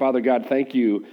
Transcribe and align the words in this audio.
Father 0.00 0.22
God, 0.22 0.46
thank 0.48 0.74
you 0.74 1.04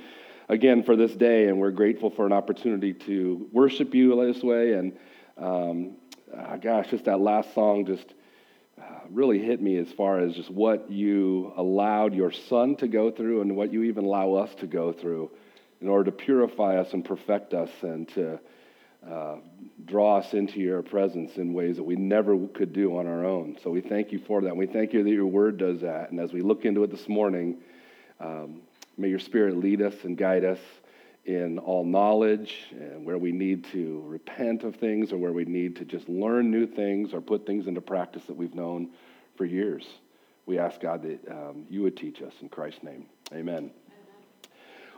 again 0.48 0.82
for 0.82 0.96
this 0.96 1.12
day, 1.12 1.50
and 1.50 1.60
we're 1.60 1.72
grateful 1.72 2.10
for 2.10 2.26
an 2.26 2.32
opportunity 2.32 2.94
to 2.94 3.50
worship 3.52 3.94
you 3.94 4.26
this 4.34 4.42
way. 4.42 4.76
And 4.76 4.98
um, 5.38 5.98
uh, 6.34 6.56
gosh, 6.56 6.88
just 6.92 7.04
that 7.04 7.20
last 7.20 7.54
song 7.54 7.86
just 7.86 8.14
uh, 8.82 9.00
really 9.10 9.40
hit 9.40 9.62
me 9.62 9.76
as 9.76 9.92
far 9.92 10.22
as 10.22 10.36
just 10.36 10.50
what 10.50 10.90
you 10.90 11.52
allowed 11.58 12.14
your 12.14 12.32
son 12.32 12.78
to 12.78 12.88
go 12.88 13.12
through 13.12 13.42
and 13.42 13.58
what 13.58 13.74
you 13.74 13.84
even 13.84 14.06
allow 14.06 14.36
us 14.36 14.56
to 14.62 14.68
go 14.68 14.94
through 14.94 15.32
in 15.82 15.90
order 15.90 16.10
to 16.10 16.14
purify 16.14 16.78
us 16.78 16.94
and 16.94 17.04
perfect 17.04 17.54
us 17.54 17.70
and 17.82 18.08
to 18.08 18.40
uh, 19.06 19.36
draw 19.84 20.20
us 20.20 20.34
into 20.34 20.62
your 20.62 20.82
presence 20.82 21.36
in 21.36 21.54
ways 21.54 21.76
that 21.76 21.84
we 21.84 21.98
never 21.98 22.38
could 22.54 22.72
do 22.72 22.98
on 22.98 23.06
our 23.06 23.26
own. 23.26 23.58
So 23.62 23.70
we 23.70 23.82
thank 23.82 24.14
you 24.14 24.20
for 24.26 24.44
that. 24.44 24.56
We 24.56 24.66
thank 24.66 24.94
you 24.94 25.04
that 25.04 25.10
your 25.10 25.26
word 25.26 25.58
does 25.58 25.82
that. 25.82 26.12
And 26.12 26.22
as 26.22 26.32
we 26.32 26.42
look 26.42 26.64
into 26.64 26.86
it 26.86 26.92
this 26.92 27.10
morning, 27.10 27.58
um, 28.22 28.62
may 28.98 29.10
your 29.10 29.20
spirit 29.20 29.58
lead 29.58 29.82
us 29.82 29.94
and 30.04 30.18
guide 30.18 30.44
us 30.44 30.60
in 31.26 31.60
all 31.60 31.84
knowledge 31.84 32.68
and 32.72 33.06
where 33.06 33.18
we 33.18 33.32
need 33.32 33.66
to 33.66 34.02
repent 34.06 34.64
of 34.64 34.76
things 34.78 35.12
or 35.12 35.18
where 35.18 35.34
we 35.34 35.46
need 35.46 35.76
to 35.76 35.86
just 35.86 36.08
learn 36.08 36.50
new 36.50 36.66
things 36.66 37.14
or 37.14 37.20
put 37.20 37.46
things 37.46 37.68
into 37.68 37.82
practice 37.82 38.24
that 38.24 38.36
we've 38.36 38.56
known 38.56 38.90
for 39.36 39.46
years. 39.46 39.86
We 40.46 40.58
ask 40.58 40.80
God 40.80 41.04
that 41.04 41.20
um, 41.30 41.66
you 41.70 41.84
would 41.84 41.98
teach 41.98 42.22
us 42.22 42.34
in 42.42 42.48
Christ's 42.48 42.82
name. 42.82 43.06
Amen. 43.34 43.72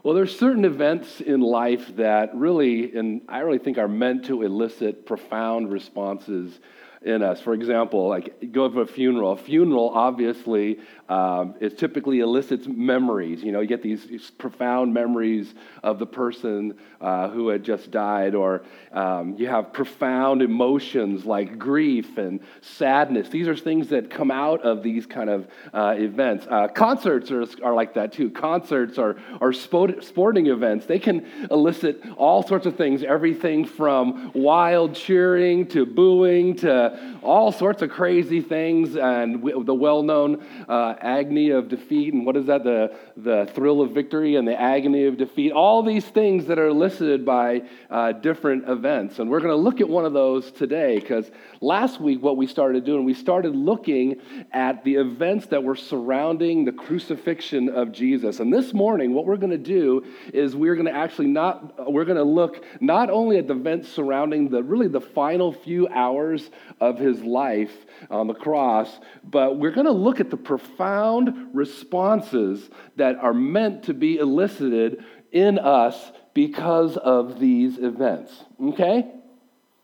Well, 0.04 0.14
there's 0.14 0.38
certain 0.38 0.64
events 0.64 1.20
in 1.20 1.42
life 1.42 1.96
that 1.98 2.34
really, 2.34 2.96
and 2.96 3.22
I 3.28 3.40
really 3.40 3.58
think 3.58 3.78
are 3.78 3.88
meant 3.88 4.26
to 4.26 4.44
elicit 4.44 5.06
profound 5.06 5.72
responses 5.72 6.60
in 7.02 7.24
us. 7.24 7.40
For 7.40 7.54
example, 7.54 8.08
like 8.08 8.52
go 8.52 8.68
to 8.70 8.82
a 8.82 8.86
funeral. 8.86 9.34
A 9.34 9.38
funeral 9.38 9.90
obviously 9.90 10.80
um, 11.10 11.56
it 11.60 11.78
typically 11.78 12.20
elicits 12.20 12.68
memories. 12.68 13.42
You 13.42 13.52
know, 13.52 13.62
you 13.62 13.68
get 13.68 13.82
these, 13.82 14.06
these 14.06 14.30
profound 14.30 14.94
memories 14.94 15.56
of 15.82 15.98
the 15.98 16.06
person 16.06 16.78
uh, 17.02 17.30
who 17.30 17.48
had 17.48 17.64
just 17.64 17.90
died, 17.90 18.36
or 18.36 18.62
um, 18.92 19.36
you 19.36 19.48
have 19.48 19.74
profound 19.74 20.44
emotions 20.44 21.26
like 21.26 21.58
grief 21.58 22.20
and 22.20 22.42
sadness. 22.62 23.30
These 23.30 23.48
are 23.48 23.56
things 23.56 23.88
that 23.90 24.12
come 24.12 24.30
out 24.30 24.62
of 24.62 24.84
these 24.84 25.08
kind 25.08 25.32
of 25.32 25.48
uh, 25.74 25.96
events. 25.98 26.46
Uh, 26.48 26.68
concerts 26.68 27.32
are, 27.32 27.46
are 27.64 27.74
like 27.74 27.96
that 27.96 28.14
too. 28.14 28.30
Concerts 28.30 29.00
are, 29.00 29.18
are 29.42 29.52
sporting 29.52 30.48
events. 30.48 30.86
They 30.86 31.00
can 31.00 31.26
elicit 31.50 32.04
all 32.18 32.44
sorts 32.44 32.68
of 32.68 32.76
things, 32.76 33.02
everything 33.02 33.66
from 33.66 34.32
wild 34.36 34.94
cheering 34.94 35.66
to 35.70 35.88
booing 35.88 36.56
to 36.58 36.89
all 37.22 37.52
sorts 37.52 37.82
of 37.82 37.90
crazy 37.90 38.42
things, 38.42 38.96
and 38.96 39.44
the 39.44 39.74
well 39.74 40.04
known 40.04 40.44
uh, 40.68 40.96
agony 41.00 41.50
of 41.52 41.70
defeat, 41.70 42.14
and 42.14 42.26
what 42.26 42.38
is 42.38 42.46
that? 42.46 42.64
The, 42.64 42.96
the 43.18 43.50
thrill 43.54 43.82
of 43.82 43.92
victory 43.92 44.36
and 44.36 44.48
the 44.48 44.60
agony 44.60 45.06
of 45.06 45.18
defeat. 45.18 45.52
All 45.52 45.84
these 45.84 46.06
things 46.06 46.46
that 46.46 46.60
are 46.60 46.68
elicited 46.68 47.26
by 47.26 47.64
uh, 47.90 48.14
different 48.14 48.68
events. 48.70 49.20
And 49.20 49.30
we're 49.30 49.40
going 49.40 49.52
to 49.52 49.56
look 49.56 49.82
at 49.82 49.90
one 49.90 50.06
of 50.06 50.14
those 50.14 50.52
today 50.52 51.00
because 51.00 51.30
last 51.62 52.00
week, 52.00 52.22
what 52.22 52.38
we 52.38 52.48
started 52.48 52.86
doing, 52.86 53.06
we 53.06 53.14
started 53.14 53.56
looking 53.56 54.22
at 54.52 54.84
the 54.84 54.96
events 54.96 55.48
that 55.48 55.64
were 55.64 55.76
surrounding 55.76 56.66
the 56.66 56.72
crucifixion 56.72 57.70
of 57.70 57.92
Jesus. 57.92 58.40
And 58.40 58.54
this 58.54 58.74
morning, 58.74 59.14
what 59.14 59.26
we're 59.26 59.38
going 59.38 59.52
to 59.52 59.58
do 59.58 60.06
is 60.34 60.56
we're 60.56 60.76
going 60.76 60.88
to 60.88 60.96
actually 60.96 61.28
not, 61.28 61.92
we're 61.92 62.06
going 62.06 62.18
to 62.18 62.24
look 62.24 62.64
not 62.80 63.10
only 63.10 63.38
at 63.38 63.48
the 63.48 63.54
events 63.54 63.90
surrounding 63.90 64.50
the 64.50 64.64
really 64.64 64.88
the 64.88 65.02
final 65.02 65.52
few 65.52 65.88
hours 65.90 66.50
of 66.80 66.98
his 66.98 67.22
life 67.22 67.74
on 68.10 68.28
the 68.28 68.34
cross, 68.34 69.00
but 69.24 69.58
we're 69.58 69.72
going 69.72 69.86
to 69.86 69.92
look 69.92 70.20
at 70.20 70.30
the 70.30 70.38
profound 70.38 71.50
responses 71.54 72.70
that 72.96 73.18
are 73.18 73.34
meant 73.34 73.84
to 73.84 73.94
be 73.94 74.18
elicited 74.18 75.04
in 75.32 75.60
us 75.60 76.12
because 76.34 76.98
of 76.98 77.40
these 77.40 77.78
events. 77.78 78.34
Okay? 78.62 79.12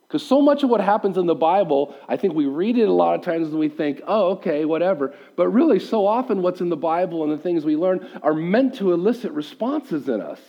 Because 0.08 0.26
so 0.26 0.42
much 0.42 0.64
of 0.64 0.70
what 0.70 0.82
happens 0.82 1.18
in 1.18 1.26
the 1.26 1.36
Bible, 1.36 1.96
I 2.08 2.16
think 2.16 2.36
we 2.36 2.46
read 2.46 2.78
it 2.78 2.88
a 2.88 2.94
lot 2.94 3.16
of 3.16 3.26
times 3.26 3.50
and 3.50 3.60
we 3.60 3.70
think, 3.70 4.02
oh, 4.08 4.34
okay, 4.34 4.64
whatever. 4.64 5.14
But 5.36 5.50
really, 5.50 5.80
so 5.80 6.06
often 6.06 6.42
what's 6.42 6.62
in 6.62 6.70
the 6.70 6.78
Bible 6.78 7.24
and 7.24 7.32
the 7.32 7.38
things 7.38 7.66
we 7.66 7.76
learn 7.76 8.08
are 8.22 8.34
meant 8.34 8.76
to 8.76 8.94
elicit 8.94 9.32
responses 9.32 10.08
in 10.08 10.22
us. 10.22 10.40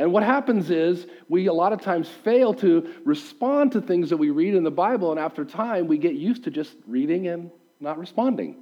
And 0.00 0.14
what 0.14 0.22
happens 0.22 0.70
is 0.70 1.06
we 1.28 1.46
a 1.46 1.52
lot 1.52 1.74
of 1.74 1.82
times 1.82 2.08
fail 2.08 2.54
to 2.54 2.90
respond 3.04 3.72
to 3.72 3.82
things 3.82 4.08
that 4.08 4.16
we 4.16 4.30
read 4.30 4.54
in 4.54 4.64
the 4.64 4.70
Bible, 4.70 5.10
and 5.10 5.20
after 5.20 5.44
time, 5.44 5.88
we 5.88 5.98
get 5.98 6.14
used 6.14 6.44
to 6.44 6.50
just 6.50 6.74
reading 6.86 7.28
and 7.28 7.50
not 7.80 7.98
responding. 7.98 8.56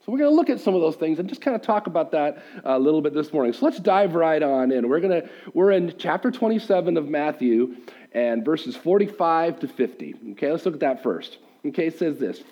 So 0.00 0.10
we're 0.10 0.16
going 0.16 0.30
to 0.30 0.34
look 0.34 0.48
at 0.48 0.58
some 0.58 0.74
of 0.74 0.80
those 0.80 0.96
things 0.96 1.18
and 1.18 1.28
just 1.28 1.42
kind 1.42 1.54
of 1.54 1.60
talk 1.60 1.86
about 1.86 2.12
that 2.12 2.42
a 2.64 2.78
little 2.78 3.02
bit 3.02 3.12
this 3.12 3.30
morning. 3.30 3.52
So 3.52 3.66
let's 3.66 3.78
dive 3.78 4.14
right 4.14 4.42
on 4.42 4.72
in. 4.72 4.88
We're 4.88 5.00
going 5.00 5.20
to 5.20 5.28
we're 5.52 5.72
in 5.72 5.94
chapter 5.98 6.30
27 6.30 6.96
of 6.96 7.06
Matthew 7.06 7.76
and 8.12 8.42
verses 8.42 8.74
45 8.74 9.60
to 9.60 9.68
50. 9.68 10.14
Okay, 10.30 10.50
let's 10.50 10.64
look 10.64 10.72
at 10.72 10.80
that 10.80 11.02
first. 11.02 11.36
Okay, 11.66 11.88
it 11.88 11.98
says 11.98 12.18
this. 12.18 12.42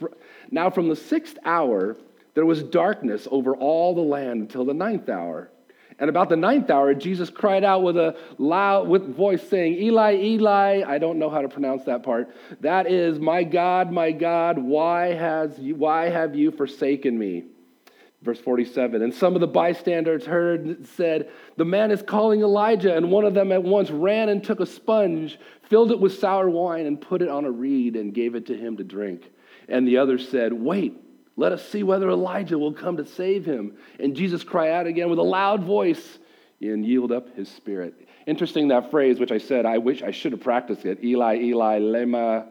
Now 0.51 0.69
from 0.69 0.91
the 0.91 0.97
6th 0.97 1.37
hour 1.47 1.97
there 2.35 2.45
was 2.45 2.63
darkness 2.63 3.27
over 3.31 3.57
all 3.57 3.95
the 3.95 4.03
land 4.03 4.43
until 4.43 4.67
the 4.67 4.75
ninth 4.75 5.09
hour. 5.09 5.49
And 6.01 6.09
about 6.09 6.29
the 6.29 6.37
ninth 6.37 6.71
hour, 6.71 6.95
Jesus 6.95 7.29
cried 7.29 7.65
out 7.65 7.83
with 7.83 7.97
a 7.97 8.17
loud 8.39 8.89
with 8.89 9.17
voice 9.17 9.43
saying, 9.49 9.75
Eli, 9.75 10.15
Eli, 10.15 10.85
I 10.87 10.99
don't 10.99 11.19
know 11.19 11.29
how 11.29 11.43
to 11.43 11.49
pronounce 11.49 11.85
that 11.85 12.05
part. 12.05 12.31
That 12.61 12.91
is, 12.91 13.19
my 13.19 13.43
God, 13.43 13.91
my 13.91 14.13
God, 14.13 14.59
why, 14.59 15.15
has 15.15 15.59
you, 15.59 15.75
why 15.75 16.09
have 16.09 16.37
you 16.37 16.53
forsaken 16.53 17.19
me? 17.19 17.47
Verse 18.23 18.39
47. 18.39 19.03
And 19.03 19.13
some 19.13 19.35
of 19.35 19.41
the 19.41 19.49
bystanders 19.49 20.25
heard 20.25 20.65
and 20.65 20.87
said, 20.87 21.31
The 21.57 21.65
man 21.65 21.91
is 21.91 22.03
calling 22.03 22.43
Elijah. 22.43 22.97
And 22.97 23.11
one 23.11 23.25
of 23.25 23.35
them 23.35 23.51
at 23.51 23.65
once 23.65 23.91
ran 23.91 24.29
and 24.29 24.43
took 24.43 24.61
a 24.61 24.67
sponge, 24.67 25.39
filled 25.63 25.91
it 25.91 25.99
with 25.99 26.19
sour 26.19 26.49
wine, 26.49 26.87
and 26.87 27.01
put 27.01 27.23
it 27.23 27.29
on 27.29 27.45
a 27.45 27.51
reed 27.51 27.97
and 27.97 28.15
gave 28.15 28.37
it 28.37 28.47
to 28.47 28.57
him 28.57 28.77
to 28.77 28.85
drink. 28.85 29.29
And 29.69 29.87
the 29.87 29.99
other 29.99 30.19
said, 30.19 30.53
Wait. 30.53 30.97
Let 31.39 31.53
us 31.53 31.67
see 31.69 31.85
whether 31.85 32.11
Elijah 32.11 32.59
will 32.59 32.73
come 32.73 32.97
to 32.97 33.07
save 33.07 33.45
him. 33.45 33.77
And 34.01 34.17
Jesus 34.17 34.43
cried 34.43 34.73
out 34.73 34.89
again 34.89 35.09
with 35.09 35.21
a 35.21 35.23
loud 35.23 35.63
voice 35.63 36.19
and 36.61 36.85
yield 36.85 37.13
up 37.13 37.37
his 37.37 37.49
spirit. 37.49 37.95
Interesting 38.27 38.69
that 38.69 38.91
phrase, 38.91 39.21
which 39.21 39.31
I 39.31 39.39
said, 39.39 39.65
I 39.65 39.79
wish 39.79 40.03
I 40.03 40.11
should 40.11 40.33
have 40.33 40.41
practiced 40.41 40.85
it. 40.85 41.03
Eli, 41.05 41.37
Eli, 41.37 41.79
lema. 41.79 42.45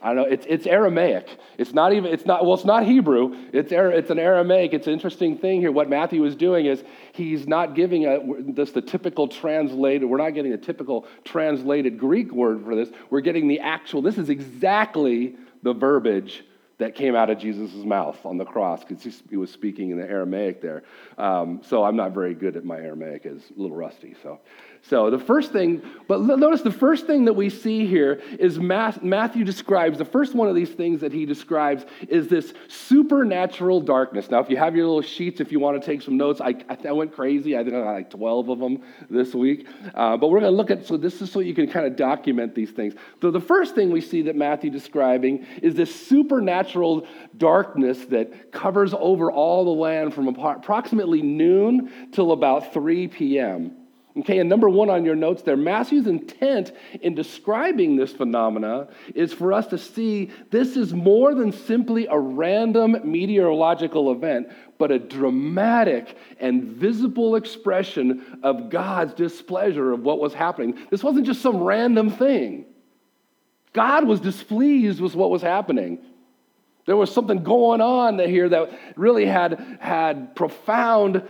I 0.00 0.06
don't 0.06 0.16
know. 0.16 0.22
It's, 0.22 0.46
it's 0.48 0.66
Aramaic. 0.66 1.28
It's 1.58 1.74
not 1.74 1.92
even, 1.92 2.10
it's 2.14 2.24
not, 2.24 2.46
well, 2.46 2.54
it's 2.54 2.64
not 2.64 2.86
Hebrew. 2.86 3.36
It's, 3.52 3.70
it's 3.70 4.10
an 4.10 4.18
Aramaic. 4.18 4.72
It's 4.72 4.86
an 4.86 4.94
interesting 4.94 5.36
thing 5.36 5.60
here. 5.60 5.70
What 5.70 5.90
Matthew 5.90 6.24
is 6.24 6.34
doing 6.34 6.64
is 6.64 6.82
he's 7.12 7.46
not 7.46 7.74
giving 7.74 8.06
a, 8.06 8.20
this 8.54 8.70
the 8.70 8.80
typical 8.80 9.28
translated, 9.28 10.08
we're 10.08 10.16
not 10.16 10.30
getting 10.30 10.54
a 10.54 10.58
typical 10.58 11.06
translated 11.24 11.98
Greek 11.98 12.32
word 12.32 12.64
for 12.64 12.74
this. 12.74 12.88
We're 13.10 13.20
getting 13.20 13.48
the 13.48 13.60
actual, 13.60 14.00
this 14.00 14.16
is 14.16 14.30
exactly 14.30 15.36
the 15.62 15.74
verbiage 15.74 16.42
that 16.78 16.94
came 16.94 17.14
out 17.14 17.30
of 17.30 17.38
Jesus' 17.38 17.72
mouth 17.84 18.24
on 18.26 18.36
the 18.36 18.44
cross 18.44 18.84
because 18.84 19.22
he 19.30 19.36
was 19.36 19.50
speaking 19.50 19.90
in 19.90 19.98
the 19.98 20.08
Aramaic 20.08 20.60
there. 20.60 20.82
Um, 21.16 21.60
so 21.64 21.84
I'm 21.84 21.96
not 21.96 22.12
very 22.12 22.34
good 22.34 22.56
at 22.56 22.64
my 22.64 22.76
Aramaic, 22.76 23.24
it's 23.24 23.50
a 23.50 23.60
little 23.60 23.76
rusty. 23.76 24.14
So 24.22 24.40
so 24.82 25.10
the 25.10 25.18
first 25.18 25.52
thing, 25.52 25.82
but 26.06 26.20
notice 26.20 26.62
the 26.62 26.70
first 26.70 27.06
thing 27.06 27.24
that 27.24 27.32
we 27.32 27.50
see 27.50 27.86
here 27.86 28.20
is 28.38 28.58
Matthew 28.58 29.44
describes, 29.44 29.98
the 29.98 30.04
first 30.04 30.34
one 30.34 30.48
of 30.48 30.54
these 30.54 30.70
things 30.70 31.00
that 31.00 31.12
he 31.12 31.26
describes 31.26 31.84
is 32.08 32.28
this 32.28 32.54
supernatural 32.68 33.80
darkness. 33.80 34.30
Now, 34.30 34.38
if 34.40 34.48
you 34.48 34.56
have 34.56 34.76
your 34.76 34.86
little 34.86 35.02
sheets, 35.02 35.40
if 35.40 35.50
you 35.50 35.58
want 35.58 35.80
to 35.80 35.84
take 35.84 36.02
some 36.02 36.16
notes, 36.16 36.40
I, 36.40 36.54
I 36.86 36.92
went 36.92 37.12
crazy. 37.12 37.56
I 37.56 37.64
think 37.64 37.74
I 37.74 37.80
got 37.80 37.92
like 37.92 38.10
12 38.10 38.48
of 38.48 38.58
them 38.60 38.82
this 39.10 39.34
week. 39.34 39.66
Uh, 39.94 40.16
but 40.16 40.28
we're 40.28 40.40
going 40.40 40.52
to 40.52 40.56
look 40.56 40.70
at, 40.70 40.86
so 40.86 40.96
this 40.96 41.20
is 41.20 41.32
so 41.32 41.40
you 41.40 41.54
can 41.54 41.68
kind 41.68 41.86
of 41.86 41.96
document 41.96 42.54
these 42.54 42.70
things. 42.70 42.94
So 43.20 43.30
the 43.30 43.40
first 43.40 43.74
thing 43.74 43.90
we 43.90 44.00
see 44.00 44.22
that 44.22 44.36
Matthew 44.36 44.70
describing 44.70 45.46
is 45.62 45.74
this 45.74 45.94
supernatural 45.94 47.06
darkness 47.36 48.04
that 48.06 48.52
covers 48.52 48.94
over 48.94 49.32
all 49.32 49.64
the 49.64 49.70
land 49.70 50.14
from 50.14 50.28
approximately 50.28 51.22
noon 51.22 52.10
till 52.12 52.32
about 52.32 52.72
3 52.72 53.08
p.m. 53.08 53.76
Okay, 54.18 54.38
and 54.38 54.48
number 54.48 54.68
one 54.70 54.88
on 54.88 55.04
your 55.04 55.14
notes 55.14 55.42
there, 55.42 55.58
Matthew's 55.58 56.06
intent 56.06 56.72
in 57.02 57.14
describing 57.14 57.96
this 57.96 58.12
phenomena 58.12 58.88
is 59.14 59.30
for 59.30 59.52
us 59.52 59.66
to 59.68 59.78
see 59.78 60.30
this 60.50 60.74
is 60.74 60.94
more 60.94 61.34
than 61.34 61.52
simply 61.52 62.06
a 62.06 62.18
random 62.18 62.96
meteorological 63.04 64.10
event, 64.12 64.48
but 64.78 64.90
a 64.90 64.98
dramatic 64.98 66.16
and 66.40 66.64
visible 66.64 67.36
expression 67.36 68.40
of 68.42 68.70
God's 68.70 69.12
displeasure 69.12 69.92
of 69.92 70.00
what 70.00 70.18
was 70.18 70.32
happening. 70.32 70.78
This 70.90 71.04
wasn't 71.04 71.26
just 71.26 71.42
some 71.42 71.58
random 71.58 72.08
thing. 72.08 72.64
God 73.74 74.06
was 74.06 74.20
displeased 74.20 74.98
with 74.98 75.14
what 75.14 75.28
was 75.28 75.42
happening. 75.42 75.98
There 76.86 76.96
was 76.96 77.12
something 77.12 77.42
going 77.42 77.82
on 77.82 78.18
here 78.18 78.48
that 78.48 78.70
really 78.96 79.26
had, 79.26 79.78
had 79.78 80.34
profound, 80.34 81.28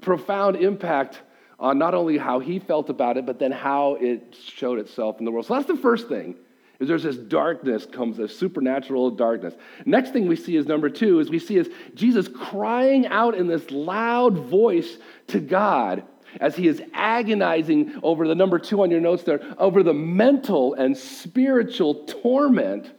profound 0.00 0.56
impact 0.56 1.20
on 1.58 1.78
not 1.78 1.94
only 1.94 2.18
how 2.18 2.40
he 2.40 2.58
felt 2.58 2.90
about 2.90 3.16
it, 3.16 3.26
but 3.26 3.38
then 3.38 3.52
how 3.52 3.94
it 3.94 4.36
showed 4.54 4.78
itself 4.78 5.18
in 5.18 5.24
the 5.24 5.30
world. 5.30 5.46
So 5.46 5.54
that's 5.54 5.66
the 5.66 5.76
first 5.76 6.08
thing, 6.08 6.34
is 6.80 6.88
there's 6.88 7.04
this 7.04 7.16
darkness 7.16 7.86
comes, 7.86 8.16
this 8.16 8.36
supernatural 8.36 9.10
darkness. 9.12 9.54
Next 9.86 10.12
thing 10.12 10.26
we 10.26 10.36
see 10.36 10.56
is 10.56 10.66
number 10.66 10.90
two, 10.90 11.20
is 11.20 11.30
we 11.30 11.38
see 11.38 11.56
is 11.56 11.70
Jesus 11.94 12.28
crying 12.28 13.06
out 13.06 13.34
in 13.34 13.46
this 13.46 13.70
loud 13.70 14.38
voice 14.38 14.98
to 15.28 15.40
God 15.40 16.04
as 16.40 16.56
he 16.56 16.66
is 16.66 16.82
agonizing 16.92 18.00
over 18.02 18.26
the 18.26 18.34
number 18.34 18.58
two 18.58 18.82
on 18.82 18.90
your 18.90 19.00
notes 19.00 19.22
there, 19.22 19.40
over 19.56 19.84
the 19.84 19.94
mental 19.94 20.74
and 20.74 20.96
spiritual 20.96 22.04
torment 22.06 22.92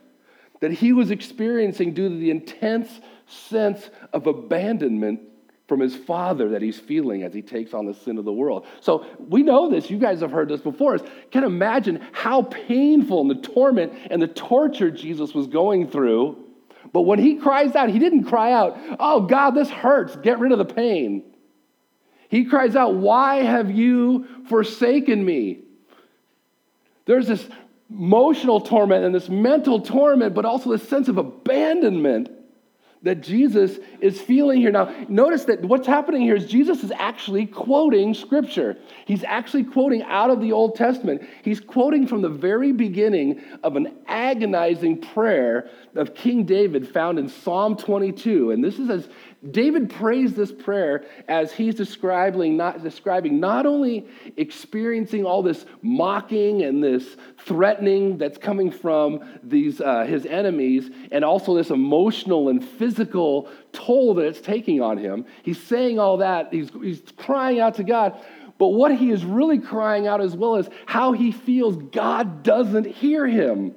that 0.61 0.71
he 0.71 0.93
was 0.93 1.11
experiencing 1.11 1.93
due 1.93 2.07
to 2.07 2.15
the 2.15 2.31
intense 2.31 3.01
sense 3.27 3.89
of 4.13 4.25
abandonment 4.25 5.19
from 5.67 5.79
his 5.79 5.95
father 5.95 6.49
that 6.49 6.61
he's 6.61 6.79
feeling 6.79 7.23
as 7.23 7.33
he 7.33 7.41
takes 7.41 7.73
on 7.73 7.85
the 7.85 7.93
sin 7.93 8.17
of 8.17 8.25
the 8.25 8.33
world. 8.33 8.67
So 8.81 9.05
we 9.17 9.41
know 9.41 9.69
this. 9.69 9.89
You 9.89 9.97
guys 9.97 10.21
have 10.21 10.31
heard 10.31 10.47
this 10.47 10.61
before. 10.61 10.99
Can 11.31 11.43
imagine 11.43 12.05
how 12.11 12.43
painful 12.43 13.21
and 13.21 13.29
the 13.29 13.47
torment 13.47 13.93
and 14.11 14.21
the 14.21 14.27
torture 14.27 14.91
Jesus 14.91 15.33
was 15.33 15.47
going 15.47 15.89
through. 15.89 16.43
But 16.93 17.01
when 17.01 17.17
he 17.17 17.35
cries 17.35 17.75
out, 17.75 17.89
he 17.89 17.97
didn't 17.97 18.25
cry 18.25 18.51
out, 18.51 18.77
Oh 18.99 19.21
God, 19.21 19.51
this 19.51 19.69
hurts. 19.69 20.15
Get 20.17 20.39
rid 20.39 20.51
of 20.51 20.59
the 20.59 20.65
pain. 20.65 21.23
He 22.29 22.45
cries 22.45 22.75
out, 22.75 22.95
Why 22.95 23.37
have 23.37 23.71
you 23.71 24.27
forsaken 24.47 25.25
me? 25.25 25.61
There's 27.05 27.27
this 27.27 27.47
emotional 27.89 28.61
torment 28.61 29.03
and 29.03 29.13
this 29.13 29.29
mental 29.29 29.81
torment, 29.81 30.35
but 30.35 30.45
also 30.45 30.71
this 30.71 30.87
sense 30.87 31.07
of 31.07 31.17
abandonment 31.17 32.29
that 33.05 33.21
Jesus 33.21 33.77
is 34.01 34.19
feeling 34.19 34.59
here. 34.59 34.71
Now, 34.71 34.93
notice 35.07 35.45
that 35.45 35.63
what's 35.63 35.85
happening 35.85 36.23
here 36.23 36.35
is 36.35 36.47
Jesus 36.47 36.83
is 36.83 36.91
actually 36.91 37.45
quoting 37.45 38.15
scripture. 38.15 38.77
He's 39.05 39.23
actually 39.23 39.63
quoting 39.63 40.01
out 40.01 40.31
of 40.31 40.41
the 40.41 40.51
Old 40.51 40.75
Testament. 40.75 41.21
He's 41.43 41.59
quoting 41.59 42.07
from 42.07 42.23
the 42.23 42.29
very 42.29 42.71
beginning 42.71 43.43
of 43.63 43.75
an 43.75 43.95
agonizing 44.07 45.01
prayer 45.01 45.69
of 45.93 46.15
King 46.15 46.45
David 46.45 46.89
found 46.89 47.19
in 47.19 47.29
Psalm 47.29 47.77
22. 47.77 48.49
And 48.49 48.63
this 48.63 48.79
is 48.79 48.89
as 48.89 49.07
David 49.51 49.89
prays 49.89 50.33
this 50.33 50.51
prayer 50.51 51.05
as 51.27 51.51
he's 51.51 51.75
describing 51.75 52.57
not, 52.57 52.81
describing 52.81 53.39
not 53.39 53.65
only 53.65 54.07
experiencing 54.37 55.25
all 55.25 55.43
this 55.43 55.65
mocking 55.81 56.63
and 56.63 56.83
this 56.83 57.17
threatening 57.39 58.17
that's 58.17 58.37
coming 58.37 58.71
from 58.71 59.23
these, 59.43 59.81
uh, 59.81 60.03
his 60.03 60.25
enemies, 60.25 60.89
and 61.11 61.23
also 61.23 61.55
this 61.55 61.69
emotional 61.69 62.49
and 62.49 62.63
physical 62.63 63.49
toll 63.71 64.13
that 64.15 64.25
it's 64.25 64.41
taking 64.41 64.81
on 64.81 64.97
him. 64.97 65.25
He's 65.43 65.61
saying 65.61 65.99
all 65.99 66.17
that, 66.17 66.51
he's, 66.51 66.69
he's 66.81 67.01
crying 67.17 67.59
out 67.59 67.75
to 67.75 67.83
God. 67.83 68.19
But 68.57 68.69
what 68.69 68.95
he 68.95 69.11
is 69.11 69.25
really 69.25 69.59
crying 69.59 70.07
out 70.07 70.21
as 70.21 70.35
well 70.35 70.55
is 70.55 70.69
how 70.85 71.11
he 71.11 71.31
feels 71.31 71.75
God 71.75 72.41
doesn't 72.43 72.85
hear 72.85 73.27
him. 73.27 73.75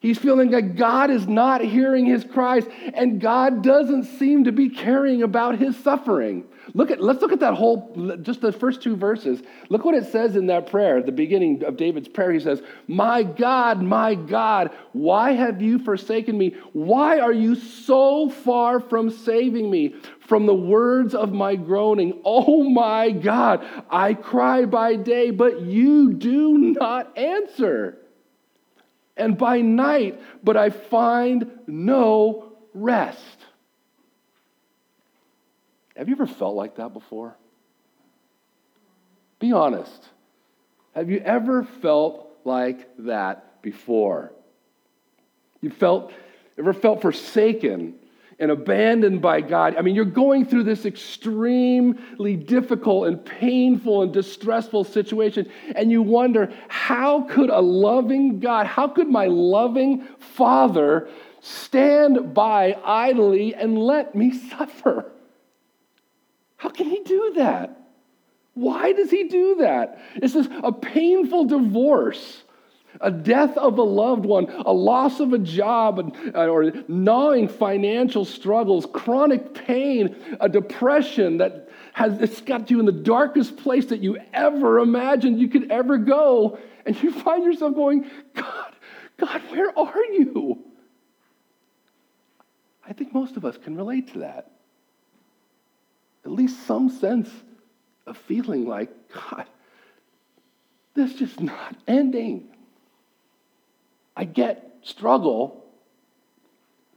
He's 0.00 0.18
feeling 0.18 0.50
like 0.52 0.76
God 0.76 1.10
is 1.10 1.26
not 1.26 1.60
hearing 1.60 2.06
his 2.06 2.24
cries 2.24 2.64
and 2.94 3.20
God 3.20 3.64
doesn't 3.64 4.04
seem 4.04 4.44
to 4.44 4.52
be 4.52 4.68
caring 4.68 5.22
about 5.22 5.58
his 5.58 5.76
suffering. 5.76 6.44
Look 6.74 6.92
at, 6.92 7.02
let's 7.02 7.20
look 7.20 7.32
at 7.32 7.40
that 7.40 7.54
whole, 7.54 8.16
just 8.22 8.40
the 8.40 8.52
first 8.52 8.80
two 8.80 8.94
verses. 8.94 9.42
Look 9.70 9.84
what 9.84 9.96
it 9.96 10.12
says 10.12 10.36
in 10.36 10.46
that 10.48 10.70
prayer, 10.70 11.02
the 11.02 11.10
beginning 11.10 11.64
of 11.64 11.76
David's 11.76 12.06
prayer. 12.06 12.30
He 12.30 12.38
says, 12.38 12.62
My 12.86 13.24
God, 13.24 13.82
my 13.82 14.14
God, 14.14 14.70
why 14.92 15.32
have 15.32 15.60
you 15.60 15.80
forsaken 15.80 16.38
me? 16.38 16.54
Why 16.72 17.18
are 17.18 17.32
you 17.32 17.56
so 17.56 18.28
far 18.28 18.78
from 18.78 19.10
saving 19.10 19.68
me? 19.68 19.96
From 20.20 20.46
the 20.46 20.54
words 20.54 21.14
of 21.14 21.32
my 21.32 21.56
groaning, 21.56 22.20
oh 22.24 22.62
my 22.62 23.10
God, 23.10 23.66
I 23.90 24.14
cry 24.14 24.66
by 24.66 24.94
day, 24.94 25.30
but 25.30 25.62
you 25.62 26.12
do 26.12 26.58
not 26.58 27.16
answer 27.16 27.98
and 29.18 29.36
by 29.36 29.60
night, 29.60 30.20
but 30.42 30.56
I 30.56 30.70
find 30.70 31.50
no 31.66 32.52
rest. 32.72 33.18
Have 35.96 36.08
you 36.08 36.14
ever 36.14 36.26
felt 36.26 36.54
like 36.54 36.76
that 36.76 36.92
before? 36.94 37.36
Be 39.40 39.52
honest. 39.52 40.08
Have 40.94 41.10
you 41.10 41.18
ever 41.18 41.64
felt 41.64 42.28
like 42.44 42.88
that 42.98 43.62
before? 43.62 44.32
You 45.60 45.70
felt 45.70 46.12
ever 46.56 46.72
felt 46.72 47.02
forsaken 47.02 47.94
and 48.38 48.50
abandoned 48.50 49.20
by 49.20 49.40
God. 49.40 49.74
I 49.76 49.82
mean, 49.82 49.94
you're 49.94 50.04
going 50.04 50.46
through 50.46 50.64
this 50.64 50.86
extremely 50.86 52.36
difficult 52.36 53.08
and 53.08 53.24
painful 53.24 54.02
and 54.02 54.12
distressful 54.12 54.84
situation, 54.84 55.50
and 55.74 55.90
you 55.90 56.02
wonder, 56.02 56.52
how 56.68 57.22
could 57.22 57.50
a 57.50 57.60
loving 57.60 58.38
God, 58.38 58.66
how 58.66 58.88
could 58.88 59.08
my 59.08 59.26
loving 59.26 60.06
Father 60.18 61.08
stand 61.40 62.32
by 62.32 62.76
idly 62.84 63.54
and 63.54 63.78
let 63.78 64.14
me 64.14 64.32
suffer? 64.50 65.10
How 66.56 66.68
can 66.68 66.88
He 66.88 67.02
do 67.02 67.32
that? 67.36 67.74
Why 68.54 68.92
does 68.92 69.10
He 69.10 69.24
do 69.24 69.56
that? 69.60 70.00
Is 70.22 70.34
this 70.34 70.46
is 70.46 70.52
a 70.62 70.72
painful 70.72 71.46
divorce? 71.46 72.44
A 73.00 73.10
death 73.10 73.56
of 73.56 73.78
a 73.78 73.82
loved 73.82 74.24
one, 74.24 74.50
a 74.66 74.72
loss 74.72 75.20
of 75.20 75.32
a 75.32 75.38
job, 75.38 76.16
uh, 76.34 76.46
or 76.46 76.72
gnawing 76.88 77.48
financial 77.48 78.24
struggles, 78.24 78.86
chronic 78.92 79.54
pain, 79.54 80.16
a 80.40 80.48
depression 80.48 81.38
that 81.38 81.68
has 81.92 82.20
it's 82.20 82.40
got 82.40 82.70
you 82.70 82.80
in 82.80 82.86
the 82.86 82.92
darkest 82.92 83.56
place 83.56 83.86
that 83.86 84.00
you 84.00 84.18
ever 84.32 84.78
imagined 84.78 85.38
you 85.40 85.48
could 85.48 85.70
ever 85.70 85.98
go, 85.98 86.58
and 86.86 87.00
you 87.02 87.12
find 87.12 87.44
yourself 87.44 87.74
going, 87.74 88.08
God, 88.34 88.74
God, 89.16 89.42
where 89.50 89.76
are 89.78 90.04
you? 90.12 90.64
I 92.86 92.92
think 92.92 93.12
most 93.12 93.36
of 93.36 93.44
us 93.44 93.58
can 93.58 93.76
relate 93.76 94.12
to 94.14 94.20
that. 94.20 94.50
At 96.24 96.32
least 96.32 96.66
some 96.66 96.88
sense 96.88 97.30
of 98.06 98.16
feeling 98.16 98.66
like, 98.66 98.90
God, 99.12 99.46
this 100.94 101.12
is 101.12 101.18
just 101.18 101.40
not 101.40 101.76
ending. 101.86 102.48
I 104.18 104.24
get 104.24 104.78
struggle, 104.82 105.64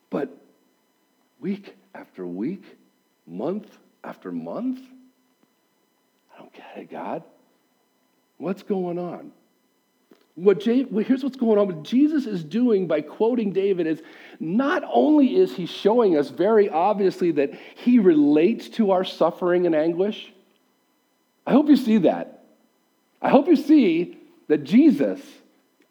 but 0.10 0.36
week 1.40 1.76
after 1.94 2.26
week, 2.26 2.64
month 3.28 3.68
after 4.04 4.32
month, 4.32 4.80
I 6.34 6.40
don't 6.40 6.52
get 6.52 6.66
it, 6.78 6.90
God. 6.90 7.22
What's 8.40 8.64
going 8.64 8.98
on? 8.98 9.32
What 10.34 10.66
well, 10.66 11.06
here's 11.06 11.24
what's 11.24 11.36
going 11.36 11.60
on. 11.60 11.68
What 11.68 11.84
Jesus 11.84 12.26
is 12.26 12.44
doing 12.44 12.88
by 12.88 13.02
quoting 13.02 13.54
David 13.54 13.86
is 13.86 14.02
not 14.40 14.82
only 14.92 15.36
is 15.36 15.56
he 15.56 15.68
showing 15.68 16.18
us 16.18 16.30
very 16.30 16.70
obviously 16.70 17.34
that 17.34 17.52
he 17.76 18.00
relates 18.00 18.68
to 18.70 18.92
our 18.92 19.04
suffering 19.04 19.68
and 19.68 19.76
anguish. 19.76 20.34
I 21.46 21.52
hope 21.52 21.70
you 21.70 21.76
see 21.76 22.00
that. 22.00 22.46
I 23.22 23.30
hope 23.30 23.48
you 23.48 23.56
see 23.56 24.18
that 24.48 24.63
Jesus 24.63 25.22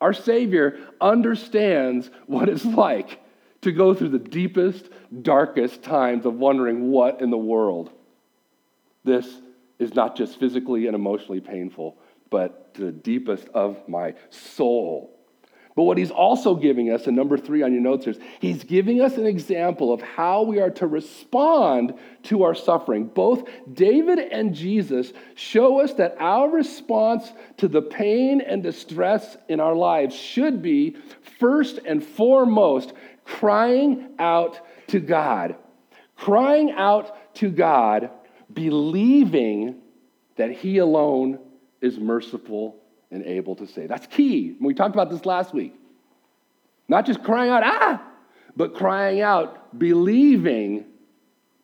our 0.00 0.12
Savior 0.12 0.78
understands 1.00 2.10
what 2.26 2.48
it's 2.48 2.64
like 2.64 3.20
to 3.62 3.72
go 3.72 3.94
through 3.94 4.08
the 4.08 4.18
deepest, 4.18 4.88
darkest 5.22 5.82
times 5.82 6.24
of 6.24 6.34
wondering 6.34 6.90
what 6.90 7.20
in 7.20 7.30
the 7.30 7.38
world. 7.38 7.90
This 9.04 9.26
is 9.78 9.94
not 9.94 10.16
just 10.16 10.38
physically 10.38 10.86
and 10.86 10.94
emotionally 10.94 11.40
painful, 11.40 11.98
but 12.30 12.74
to 12.74 12.86
the 12.86 12.92
deepest 12.92 13.48
of 13.48 13.88
my 13.88 14.14
soul. 14.30 15.19
But 15.80 15.84
what 15.84 15.96
he's 15.96 16.10
also 16.10 16.54
giving 16.54 16.90
us, 16.90 17.06
and 17.06 17.16
number 17.16 17.38
three 17.38 17.62
on 17.62 17.72
your 17.72 17.80
notes 17.80 18.06
is, 18.06 18.18
he's 18.38 18.64
giving 18.64 19.00
us 19.00 19.16
an 19.16 19.24
example 19.24 19.94
of 19.94 20.02
how 20.02 20.42
we 20.42 20.60
are 20.60 20.68
to 20.72 20.86
respond 20.86 21.94
to 22.24 22.42
our 22.42 22.54
suffering. 22.54 23.06
Both 23.06 23.48
David 23.72 24.18
and 24.18 24.54
Jesus 24.54 25.14
show 25.36 25.80
us 25.80 25.94
that 25.94 26.16
our 26.20 26.50
response 26.50 27.32
to 27.56 27.66
the 27.66 27.80
pain 27.80 28.42
and 28.42 28.62
distress 28.62 29.38
in 29.48 29.58
our 29.58 29.74
lives 29.74 30.14
should 30.14 30.60
be, 30.60 30.98
first 31.38 31.78
and 31.86 32.04
foremost, 32.04 32.92
crying 33.24 34.10
out 34.18 34.60
to 34.88 35.00
God. 35.00 35.56
Crying 36.14 36.72
out 36.72 37.34
to 37.36 37.48
God, 37.48 38.10
believing 38.52 39.76
that 40.36 40.52
he 40.52 40.76
alone 40.76 41.38
is 41.80 41.98
merciful 41.98 42.79
and 43.10 43.24
able 43.24 43.56
to 43.56 43.66
say. 43.66 43.86
That's 43.86 44.06
key. 44.06 44.56
We 44.60 44.74
talked 44.74 44.94
about 44.94 45.10
this 45.10 45.24
last 45.26 45.52
week. 45.52 45.74
Not 46.88 47.06
just 47.06 47.22
crying 47.22 47.50
out, 47.50 47.62
ah, 47.64 48.02
but 48.56 48.74
crying 48.74 49.20
out, 49.20 49.78
believing 49.78 50.84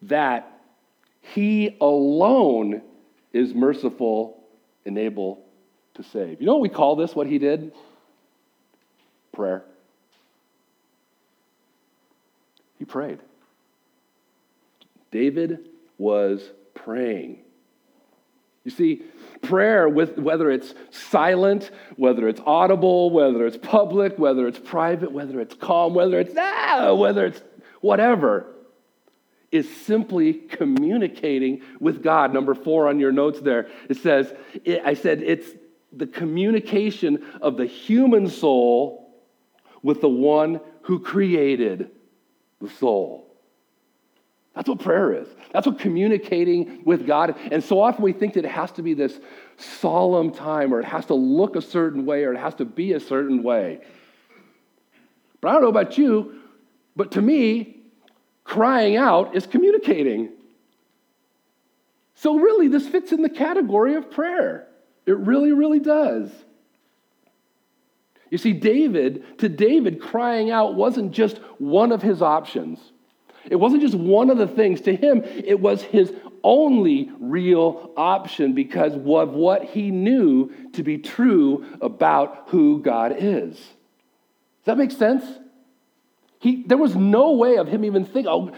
that 0.02 0.60
He 1.20 1.76
alone 1.80 2.82
is 3.32 3.54
merciful 3.54 4.44
and 4.84 4.96
able 4.98 5.44
to 5.94 6.02
save. 6.02 6.40
You 6.40 6.46
know 6.46 6.54
what 6.54 6.62
we 6.62 6.68
call 6.68 6.96
this, 6.96 7.14
what 7.14 7.26
He 7.26 7.38
did? 7.38 7.72
Prayer. 9.32 9.64
He 12.78 12.84
prayed. 12.84 13.18
David 15.10 15.68
was 15.98 16.50
praying. 16.74 17.40
You 18.66 18.72
see, 18.72 19.04
prayer, 19.42 19.88
with, 19.88 20.18
whether 20.18 20.50
it's 20.50 20.74
silent, 20.90 21.70
whether 21.94 22.26
it's 22.26 22.40
audible, 22.44 23.10
whether 23.10 23.46
it's 23.46 23.56
public, 23.56 24.18
whether 24.18 24.48
it's 24.48 24.58
private, 24.58 25.12
whether 25.12 25.40
it's 25.40 25.54
calm, 25.54 25.94
whether 25.94 26.18
it's 26.18 26.34
ah, 26.36 26.92
whether 26.92 27.26
it's 27.26 27.40
whatever, 27.80 28.52
is 29.52 29.72
simply 29.72 30.34
communicating 30.34 31.62
with 31.78 32.02
God. 32.02 32.34
Number 32.34 32.56
four 32.56 32.88
on 32.88 32.98
your 32.98 33.12
notes 33.12 33.38
there, 33.40 33.68
it 33.88 33.98
says, 33.98 34.34
it, 34.64 34.82
I 34.84 34.94
said 34.94 35.22
it's 35.22 35.48
the 35.92 36.08
communication 36.08 37.24
of 37.40 37.56
the 37.56 37.66
human 37.66 38.28
soul 38.28 39.14
with 39.80 40.00
the 40.00 40.08
one 40.08 40.60
who 40.82 40.98
created 40.98 41.92
the 42.60 42.68
soul. 42.68 43.25
That's 44.56 44.70
what 44.70 44.80
prayer 44.80 45.12
is. 45.12 45.28
That's 45.52 45.66
what 45.66 45.78
communicating 45.78 46.80
with 46.84 47.06
God. 47.06 47.36
And 47.52 47.62
so 47.62 47.78
often 47.78 48.02
we 48.02 48.14
think 48.14 48.34
that 48.34 48.46
it 48.46 48.50
has 48.50 48.72
to 48.72 48.82
be 48.82 48.94
this 48.94 49.20
solemn 49.58 50.32
time 50.32 50.72
or 50.72 50.80
it 50.80 50.86
has 50.86 51.04
to 51.06 51.14
look 51.14 51.56
a 51.56 51.60
certain 51.60 52.06
way 52.06 52.24
or 52.24 52.32
it 52.32 52.38
has 52.38 52.54
to 52.54 52.64
be 52.64 52.94
a 52.94 53.00
certain 53.00 53.42
way. 53.42 53.80
But 55.42 55.48
I 55.48 55.52
don't 55.52 55.62
know 55.62 55.68
about 55.68 55.98
you, 55.98 56.40
but 56.96 57.12
to 57.12 57.22
me, 57.22 57.76
crying 58.44 58.96
out 58.96 59.36
is 59.36 59.46
communicating. 59.46 60.30
So 62.14 62.38
really, 62.38 62.68
this 62.68 62.88
fits 62.88 63.12
in 63.12 63.20
the 63.20 63.28
category 63.28 63.94
of 63.94 64.10
prayer. 64.10 64.68
It 65.04 65.18
really, 65.18 65.52
really 65.52 65.80
does. 65.80 66.30
You 68.30 68.38
see, 68.38 68.54
David, 68.54 69.38
to 69.38 69.50
David, 69.50 70.00
crying 70.00 70.50
out 70.50 70.74
wasn't 70.74 71.12
just 71.12 71.36
one 71.58 71.92
of 71.92 72.00
his 72.00 72.22
options. 72.22 72.80
It 73.50 73.56
wasn't 73.56 73.82
just 73.82 73.94
one 73.94 74.30
of 74.30 74.38
the 74.38 74.46
things. 74.46 74.80
To 74.82 74.94
him, 74.94 75.22
it 75.24 75.60
was 75.60 75.82
his 75.82 76.12
only 76.42 77.10
real 77.18 77.92
option 77.96 78.52
because 78.52 78.94
of 78.94 79.02
what 79.02 79.64
he 79.64 79.90
knew 79.90 80.52
to 80.74 80.82
be 80.82 80.98
true 80.98 81.64
about 81.80 82.48
who 82.48 82.80
God 82.80 83.16
is. 83.18 83.56
Does 83.56 83.64
that 84.64 84.78
make 84.78 84.92
sense? 84.92 85.24
He, 86.38 86.62
there 86.64 86.78
was 86.78 86.94
no 86.94 87.32
way 87.32 87.56
of 87.56 87.66
him 87.68 87.84
even 87.84 88.04
thinking, 88.04 88.28
oh, 88.28 88.52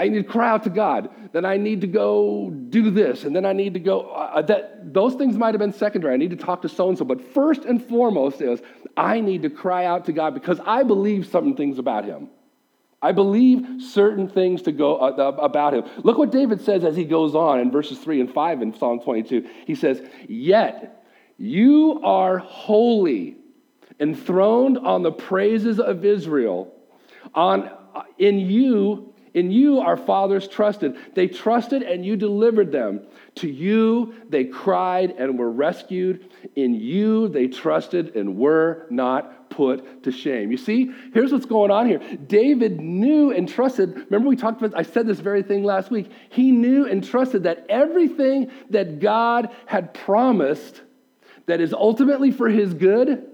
I 0.00 0.08
need 0.08 0.26
to 0.26 0.32
cry 0.32 0.48
out 0.48 0.64
to 0.64 0.70
God. 0.70 1.10
Then 1.32 1.44
I 1.44 1.58
need 1.58 1.82
to 1.82 1.86
go 1.86 2.50
do 2.50 2.90
this. 2.90 3.24
And 3.24 3.36
then 3.36 3.44
I 3.44 3.52
need 3.52 3.74
to 3.74 3.80
go. 3.80 4.10
Uh, 4.10 4.32
uh 4.34 4.42
that, 4.42 4.94
those 4.94 5.14
things 5.14 5.36
might 5.36 5.54
have 5.54 5.58
been 5.58 5.72
secondary. 5.72 6.14
I 6.14 6.16
need 6.16 6.30
to 6.30 6.36
talk 6.36 6.62
to 6.62 6.68
so 6.68 6.88
and 6.88 6.96
so. 6.96 7.04
But 7.04 7.34
first 7.34 7.64
and 7.64 7.86
foremost 7.86 8.40
is 8.40 8.62
I 8.96 9.20
need 9.20 9.42
to 9.42 9.50
cry 9.50 9.84
out 9.84 10.06
to 10.06 10.12
God 10.12 10.32
because 10.32 10.58
I 10.64 10.82
believe 10.82 11.26
certain 11.26 11.54
things 11.54 11.78
about 11.78 12.04
him. 12.04 12.30
I 13.02 13.12
believe 13.12 13.82
certain 13.82 14.28
things 14.28 14.62
to 14.62 14.72
go 14.72 14.96
uh, 14.96 15.36
about 15.38 15.74
him. 15.74 15.84
Look 16.04 16.18
what 16.18 16.30
David 16.30 16.60
says 16.60 16.84
as 16.84 16.96
he 16.96 17.04
goes 17.04 17.34
on 17.34 17.58
in 17.60 17.70
verses 17.70 17.98
3 17.98 18.20
and 18.20 18.32
5 18.32 18.62
in 18.62 18.74
Psalm 18.74 19.00
22. 19.00 19.48
He 19.66 19.74
says, 19.74 20.02
Yet 20.28 21.04
you 21.38 22.00
are 22.04 22.38
holy, 22.38 23.36
enthroned 23.98 24.78
on 24.78 25.02
the 25.02 25.12
praises 25.12 25.80
of 25.80 26.04
Israel. 26.04 26.74
On, 27.34 27.70
in 28.18 28.38
you 28.38 29.09
in 29.34 29.50
you, 29.50 29.78
our 29.78 29.96
fathers 29.96 30.48
trusted. 30.48 30.96
They 31.14 31.28
trusted 31.28 31.82
and 31.82 32.04
you 32.04 32.16
delivered 32.16 32.72
them. 32.72 33.02
To 33.36 33.48
you, 33.48 34.14
they 34.28 34.44
cried 34.44 35.12
and 35.12 35.38
were 35.38 35.50
rescued. 35.50 36.30
In 36.56 36.74
you, 36.74 37.28
they 37.28 37.46
trusted 37.46 38.16
and 38.16 38.36
were 38.36 38.86
not 38.90 39.50
put 39.50 40.02
to 40.04 40.12
shame. 40.12 40.50
You 40.50 40.56
see, 40.56 40.92
here's 41.14 41.32
what's 41.32 41.46
going 41.46 41.70
on 41.70 41.86
here. 41.86 41.98
David 41.98 42.80
knew 42.80 43.32
and 43.32 43.48
trusted. 43.48 43.94
Remember, 43.94 44.28
we 44.28 44.36
talked 44.36 44.62
about, 44.62 44.78
I 44.78 44.82
said 44.82 45.06
this 45.06 45.20
very 45.20 45.42
thing 45.42 45.62
last 45.62 45.90
week. 45.90 46.10
He 46.30 46.50
knew 46.50 46.86
and 46.86 47.06
trusted 47.06 47.44
that 47.44 47.66
everything 47.68 48.50
that 48.70 49.00
God 49.00 49.50
had 49.66 49.94
promised 49.94 50.80
that 51.46 51.60
is 51.60 51.72
ultimately 51.72 52.30
for 52.30 52.48
his 52.48 52.74
good, 52.74 53.26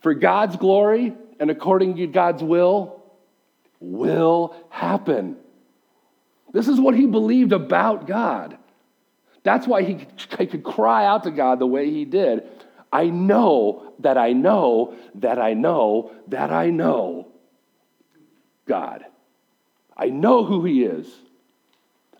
for 0.00 0.14
God's 0.14 0.56
glory, 0.56 1.14
and 1.38 1.50
according 1.50 1.96
to 1.96 2.06
God's 2.06 2.42
will, 2.42 3.01
will 3.82 4.54
happen. 4.70 5.36
This 6.52 6.68
is 6.68 6.80
what 6.80 6.94
he 6.94 7.06
believed 7.06 7.52
about 7.52 8.06
God. 8.06 8.56
That's 9.42 9.66
why 9.66 9.82
he, 9.82 10.06
could 10.46 10.62
cry 10.62 11.04
out 11.04 11.24
to 11.24 11.30
God 11.30 11.58
the 11.58 11.66
way 11.66 11.90
he 11.90 12.04
did. 12.04 12.44
I 12.92 13.06
know 13.06 13.94
that 14.00 14.18
I 14.18 14.32
know 14.32 14.94
that 15.16 15.38
I 15.38 15.54
know 15.54 16.12
that 16.28 16.52
I 16.52 16.70
know 16.70 17.28
God. 18.66 19.04
I 19.96 20.06
know 20.06 20.44
who 20.44 20.64
he 20.64 20.84
is. 20.84 21.08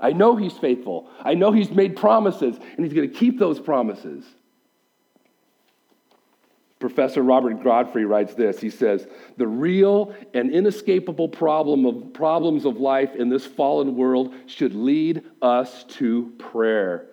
I 0.00 0.12
know 0.12 0.35
he's 0.35 0.57
faithful. 0.59 1.09
I 1.21 1.35
know 1.35 1.52
he's 1.52 1.71
made 1.71 1.97
promises 1.97 2.57
and 2.57 2.85
he's 2.85 2.95
going 2.95 3.09
to 3.09 3.16
keep 3.16 3.38
those 3.38 3.61
promises. 3.61 4.25
Professor 6.83 7.23
Robert 7.23 7.62
Godfrey 7.62 8.05
writes 8.05 8.35
this. 8.35 8.61
He 8.61 8.69
says, 8.69 9.07
The 9.37 9.47
real 9.47 10.12
and 10.35 10.51
inescapable 10.51 11.29
problem 11.29 11.87
of 11.87 12.12
problems 12.12 12.65
of 12.65 12.79
life 12.79 13.15
in 13.15 13.29
this 13.29 13.47
fallen 13.47 13.95
world 13.95 14.35
should 14.47 14.75
lead 14.75 15.23
us 15.41 15.85
to 15.85 16.33
prayer. 16.39 17.07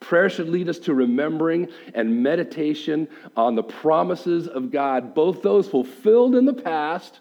Prayer 0.00 0.28
should 0.28 0.48
lead 0.48 0.68
us 0.68 0.80
to 0.80 0.92
remembering 0.92 1.68
and 1.94 2.24
meditation 2.24 3.06
on 3.36 3.54
the 3.54 3.62
promises 3.62 4.48
of 4.48 4.72
God, 4.72 5.14
both 5.14 5.40
those 5.40 5.68
fulfilled 5.68 6.34
in 6.34 6.44
the 6.44 6.52
past 6.52 7.20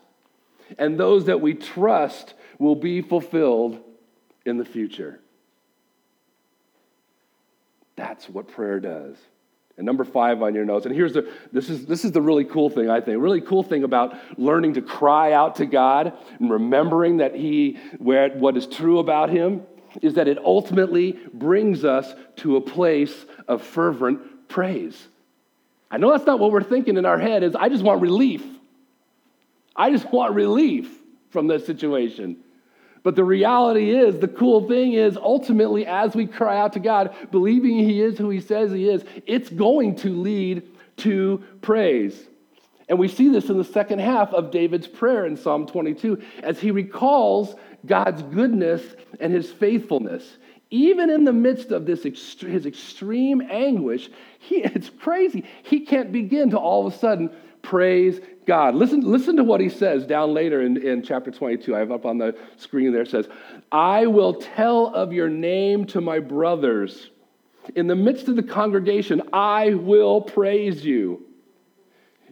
and 0.80 1.00
those 1.00 1.26
that 1.26 1.40
we 1.40 1.54
trust 1.54 2.34
will 2.58 2.76
be 2.76 3.04
fulfilled 3.04 3.80
in 4.44 4.58
the 4.58 4.66
future. 4.66 5.20
That's 7.96 8.28
what 8.28 8.48
prayer 8.48 8.80
does. 8.80 9.18
And 9.82 9.86
number 9.88 10.04
five 10.04 10.44
on 10.44 10.54
your 10.54 10.64
notes, 10.64 10.86
and 10.86 10.94
here's 10.94 11.14
the 11.14 11.28
this 11.52 11.68
is 11.68 11.88
this 11.88 12.06
is 12.06 12.12
the 12.12 12.22
really 12.22 12.46
cool 12.46 12.70
thing, 12.70 12.88
I 12.88 13.02
think. 13.02 13.20
Really 13.20 13.42
cool 13.42 13.64
thing 13.64 13.84
about 13.84 14.16
learning 14.38 14.76
to 14.76 14.82
cry 14.84 15.32
out 15.32 15.56
to 15.56 15.66
God 15.66 16.14
and 16.40 16.52
remembering 16.52 17.18
that 17.18 17.34
He 17.34 17.80
where 17.98 18.30
what 18.30 18.56
is 18.56 18.68
true 18.68 19.00
about 19.00 19.32
Him 19.32 19.64
is 20.04 20.14
that 20.14 20.28
it 20.28 20.38
ultimately 20.38 21.14
brings 21.34 21.84
us 21.84 22.14
to 22.36 22.58
a 22.58 22.62
place 22.62 23.26
of 23.48 23.64
fervent 23.64 24.48
praise. 24.48 25.08
I 25.90 25.98
know 25.98 26.12
that's 26.12 26.28
not 26.28 26.38
what 26.38 26.52
we're 26.52 26.62
thinking 26.62 26.96
in 26.96 27.08
our 27.08 27.18
head, 27.18 27.42
is 27.42 27.56
I 27.56 27.68
just 27.68 27.84
want 27.84 28.02
relief. 28.02 28.46
I 29.76 29.90
just 29.90 30.14
want 30.14 30.36
relief 30.36 30.96
from 31.32 31.48
this 31.48 31.66
situation. 31.66 32.38
But 33.04 33.16
the 33.16 33.24
reality 33.24 33.92
is, 33.92 34.20
the 34.20 34.28
cool 34.28 34.68
thing 34.68 34.94
is, 34.94 35.18
ultimately, 35.18 35.86
as 35.88 36.16
we 36.16 36.28
cry 36.28 36.60
out 36.60 36.74
to 36.74 36.80
God, 36.80 37.16
believing 37.32 37.80
He 37.80 38.02
is 38.02 38.18
who 38.18 38.30
He 38.30 38.40
says 38.40 38.72
He 38.72 38.90
is, 38.90 39.04
it's 39.26 39.50
going 39.50 39.96
to 39.98 40.10
lead 40.10 40.64
to 40.98 41.44
praise. 41.62 42.28
And 42.92 43.00
we 43.00 43.08
see 43.08 43.30
this 43.30 43.50
in 43.50 43.58
the 43.58 43.64
second 43.64 44.00
half 44.00 44.34
of 44.34 44.52
David's 44.52 44.88
prayer 44.88 45.26
in 45.26 45.38
Psalm 45.38 45.66
22 45.66 46.22
as 46.44 46.60
he 46.60 46.72
recalls 46.72 47.56
God's 47.86 48.22
goodness 48.22 48.84
and 49.22 49.32
His 49.32 49.50
faithfulness. 49.50 50.38
Even 50.72 51.10
in 51.10 51.24
the 51.24 51.34
midst 51.34 51.72
of 51.72 51.86
this 51.86 52.04
his 52.04 52.66
extreme 52.66 53.42
anguish, 53.50 54.10
he, 54.40 54.56
it's 54.64 54.90
crazy. 54.90 55.46
He 55.64 55.82
can't 55.82 56.12
begin 56.12 56.50
to 56.52 56.58
all 56.58 56.86
of 56.86 56.94
a 56.94 56.98
sudden 56.98 57.30
praise 57.62 58.20
God. 58.46 58.76
Listen, 58.76 59.02
listen 59.02 59.36
to 59.38 59.44
what 59.44 59.62
he 59.62 59.70
says 59.70 60.06
down 60.06 60.34
later 60.34 60.62
in, 60.62 60.78
in 60.78 61.04
chapter 61.04 61.32
22. 61.32 61.76
I 61.76 61.80
have 61.80 61.92
up 61.92 62.06
on 62.06 62.18
the 62.18 62.36
screen 62.58 62.92
there. 62.92 63.04
It 63.04 63.10
says, 63.10 63.28
I 63.72 64.08
will 64.08 64.36
tell 64.36 64.88
of 64.88 65.14
your 65.14 65.30
name 65.30 65.86
to 65.88 66.02
my 66.02 66.20
brothers. 66.20 67.10
In 67.76 67.88
the 67.88 67.96
midst 67.96 68.28
of 68.28 68.36
the 68.36 68.44
congregation, 68.44 69.22
I 69.32 69.76
will 69.76 70.22
praise 70.22 70.84
you. 70.84 71.26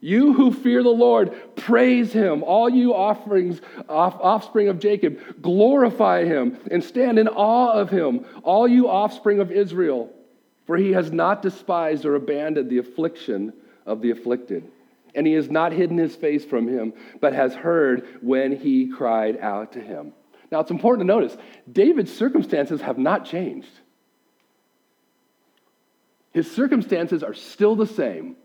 You 0.01 0.33
who 0.33 0.51
fear 0.53 0.81
the 0.81 0.89
Lord, 0.89 1.55
praise 1.57 2.13
him. 2.13 2.41
All 2.43 2.69
you 2.69 2.95
offerings, 2.95 3.61
off, 3.87 4.15
offspring 4.19 4.69
of 4.69 4.79
Jacob, 4.79 5.19
glorify 5.41 6.23
him 6.23 6.57
and 6.71 6.83
stand 6.83 7.19
in 7.19 7.27
awe 7.27 7.73
of 7.73 7.89
him. 7.89 8.25
All 8.43 8.67
you 8.67 8.87
offspring 8.87 9.41
of 9.41 9.51
Israel, 9.51 10.09
for 10.65 10.77
he 10.77 10.93
has 10.93 11.11
not 11.11 11.41
despised 11.41 12.05
or 12.05 12.15
abandoned 12.15 12.69
the 12.69 12.77
affliction 12.77 13.53
of 13.85 14.01
the 14.01 14.11
afflicted 14.11 14.71
and 15.15 15.25
he 15.25 15.33
has 15.33 15.49
not 15.49 15.71
hidden 15.71 15.97
his 15.97 16.15
face 16.15 16.45
from 16.45 16.67
him, 16.67 16.93
but 17.19 17.33
has 17.33 17.53
heard 17.53 18.19
when 18.21 18.55
he 18.55 18.87
cried 18.87 19.37
out 19.39 19.73
to 19.73 19.81
him. 19.81 20.13
Now, 20.51 20.59
it's 20.59 20.71
important 20.71 21.07
to 21.07 21.13
notice 21.13 21.37
David's 21.71 22.15
circumstances 22.15 22.81
have 22.81 22.97
not 22.97 23.25
changed. 23.25 23.69
His 26.31 26.49
circumstances 26.51 27.23
are 27.23 27.33
still 27.33 27.75
the 27.75 27.87
same. 27.87 28.35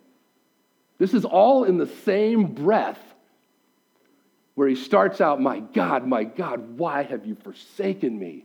This 0.98 1.14
is 1.14 1.24
all 1.24 1.64
in 1.64 1.76
the 1.78 1.86
same 1.86 2.54
breath 2.54 3.00
where 4.54 4.68
he 4.68 4.76
starts 4.76 5.20
out, 5.20 5.40
My 5.40 5.60
God, 5.60 6.06
my 6.06 6.24
God, 6.24 6.78
why 6.78 7.02
have 7.02 7.26
you 7.26 7.34
forsaken 7.34 8.18
me? 8.18 8.44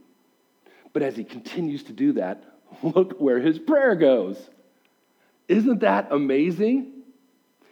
But 0.91 1.03
as 1.03 1.15
he 1.15 1.23
continues 1.23 1.83
to 1.83 1.93
do 1.93 2.13
that, 2.13 2.43
look 2.83 3.19
where 3.19 3.39
his 3.39 3.59
prayer 3.59 3.95
goes. 3.95 4.37
Isn't 5.47 5.81
that 5.81 6.11
amazing? 6.11 6.98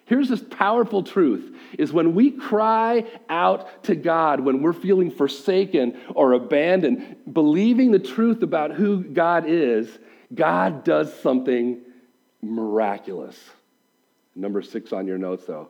Here's 0.08 0.30
this 0.30 0.42
powerful 0.42 1.04
truth 1.04 1.54
is 1.78 1.92
when 1.92 2.16
we 2.16 2.32
cry 2.32 3.04
out 3.28 3.84
to 3.84 3.96
God 3.96 4.40
when 4.40 4.62
we're 4.62 4.72
feeling 4.72 5.12
forsaken 5.12 6.00
or 6.16 6.32
abandoned, 6.32 7.18
believing 7.32 7.92
the 7.92 8.00
truth 8.00 8.42
about 8.42 8.72
who 8.72 9.04
God 9.04 9.44
is, 9.48 9.90
God 10.34 10.86
does 10.86 11.14
something 11.20 11.82
miraculous. 12.42 13.38
Number 14.34 14.62
six 14.62 14.94
on 14.94 15.08
your 15.08 15.18
notes, 15.18 15.46
though. 15.46 15.68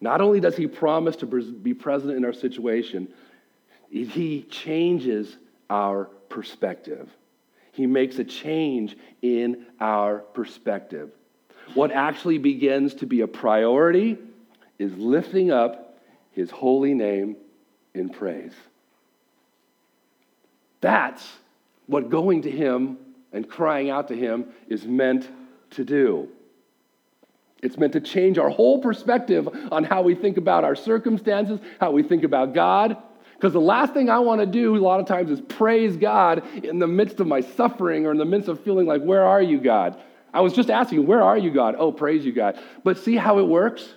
Not 0.00 0.20
only 0.20 0.38
does 0.38 0.56
he 0.56 0.68
promise 0.68 1.16
to 1.16 1.26
be 1.26 1.74
present 1.74 2.16
in 2.16 2.24
our 2.24 2.32
situation, 2.32 3.08
he 3.90 4.42
changes 4.48 5.36
our 5.68 6.04
perspective. 6.28 7.10
He 7.72 7.86
makes 7.88 8.16
a 8.20 8.24
change 8.24 8.96
in 9.22 9.66
our 9.80 10.18
perspective. 10.18 11.10
What 11.72 11.90
actually 11.90 12.38
begins 12.38 12.94
to 12.94 13.06
be 13.06 13.22
a 13.22 13.26
priority 13.26 14.18
is 14.78 14.92
lifting 14.96 15.50
up 15.50 15.98
his 16.32 16.50
holy 16.50 16.94
name 16.94 17.36
in 17.94 18.10
praise. 18.10 18.54
That's 20.80 21.26
what 21.86 22.10
going 22.10 22.42
to 22.42 22.50
him 22.50 22.98
and 23.32 23.48
crying 23.48 23.90
out 23.90 24.08
to 24.08 24.16
him 24.16 24.46
is 24.68 24.84
meant 24.84 25.28
to 25.70 25.84
do. 25.84 26.28
It's 27.62 27.78
meant 27.78 27.94
to 27.94 28.00
change 28.00 28.36
our 28.36 28.50
whole 28.50 28.78
perspective 28.78 29.48
on 29.72 29.84
how 29.84 30.02
we 30.02 30.14
think 30.14 30.36
about 30.36 30.64
our 30.64 30.76
circumstances, 30.76 31.60
how 31.80 31.92
we 31.92 32.02
think 32.02 32.22
about 32.22 32.52
God. 32.52 32.96
Because 33.34 33.54
the 33.54 33.60
last 33.60 33.94
thing 33.94 34.10
I 34.10 34.18
want 34.18 34.40
to 34.40 34.46
do 34.46 34.76
a 34.76 34.78
lot 34.78 35.00
of 35.00 35.06
times 35.06 35.30
is 35.30 35.40
praise 35.40 35.96
God 35.96 36.42
in 36.62 36.78
the 36.78 36.86
midst 36.86 37.20
of 37.20 37.26
my 37.26 37.40
suffering 37.40 38.06
or 38.06 38.12
in 38.12 38.18
the 38.18 38.24
midst 38.24 38.48
of 38.48 38.60
feeling 38.60 38.86
like, 38.86 39.02
Where 39.02 39.24
are 39.24 39.42
you, 39.42 39.58
God? 39.58 39.98
I 40.34 40.40
was 40.40 40.52
just 40.52 40.68
asking, 40.68 41.06
Where 41.06 41.22
are 41.22 41.38
you, 41.38 41.50
God? 41.50 41.76
Oh, 41.78 41.92
praise 41.92 42.24
you, 42.24 42.32
God. 42.32 42.60
But 42.82 42.98
see 42.98 43.16
how 43.16 43.38
it 43.38 43.46
works? 43.46 43.88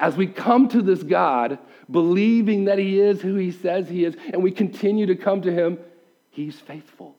As 0.00 0.16
we 0.16 0.26
come 0.26 0.68
to 0.68 0.82
this 0.82 1.02
God, 1.02 1.58
believing 1.90 2.64
that 2.64 2.78
He 2.78 3.00
is 3.00 3.20
who 3.20 3.36
He 3.36 3.52
says 3.52 3.88
He 3.88 4.04
is, 4.04 4.16
and 4.32 4.42
we 4.42 4.50
continue 4.50 5.06
to 5.06 5.16
come 5.16 5.42
to 5.42 5.52
Him, 5.52 5.78
He's 6.30 6.58
faithful. 6.58 7.16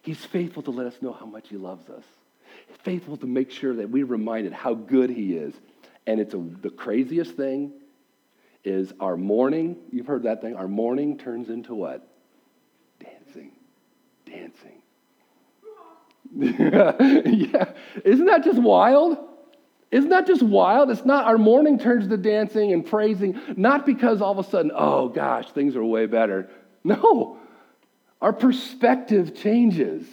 He's 0.00 0.24
faithful 0.24 0.62
to 0.62 0.70
let 0.70 0.86
us 0.86 1.02
know 1.02 1.12
how 1.12 1.26
much 1.26 1.48
He 1.48 1.56
loves 1.56 1.90
us 1.90 2.04
faithful 2.82 3.16
to 3.18 3.26
make 3.26 3.50
sure 3.50 3.74
that 3.74 3.90
we're 3.90 4.06
reminded 4.06 4.52
how 4.52 4.74
good 4.74 5.10
He 5.10 5.34
is. 5.34 5.54
And 6.06 6.20
it's 6.20 6.34
a, 6.34 6.38
the 6.38 6.70
craziest 6.70 7.34
thing 7.34 7.72
is 8.64 8.92
our 9.00 9.16
mourning, 9.16 9.76
you've 9.90 10.06
heard 10.06 10.24
that 10.24 10.40
thing, 10.40 10.56
our 10.56 10.68
mourning 10.68 11.18
turns 11.18 11.48
into 11.48 11.74
what? 11.74 12.06
Dancing. 12.98 13.52
Dancing. 14.26 14.77
yeah. 16.36 17.72
Isn't 18.04 18.26
that 18.26 18.44
just 18.44 18.58
wild? 18.58 19.18
Isn't 19.90 20.10
that 20.10 20.26
just 20.26 20.42
wild? 20.42 20.90
It's 20.90 21.04
not 21.04 21.24
our 21.24 21.38
morning 21.38 21.78
turns 21.78 22.08
to 22.08 22.16
dancing 22.16 22.72
and 22.72 22.84
praising, 22.84 23.40
not 23.56 23.86
because 23.86 24.20
all 24.20 24.38
of 24.38 24.46
a 24.46 24.48
sudden, 24.48 24.70
oh 24.74 25.08
gosh, 25.08 25.50
things 25.52 25.76
are 25.76 25.84
way 25.84 26.06
better. 26.06 26.50
No, 26.84 27.38
our 28.22 28.32
perspective 28.32 29.34
changes 29.34 30.06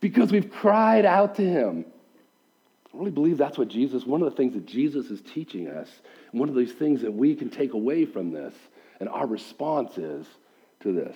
because 0.00 0.32
we've 0.32 0.50
cried 0.50 1.04
out 1.04 1.36
to 1.36 1.42
him. 1.42 1.84
I 2.92 2.98
really 2.98 3.10
believe 3.10 3.36
that's 3.36 3.58
what 3.58 3.68
Jesus, 3.68 4.06
one 4.06 4.22
of 4.22 4.30
the 4.30 4.36
things 4.36 4.54
that 4.54 4.66
Jesus 4.66 5.10
is 5.10 5.20
teaching 5.20 5.68
us, 5.68 5.88
one 6.32 6.48
of 6.48 6.54
these 6.54 6.72
things 6.72 7.02
that 7.02 7.12
we 7.12 7.34
can 7.34 7.50
take 7.50 7.74
away 7.74 8.06
from 8.06 8.32
this, 8.32 8.54
and 8.98 9.08
our 9.08 9.26
response 9.26 9.98
is 9.98 10.26
to 10.80 10.92
this. 10.92 11.14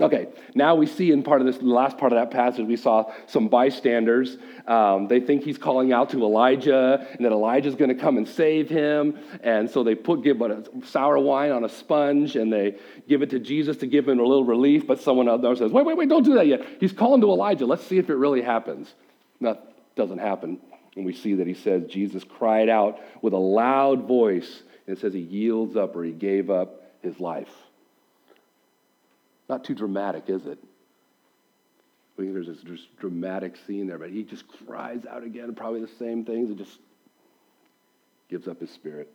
Okay, 0.00 0.26
now 0.56 0.74
we 0.74 0.86
see 0.86 1.12
in 1.12 1.22
part 1.22 1.40
of 1.40 1.46
this, 1.46 1.58
the 1.58 1.66
last 1.66 1.98
part 1.98 2.12
of 2.12 2.18
that 2.18 2.32
passage, 2.32 2.66
we 2.66 2.76
saw 2.76 3.12
some 3.28 3.46
bystanders. 3.46 4.36
Um, 4.66 5.06
they 5.06 5.20
think 5.20 5.44
he's 5.44 5.56
calling 5.56 5.92
out 5.92 6.10
to 6.10 6.24
Elijah 6.24 7.06
and 7.12 7.24
that 7.24 7.30
Elijah's 7.30 7.76
going 7.76 7.90
to 7.90 7.94
come 7.94 8.16
and 8.16 8.26
save 8.26 8.68
him. 8.68 9.16
And 9.44 9.70
so 9.70 9.84
they 9.84 9.94
put 9.94 10.24
give 10.24 10.40
a 10.40 10.64
sour 10.84 11.16
wine 11.20 11.52
on 11.52 11.62
a 11.62 11.68
sponge 11.68 12.34
and 12.34 12.52
they 12.52 12.76
give 13.08 13.22
it 13.22 13.30
to 13.30 13.38
Jesus 13.38 13.76
to 13.78 13.86
give 13.86 14.08
him 14.08 14.18
a 14.18 14.24
little 14.24 14.44
relief. 14.44 14.84
But 14.84 15.00
someone 15.00 15.28
out 15.28 15.42
there 15.42 15.54
says, 15.54 15.70
wait, 15.70 15.86
wait, 15.86 15.96
wait, 15.96 16.08
don't 16.08 16.24
do 16.24 16.34
that 16.34 16.48
yet. 16.48 16.66
He's 16.80 16.92
calling 16.92 17.20
to 17.20 17.28
Elijah. 17.28 17.64
Let's 17.64 17.86
see 17.86 17.98
if 17.98 18.10
it 18.10 18.16
really 18.16 18.42
happens. 18.42 18.92
That 19.42 19.94
doesn't 19.94 20.18
happen. 20.18 20.58
And 20.96 21.06
we 21.06 21.12
see 21.12 21.34
that 21.34 21.46
he 21.46 21.54
says 21.54 21.84
Jesus 21.88 22.24
cried 22.24 22.68
out 22.68 22.98
with 23.22 23.32
a 23.32 23.38
loud 23.38 24.08
voice. 24.08 24.64
And 24.88 24.96
it 24.96 25.00
says 25.00 25.14
he 25.14 25.20
yields 25.20 25.76
up 25.76 25.94
or 25.94 26.02
he 26.02 26.10
gave 26.10 26.50
up 26.50 26.82
his 27.00 27.20
life. 27.20 27.54
Not 29.48 29.64
too 29.64 29.74
dramatic, 29.74 30.24
is 30.28 30.46
it? 30.46 30.58
I 32.16 32.22
think 32.22 32.32
there's 32.32 32.46
this 32.46 32.86
dramatic 32.98 33.56
scene 33.66 33.86
there, 33.86 33.98
but 33.98 34.10
he 34.10 34.22
just 34.22 34.44
cries 34.66 35.04
out 35.10 35.24
again, 35.24 35.54
probably 35.54 35.80
the 35.80 35.88
same 35.98 36.24
things, 36.24 36.48
and 36.48 36.58
just 36.58 36.78
gives 38.28 38.46
up 38.46 38.60
his 38.60 38.70
spirit. 38.70 39.12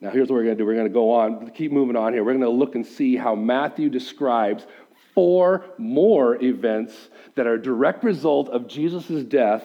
Now, 0.00 0.10
here's 0.10 0.28
what 0.28 0.36
we're 0.36 0.44
going 0.44 0.56
to 0.56 0.62
do. 0.62 0.66
We're 0.66 0.74
going 0.74 0.86
to 0.86 0.92
go 0.92 1.12
on, 1.12 1.50
keep 1.50 1.72
moving 1.72 1.96
on 1.96 2.12
here. 2.12 2.24
We're 2.24 2.32
going 2.32 2.44
to 2.44 2.50
look 2.50 2.74
and 2.74 2.86
see 2.86 3.16
how 3.16 3.34
Matthew 3.34 3.90
describes 3.90 4.66
four 5.14 5.64
more 5.76 6.42
events 6.42 6.94
that 7.34 7.46
are 7.46 7.54
a 7.54 7.62
direct 7.62 8.04
result 8.04 8.48
of 8.48 8.68
Jesus' 8.68 9.22
death, 9.24 9.64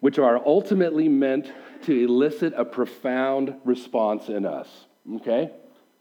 which 0.00 0.18
are 0.18 0.40
ultimately 0.46 1.08
meant 1.08 1.50
to 1.82 2.04
elicit 2.04 2.52
a 2.56 2.64
profound 2.64 3.54
response 3.64 4.28
in 4.28 4.46
us. 4.46 4.68
Okay? 5.16 5.50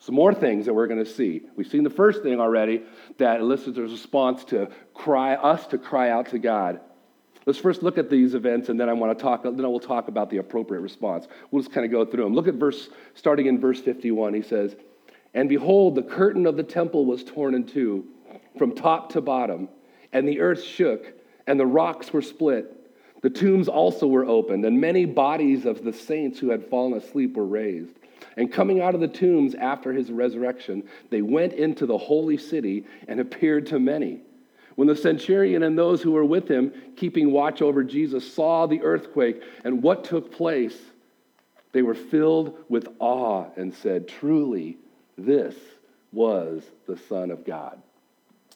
Some 0.01 0.15
more 0.15 0.33
things 0.33 0.65
that 0.65 0.73
we're 0.73 0.87
going 0.87 1.03
to 1.03 1.09
see. 1.09 1.43
We've 1.55 1.67
seen 1.67 1.83
the 1.83 1.91
first 1.91 2.23
thing 2.23 2.39
already 2.39 2.81
that 3.19 3.39
elicits 3.39 3.77
a 3.77 3.83
response 3.83 4.43
to 4.45 4.69
cry 4.95 5.35
us 5.35 5.67
to 5.67 5.77
cry 5.77 6.09
out 6.09 6.29
to 6.29 6.39
God. 6.39 6.79
Let's 7.45 7.59
first 7.59 7.83
look 7.83 7.99
at 7.99 8.09
these 8.09 8.33
events, 8.33 8.69
and 8.69 8.79
then 8.79 8.89
I 8.89 8.93
want 8.93 9.15
to 9.15 9.21
talk. 9.21 9.43
Then 9.43 9.63
I 9.63 9.67
will 9.67 9.79
talk 9.79 10.07
about 10.07 10.31
the 10.31 10.37
appropriate 10.37 10.81
response. 10.81 11.27
We'll 11.51 11.61
just 11.61 11.71
kind 11.71 11.85
of 11.85 11.91
go 11.91 12.03
through 12.03 12.23
them. 12.23 12.33
Look 12.33 12.47
at 12.47 12.55
verse, 12.55 12.89
starting 13.13 13.45
in 13.45 13.59
verse 13.59 13.79
51. 13.79 14.33
He 14.33 14.41
says, 14.41 14.75
"And 15.35 15.47
behold, 15.47 15.93
the 15.93 16.03
curtain 16.03 16.47
of 16.47 16.57
the 16.57 16.63
temple 16.63 17.05
was 17.05 17.23
torn 17.23 17.53
in 17.53 17.65
two, 17.65 18.05
from 18.57 18.73
top 18.73 19.11
to 19.11 19.21
bottom, 19.21 19.69
and 20.11 20.27
the 20.27 20.39
earth 20.39 20.63
shook, 20.63 21.13
and 21.45 21.59
the 21.59 21.67
rocks 21.67 22.11
were 22.11 22.23
split. 22.23 22.75
The 23.21 23.29
tombs 23.29 23.67
also 23.67 24.07
were 24.07 24.25
opened, 24.25 24.65
and 24.65 24.81
many 24.81 25.05
bodies 25.05 25.67
of 25.67 25.83
the 25.83 25.93
saints 25.93 26.39
who 26.39 26.49
had 26.49 26.65
fallen 26.65 26.93
asleep 26.93 27.37
were 27.37 27.45
raised." 27.45 27.99
And 28.37 28.51
coming 28.51 28.81
out 28.81 28.95
of 28.95 29.01
the 29.01 29.07
tombs 29.07 29.55
after 29.55 29.93
his 29.93 30.11
resurrection, 30.11 30.83
they 31.09 31.21
went 31.21 31.53
into 31.53 31.85
the 31.85 31.97
holy 31.97 32.37
city 32.37 32.85
and 33.07 33.19
appeared 33.19 33.67
to 33.67 33.79
many. 33.79 34.21
When 34.75 34.87
the 34.87 34.95
centurion 34.95 35.63
and 35.63 35.77
those 35.77 36.01
who 36.01 36.11
were 36.11 36.25
with 36.25 36.47
him, 36.47 36.71
keeping 36.95 37.31
watch 37.31 37.61
over 37.61 37.83
Jesus, 37.83 38.33
saw 38.33 38.65
the 38.65 38.81
earthquake 38.81 39.43
and 39.63 39.83
what 39.83 40.03
took 40.03 40.31
place, 40.31 40.77
they 41.73 41.81
were 41.81 41.95
filled 41.95 42.57
with 42.69 42.87
awe 42.99 43.47
and 43.55 43.73
said, 43.73 44.07
Truly, 44.07 44.77
this 45.17 45.55
was 46.11 46.63
the 46.87 46.97
Son 46.97 47.31
of 47.31 47.45
God. 47.45 47.81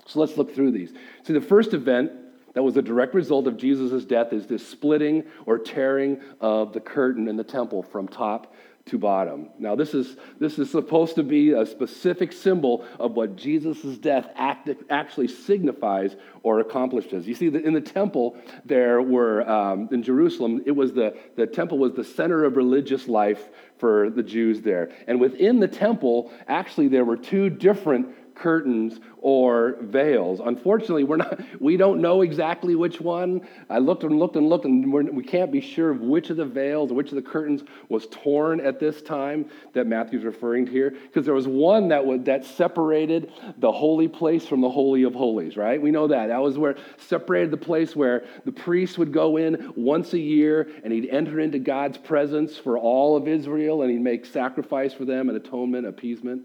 So 0.05 0.19
let's 0.19 0.37
look 0.37 0.53
through 0.53 0.71
these. 0.71 0.93
See, 1.23 1.33
the 1.33 1.41
first 1.41 1.73
event 1.73 2.11
that 2.53 2.63
was 2.63 2.77
a 2.77 2.81
direct 2.81 3.13
result 3.13 3.47
of 3.47 3.57
Jesus' 3.57 4.05
death 4.05 4.31
is 4.31 4.47
this 4.47 4.65
splitting 4.65 5.23
or 5.45 5.57
tearing 5.57 6.21
of 6.39 6.73
the 6.73 6.79
curtain 6.79 7.27
in 7.27 7.35
the 7.35 7.43
temple 7.43 7.83
from 7.83 8.07
top 8.07 8.53
to 8.85 8.99
bottom. 8.99 9.49
Now, 9.57 9.75
this 9.75 9.95
is, 9.95 10.15
this 10.39 10.59
is 10.59 10.69
supposed 10.69 11.15
to 11.15 11.23
be 11.23 11.53
a 11.53 11.65
specific 11.65 12.31
symbol 12.31 12.85
of 12.99 13.13
what 13.13 13.35
Jesus' 13.35 13.97
death 13.97 14.29
act, 14.35 14.69
actually 14.91 15.27
signifies 15.27 16.15
or 16.43 16.59
accomplishes. 16.59 17.27
You 17.27 17.33
see, 17.33 17.47
in 17.47 17.73
the 17.73 17.81
temple, 17.81 18.37
there 18.63 19.01
were, 19.01 19.49
um, 19.49 19.89
in 19.91 20.03
Jerusalem, 20.03 20.61
it 20.67 20.71
was 20.71 20.93
the, 20.93 21.17
the 21.35 21.47
temple 21.47 21.79
was 21.79 21.93
the 21.93 22.03
center 22.03 22.43
of 22.43 22.57
religious 22.57 23.07
life 23.07 23.49
for 23.79 24.11
the 24.11 24.21
Jews 24.21 24.61
there. 24.61 24.91
And 25.07 25.19
within 25.19 25.59
the 25.59 25.67
temple, 25.67 26.31
actually, 26.47 26.87
there 26.87 27.05
were 27.05 27.17
two 27.17 27.49
different 27.49 28.09
curtains 28.35 28.99
or 29.19 29.77
veils. 29.81 30.39
Unfortunately, 30.43 31.03
we're 31.03 31.17
not, 31.17 31.39
we 31.59 31.77
don't 31.77 32.01
know 32.01 32.21
exactly 32.21 32.75
which 32.75 33.01
one. 33.01 33.41
I 33.69 33.79
looked 33.79 34.03
and 34.03 34.19
looked 34.19 34.35
and 34.35 34.49
looked, 34.49 34.65
and 34.65 34.91
we're, 34.91 35.03
we 35.03 35.23
can 35.23 35.39
not 35.41 35.51
be 35.51 35.61
sure 35.61 35.89
of 35.89 36.01
which 36.01 36.29
of 36.29 36.37
the 36.37 36.45
veils, 36.45 36.91
which 36.91 37.09
of 37.09 37.15
the 37.15 37.21
curtains 37.21 37.63
was 37.89 38.07
torn 38.07 38.59
at 38.59 38.79
this 38.79 39.01
time 39.01 39.49
that 39.73 39.87
Matthew's 39.87 40.23
referring 40.23 40.65
to 40.67 40.71
here. 40.71 40.91
Because 40.91 41.25
there 41.25 41.33
was 41.33 41.47
one 41.47 41.87
that, 41.87 42.05
was, 42.05 42.21
that 42.23 42.45
separated 42.45 43.31
the 43.57 43.71
holy 43.71 44.07
place 44.07 44.45
from 44.45 44.61
the 44.61 44.69
Holy 44.69 45.03
of 45.03 45.15
Holies, 45.15 45.57
right? 45.57 45.81
We 45.81 45.91
know 45.91 46.07
that. 46.07 46.27
That 46.27 46.41
was 46.41 46.57
where 46.57 46.75
separated 46.97 47.51
the 47.51 47.57
place 47.57 47.95
where 47.95 48.25
the 48.43 48.51
priest 48.51 48.97
would 48.97 49.11
go 49.11 49.37
in 49.37 49.73
once 49.75 50.13
a 50.13 50.19
year 50.19 50.69
and 50.83 50.91
he'd 50.91 51.09
enter 51.09 51.39
into 51.39 51.59
God's 51.59 51.97
presence 51.97 52.57
for 52.57 52.77
all 52.77 53.15
of 53.15 53.27
Israel 53.27 53.81
and 53.81 53.91
he'd 53.91 54.01
make 54.01 54.25
sacrifice 54.25 54.93
for 54.93 55.05
them 55.05 55.29
and 55.29 55.37
atonement, 55.37 55.87
appeasement 55.87 56.43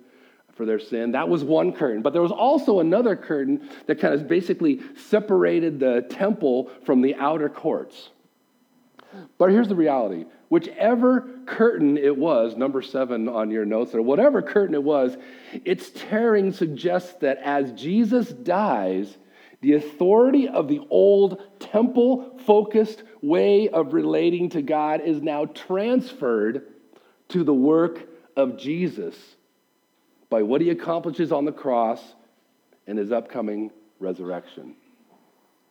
for 0.61 0.67
their 0.67 0.79
sin. 0.79 1.13
That 1.13 1.31
was 1.31 1.43
one 1.43 1.73
curtain. 1.73 2.03
But 2.03 2.13
there 2.13 2.21
was 2.21 2.31
also 2.31 2.81
another 2.81 3.17
curtain 3.17 3.67
that 3.87 3.99
kind 3.99 4.13
of 4.13 4.29
basically 4.29 4.83
separated 5.09 5.81
the 5.81 6.03
temple 6.11 6.71
from 6.85 7.01
the 7.01 7.15
outer 7.15 7.49
courts. 7.49 8.11
But 9.39 9.49
here's 9.49 9.69
the 9.69 9.75
reality 9.75 10.27
whichever 10.51 11.31
curtain 11.47 11.97
it 11.97 12.15
was, 12.15 12.59
number 12.59 12.83
seven 12.83 13.27
on 13.27 13.51
your 13.51 13.65
notes, 13.65 13.95
or 13.95 14.03
whatever 14.03 14.43
curtain 14.43 14.75
it 14.75 14.83
was, 14.83 15.17
its 15.65 15.89
tearing 15.95 16.53
suggests 16.53 17.15
that 17.21 17.39
as 17.39 17.73
Jesus 17.73 18.29
dies, 18.29 19.17
the 19.63 19.73
authority 19.73 20.47
of 20.47 20.69
the 20.69 20.83
old 20.91 21.41
temple 21.59 22.39
focused 22.45 23.03
way 23.23 23.71
of 23.71 23.95
relating 23.95 24.51
to 24.51 24.61
God 24.61 25.01
is 25.01 25.23
now 25.23 25.47
transferred 25.47 26.67
to 27.29 27.45
the 27.45 27.55
work 27.55 28.07
of 28.37 28.59
Jesus 28.59 29.17
by 30.31 30.43
what 30.43 30.61
he 30.61 30.71
accomplishes 30.71 31.33
on 31.33 31.45
the 31.45 31.53
cross 31.53 32.01
and 32.87 32.97
his 32.99 33.13
upcoming 33.13 33.71
resurrection. 33.99 34.75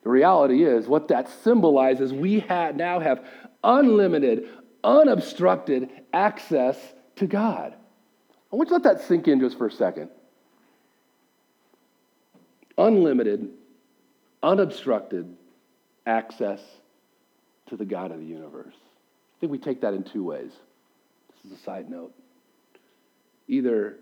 The 0.03 0.09
reality 0.09 0.63
is, 0.63 0.87
what 0.87 1.07
that 1.07 1.29
symbolizes, 1.43 2.13
we 2.13 2.39
ha- 2.39 2.71
now 2.73 2.99
have 2.99 3.25
unlimited, 3.63 4.47
unobstructed 4.83 5.89
access 6.13 6.77
to 7.17 7.27
God. 7.27 7.73
I 8.51 8.55
want 8.55 8.69
you 8.69 8.77
to 8.77 8.83
let 8.83 8.97
that 8.97 9.07
sink 9.07 9.27
in 9.27 9.39
just 9.39 9.57
for 9.57 9.67
a 9.67 9.71
second. 9.71 10.09
Unlimited, 12.77 13.49
unobstructed 14.41 15.35
access 16.05 16.61
to 17.67 17.75
the 17.75 17.85
God 17.85 18.11
of 18.11 18.19
the 18.19 18.25
universe. 18.25 18.75
I 18.75 19.39
think 19.39 19.51
we 19.51 19.57
take 19.57 19.81
that 19.81 19.93
in 19.93 20.03
two 20.03 20.23
ways. 20.23 20.51
This 21.43 21.51
is 21.51 21.59
a 21.59 21.63
side 21.63 21.89
note. 21.89 22.13
Either 23.47 23.97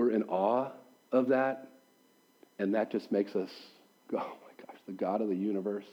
we're 0.00 0.12
in 0.12 0.22
awe 0.24 0.70
of 1.12 1.28
that, 1.28 1.68
and 2.58 2.74
that 2.74 2.90
just 2.90 3.12
makes 3.12 3.36
us 3.36 3.50
go, 4.10 4.16
oh 4.22 4.22
my 4.26 4.64
gosh, 4.66 4.80
the 4.86 4.92
God 4.92 5.20
of 5.20 5.28
the 5.28 5.36
universe. 5.36 5.84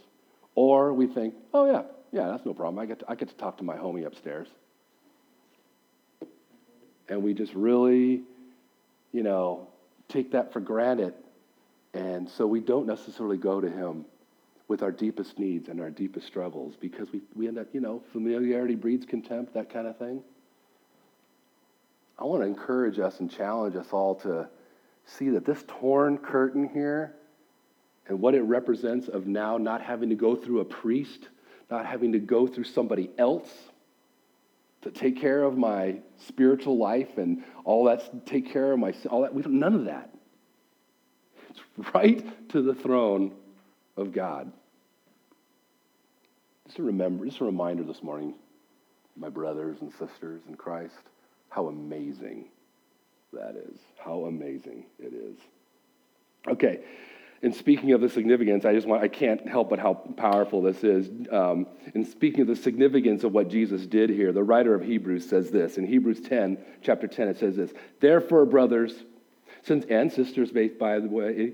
Or 0.56 0.94
we 0.94 1.08
think, 1.08 1.36
oh 1.54 1.70
yeah, 1.70 1.82
yeah, 2.14 2.30
that's 2.30 2.46
no 2.46 2.54
problem. 2.54 2.80
I 2.80 2.86
get 2.86 3.00
to, 3.00 3.06
I 3.10 3.16
get 3.16 3.28
to 3.28 3.36
talk 3.36 3.58
to 3.58 3.66
my 3.66 3.76
homie 3.76 4.06
upstairs. 4.06 4.48
And 7.10 7.22
we 7.22 7.34
just 7.34 7.54
really, 7.54 8.22
you 9.12 9.24
know, 9.24 9.68
take 10.08 10.32
that 10.32 10.54
for 10.54 10.62
granted. 10.62 11.14
And 11.94 12.30
so 12.30 12.48
we 12.48 12.62
don't 12.62 12.88
necessarily 12.88 13.38
go 13.38 13.60
to 13.60 13.70
him 13.70 14.06
with 14.70 14.84
our 14.84 14.92
deepest 14.92 15.38
needs 15.38 15.68
and 15.68 15.82
our 15.82 15.90
deepest 15.90 16.28
struggles 16.28 16.76
because 16.80 17.12
we, 17.12 17.22
we 17.36 17.48
end 17.48 17.58
up, 17.58 17.68
you 17.74 17.82
know, 17.82 18.02
familiarity 18.14 18.76
breeds 18.76 19.06
contempt, 19.06 19.54
that 19.54 19.70
kind 19.72 19.86
of 19.86 19.98
thing. 19.98 20.22
I 22.20 22.24
want 22.24 22.42
to 22.42 22.48
encourage 22.48 23.00
us 23.00 23.20
and 23.20 23.30
challenge 23.30 23.76
us 23.76 23.88
all 23.92 24.16
to 24.16 24.50
see 25.06 25.30
that 25.30 25.46
this 25.46 25.64
torn 25.68 26.18
curtain 26.18 26.70
here 26.74 27.16
and 28.08 28.20
what 28.20 28.34
it 28.34 28.42
represents 28.42 29.08
of 29.08 29.28
now 29.28 29.58
not 29.58 29.82
having 29.82 30.10
to 30.10 30.16
go 30.16 30.36
through 30.36 30.62
a 30.62 30.66
priest, 30.66 31.30
not 31.70 31.86
having 31.86 32.12
to 32.14 32.20
go 32.20 32.48
through 32.48 32.64
somebody 32.64 33.12
else 33.18 33.50
to 34.82 34.92
take 34.92 35.20
care 35.20 35.44
of 35.44 35.58
my 35.58 35.98
spiritual 36.28 36.78
life 36.78 37.18
and 37.18 37.44
all 37.66 37.86
that, 37.86 38.26
take 38.26 38.52
care 38.52 38.72
of 38.72 38.80
my, 38.80 38.94
all 39.10 39.22
that. 39.22 39.34
We 39.34 39.42
don't, 39.42 39.60
none 39.60 39.74
of 39.74 39.86
that. 39.86 40.14
It's 41.50 41.60
right 41.94 42.50
to 42.50 42.62
the 42.62 42.74
throne 42.74 43.34
of 43.96 44.12
God. 44.12 44.52
Just 46.66 46.80
a 46.80 46.84
remember, 46.84 47.26
just 47.26 47.42
a 47.42 47.46
reminder 47.46 47.84
this 47.84 48.04
morning, 48.04 48.36
my 49.16 49.30
brothers 49.30 49.78
and 49.82 49.92
sisters 49.94 50.42
in 50.48 50.56
Christ, 50.56 50.94
how 51.50 51.68
amazing 51.68 52.46
that 53.34 53.56
is. 53.56 53.80
How 53.98 54.26
amazing 54.26 54.86
it 55.00 55.14
is. 55.14 55.38
Okay, 56.48 56.80
and 57.44 57.54
speaking 57.54 57.92
of 57.92 58.02
the 58.02 58.10
significance, 58.10 58.66
I 58.66 58.74
just 58.74 58.88
want, 58.88 59.04
I 59.04 59.08
can't 59.08 59.48
help 59.48 59.70
but 59.70 59.78
how 59.78 59.94
powerful 59.94 60.62
this 60.62 60.84
is. 60.84 61.10
Um, 61.32 61.68
in 61.94 62.04
speaking 62.04 62.42
of 62.42 62.48
the 62.48 62.56
significance 62.56 63.24
of 63.24 63.32
what 63.32 63.48
Jesus 63.48 63.86
did 63.86 64.10
here, 64.10 64.32
the 64.32 64.44
writer 64.44 64.74
of 64.74 64.84
Hebrews 64.84 65.30
says 65.30 65.52
this. 65.52 65.78
In 65.78 65.86
Hebrews 65.86 66.22
10, 66.22 66.58
chapter 66.82 67.08
10, 67.08 67.28
it 67.28 67.38
says 67.38 67.56
this 67.56 67.74
Therefore, 68.00 68.46
brothers, 68.46 69.04
since, 69.64 69.86
and 69.86 70.12
sisters, 70.12 70.52
by 70.52 71.00
the 71.00 71.10
way, 71.10 71.54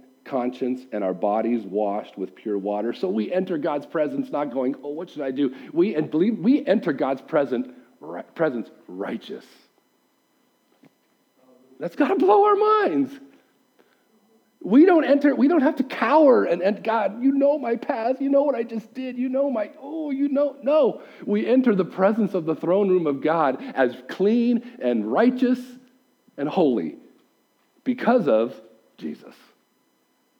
conscience 0.23 0.81
and 0.91 1.03
our 1.03 1.13
bodies 1.13 1.63
washed 1.63 2.17
with 2.17 2.35
pure 2.35 2.57
water. 2.57 2.93
So 2.93 3.09
we 3.09 3.31
enter 3.31 3.57
God's 3.57 3.85
presence 3.85 4.29
not 4.29 4.51
going, 4.51 4.75
oh, 4.83 4.89
what 4.89 5.09
should 5.09 5.21
I 5.21 5.31
do? 5.31 5.53
We 5.73 5.95
and 5.95 6.09
believe 6.09 6.37
we 6.39 6.65
enter 6.65 6.93
God's 6.93 7.21
present, 7.21 7.73
right, 7.99 8.35
presence 8.35 8.69
righteous. 8.87 9.45
That's 11.79 11.95
got 11.95 12.09
to 12.09 12.15
blow 12.15 12.45
our 12.45 12.55
minds. 12.55 13.11
We 14.63 14.85
don't 14.85 15.03
enter, 15.03 15.33
we 15.33 15.47
don't 15.47 15.63
have 15.63 15.77
to 15.77 15.83
cower 15.83 16.43
and, 16.43 16.61
and 16.61 16.83
God, 16.83 17.23
you 17.23 17.31
know 17.31 17.57
my 17.57 17.75
past, 17.75 18.21
you 18.21 18.29
know 18.29 18.43
what 18.43 18.53
I 18.53 18.61
just 18.61 18.93
did, 18.93 19.17
you 19.17 19.27
know 19.27 19.49
my, 19.49 19.71
oh, 19.81 20.11
you 20.11 20.29
know. 20.29 20.55
No, 20.61 21.01
we 21.25 21.47
enter 21.47 21.73
the 21.73 21.85
presence 21.85 22.35
of 22.35 22.45
the 22.45 22.53
throne 22.53 22.87
room 22.87 23.07
of 23.07 23.21
God 23.21 23.59
as 23.73 23.95
clean 24.07 24.77
and 24.79 25.11
righteous 25.11 25.59
and 26.37 26.47
holy 26.47 26.97
because 27.83 28.27
of 28.27 28.53
Jesus 28.97 29.33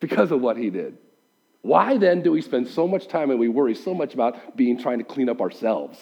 because 0.02 0.32
of 0.32 0.42
what 0.42 0.58
he 0.58 0.70
did. 0.70 0.98
Why 1.62 1.98
then 1.98 2.22
do 2.22 2.32
we 2.32 2.42
spend 2.42 2.68
so 2.68 2.88
much 2.88 3.08
time 3.08 3.30
and 3.30 3.40
we 3.40 3.48
worry 3.48 3.76
so 3.76 3.94
much 3.94 4.14
about 4.14 4.58
being 4.58 4.78
trying 4.78 4.98
to 4.98 5.06
clean 5.06 5.30
up 5.30 5.40
ourselves? 5.40 5.98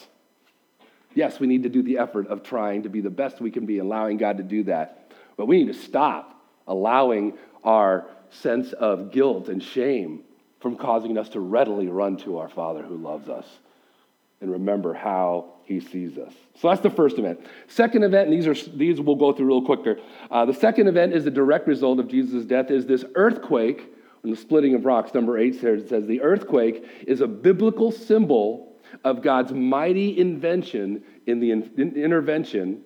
Yes, 1.13 1.39
we 1.39 1.45
need 1.45 1.63
to 1.63 1.69
do 1.69 1.83
the 1.83 1.99
effort 1.99 2.27
of 2.27 2.41
trying 2.41 2.83
to 2.83 2.89
be 2.89 3.01
the 3.01 3.09
best 3.09 3.41
we 3.41 3.51
can 3.51 3.65
be, 3.65 3.77
allowing 3.79 4.17
God 4.17 4.38
to 4.38 4.43
do 4.43 4.63
that. 4.63 5.12
But 5.38 5.47
we 5.47 5.63
need 5.63 5.71
to 5.71 5.79
stop 5.79 6.41
allowing 6.65 7.38
our 7.63 8.07
sense 8.29 8.73
of 8.73 9.12
guilt 9.12 9.49
and 9.49 9.62
shame 9.62 10.23
from 10.62 10.75
causing 10.75 11.17
us 11.17 11.29
to 11.29 11.39
readily 11.39 11.88
run 11.88 12.17
to 12.17 12.38
our 12.38 12.49
Father 12.49 12.83
who 12.83 12.95
loves 12.95 13.27
us 13.27 13.45
and 14.41 14.52
remember 14.52 14.93
how 14.93 15.54
he 15.65 15.80
sees 15.80 16.17
us. 16.17 16.34
So 16.56 16.69
that's 16.69 16.82
the 16.82 16.89
first 16.89 17.19
event. 17.19 17.45
Second 17.67 18.04
event, 18.04 18.30
and 18.30 18.38
these 18.38 18.47
are 18.47 18.69
these 18.75 18.99
we'll 18.99 19.15
go 19.15 19.34
through 19.34 19.47
real 19.47 19.62
quicker. 19.62 19.97
Uh, 20.32 20.45
the 20.45 20.54
second 20.54 20.88
event 20.88 21.13
is 21.13 21.23
the 21.23 21.32
direct 21.32 21.67
result 21.67 21.99
of 21.99 22.08
Jesus' 22.08 22.45
death. 22.45 22.71
Is 22.71 22.86
this 22.86 23.06
earthquake 23.15 23.93
and 24.23 24.32
the 24.34 24.38
splitting 24.38 24.73
of 24.73 24.86
rocks? 24.86 25.13
Number 25.13 25.38
eight 25.38 25.56
says 25.56 25.84
it 25.84 25.89
says 25.89 26.08
the 26.08 26.21
earthquake 26.21 26.86
is 27.06 27.21
a 27.21 27.28
biblical 27.28 27.91
symbol 27.91 28.75
of 29.04 29.21
God's 29.21 29.54
mighty 29.54 30.19
invention 30.19 31.04
in 31.28 31.39
the 31.39 31.52
in, 31.52 31.71
in, 31.78 31.95
intervention 31.95 32.82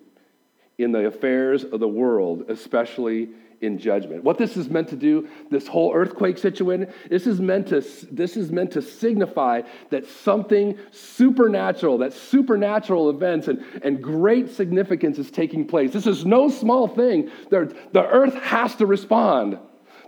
in 0.76 0.92
the 0.92 1.06
affairs 1.06 1.64
of 1.64 1.80
the 1.80 1.88
world, 1.88 2.44
especially 2.48 3.30
in 3.60 3.78
judgment. 3.78 4.24
What 4.24 4.38
this 4.38 4.56
is 4.56 4.68
meant 4.68 4.88
to 4.88 4.96
do, 4.96 5.28
this 5.50 5.66
whole 5.66 5.94
earthquake 5.94 6.38
situation, 6.38 6.92
this 7.08 7.26
is 7.26 7.40
meant 7.40 7.68
to 7.68 7.80
this 8.10 8.36
is 8.36 8.50
meant 8.52 8.72
to 8.72 8.82
signify 8.82 9.62
that 9.90 10.06
something 10.06 10.78
supernatural, 10.90 11.98
that 11.98 12.12
supernatural 12.12 13.10
events 13.10 13.48
and, 13.48 13.64
and 13.82 14.02
great 14.02 14.50
significance 14.50 15.18
is 15.18 15.30
taking 15.30 15.66
place. 15.66 15.92
This 15.92 16.06
is 16.06 16.24
no 16.24 16.48
small 16.48 16.88
thing. 16.88 17.30
There, 17.50 17.66
the 17.92 18.06
earth 18.06 18.34
has 18.34 18.74
to 18.76 18.86
respond. 18.86 19.58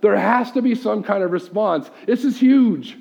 There 0.02 0.16
has 0.16 0.52
to 0.52 0.62
be 0.62 0.74
some 0.74 1.02
kind 1.02 1.22
of 1.22 1.32
response. 1.32 1.90
This 2.06 2.24
is 2.24 2.38
huge. 2.38 2.96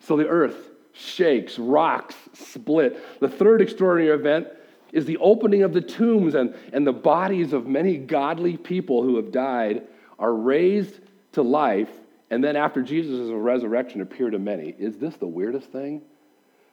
So 0.00 0.16
the 0.16 0.28
earth 0.28 0.56
shakes, 0.92 1.58
rocks 1.58 2.14
split. 2.34 3.20
The 3.20 3.28
third 3.28 3.62
extraordinary 3.62 4.14
event 4.14 4.48
is 4.92 5.06
the 5.06 5.16
opening 5.16 5.62
of 5.62 5.72
the 5.72 5.80
tombs, 5.80 6.34
and, 6.34 6.54
and 6.72 6.86
the 6.86 6.92
bodies 6.92 7.52
of 7.52 7.66
many 7.66 7.96
godly 7.96 8.56
people 8.56 9.02
who 9.02 9.16
have 9.16 9.32
died 9.32 9.82
are 10.18 10.34
raised 10.34 11.00
to 11.32 11.42
life, 11.42 11.90
and 12.30 12.44
then 12.44 12.56
after 12.56 12.82
Jesus' 12.82 13.30
resurrection 13.32 14.00
appear 14.02 14.30
to 14.30 14.38
many. 14.38 14.74
Is 14.78 14.98
this 14.98 15.16
the 15.16 15.26
weirdest 15.26 15.72
thing? 15.72 16.02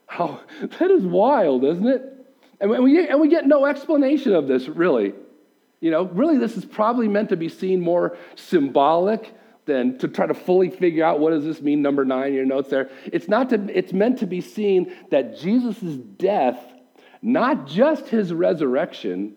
How, 0.05 0.41
that 0.61 0.91
is 0.91 1.03
wild, 1.03 1.63
isn't 1.63 1.87
it? 1.87 2.15
And 2.59 2.83
we, 2.83 3.07
and 3.07 3.21
we 3.21 3.29
get 3.29 3.47
no 3.47 3.65
explanation 3.65 4.33
of 4.33 4.47
this, 4.47 4.67
really. 4.67 5.13
You 5.79 5.91
know, 5.91 6.03
really, 6.03 6.37
this 6.37 6.57
is 6.57 6.65
probably 6.65 7.07
meant 7.07 7.29
to 7.29 7.37
be 7.37 7.47
seen 7.47 7.79
more 7.79 8.17
symbolic 8.35 9.33
than 9.65 9.97
to 9.99 10.07
try 10.09 10.25
to 10.25 10.33
fully 10.33 10.69
figure 10.69 11.05
out 11.05 11.19
what 11.19 11.29
does 11.29 11.45
this 11.45 11.61
mean, 11.61 11.81
number 11.81 12.03
nine, 12.03 12.33
your 12.33 12.45
notes 12.45 12.69
there. 12.69 12.89
It's, 13.05 13.29
not 13.29 13.51
to, 13.51 13.67
it's 13.71 13.93
meant 13.93 14.19
to 14.19 14.27
be 14.27 14.41
seen 14.41 14.93
that 15.11 15.37
Jesus' 15.37 15.77
death 15.77 16.59
not 17.21 17.67
just 17.67 18.07
his 18.07 18.33
resurrection, 18.33 19.35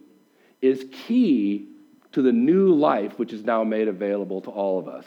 is 0.60 0.86
key 1.06 1.68
to 2.12 2.22
the 2.22 2.32
new 2.32 2.74
life 2.74 3.18
which 3.18 3.32
is 3.32 3.44
now 3.44 3.64
made 3.64 3.88
available 3.88 4.40
to 4.42 4.50
all 4.50 4.78
of 4.78 4.88
us. 4.88 5.04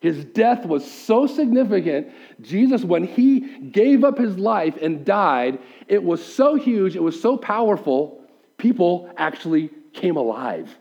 His 0.00 0.24
death 0.24 0.64
was 0.64 0.88
so 0.88 1.26
significant. 1.26 2.12
Jesus, 2.40 2.84
when 2.84 3.04
he 3.04 3.40
gave 3.70 4.04
up 4.04 4.16
his 4.16 4.38
life 4.38 4.76
and 4.80 5.04
died, 5.04 5.58
it 5.88 6.02
was 6.02 6.24
so 6.24 6.54
huge, 6.54 6.94
it 6.94 7.02
was 7.02 7.20
so 7.20 7.36
powerful, 7.36 8.22
people 8.58 9.10
actually 9.16 9.70
came 9.92 10.16
alive 10.16 10.76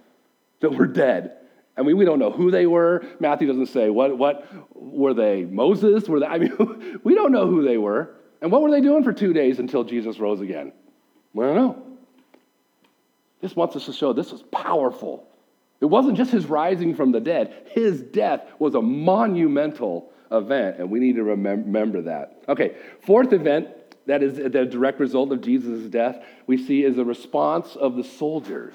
that 0.60 0.72
were 0.72 0.86
dead. 0.86 1.38
I 1.76 1.84
mean, 1.84 1.98
we 1.98 2.06
don't 2.06 2.20
know 2.20 2.32
who 2.32 2.52
they 2.52 2.66
were. 2.68 3.06
Matthew 3.20 3.48
doesn't 3.48 3.68
say 3.68 3.90
what, 3.90 4.18
what 4.18 4.48
were 4.76 5.14
they, 5.14 5.46
Moses? 5.46 6.08
Were 6.08 6.20
they, 6.20 6.26
I 6.26 6.38
mean, 6.38 7.00
we 7.04 7.16
don't 7.16 7.32
know 7.32 7.48
who 7.48 7.64
they 7.64 7.78
were. 7.78 8.16
And 8.42 8.52
what 8.52 8.62
were 8.62 8.70
they 8.70 8.82
doing 8.82 9.04
for 9.04 9.14
two 9.14 9.34
days 9.34 9.58
until 9.58 9.84
Jesus 9.84 10.20
rose 10.20 10.42
again? 10.42 10.74
We 11.38 11.46
don't 11.46 11.56
know. 11.56 11.84
This 13.42 13.56
wants 13.56 13.76
us 13.76 13.86
to 13.86 13.94
show 13.94 14.12
this 14.12 14.32
was 14.32 14.42
powerful. 14.42 15.28
It 15.80 15.86
wasn't 15.86 16.18
just 16.18 16.32
his 16.32 16.48
rising 16.48 16.96
from 16.96 17.12
the 17.12 17.20
dead, 17.20 17.68
his 17.72 18.02
death 18.02 18.42
was 18.58 18.74
a 18.74 18.82
monumental 18.82 20.12
event, 20.32 20.78
and 20.80 20.90
we 20.90 21.00
need 21.00 21.16
to 21.16 21.24
remember 21.24 22.02
that. 22.02 22.42
Okay, 22.50 22.76
fourth 23.02 23.32
event 23.32 23.68
that 24.08 24.24
is 24.24 24.38
the 24.38 24.66
direct 24.66 25.00
result 25.00 25.32
of 25.32 25.42
Jesus' 25.42 25.88
death, 25.90 26.24
we 26.48 26.58
see 26.58 26.84
is 26.84 26.96
the 26.96 27.06
response 27.06 27.76
of 27.76 27.96
the 27.96 28.04
soldiers. 28.04 28.74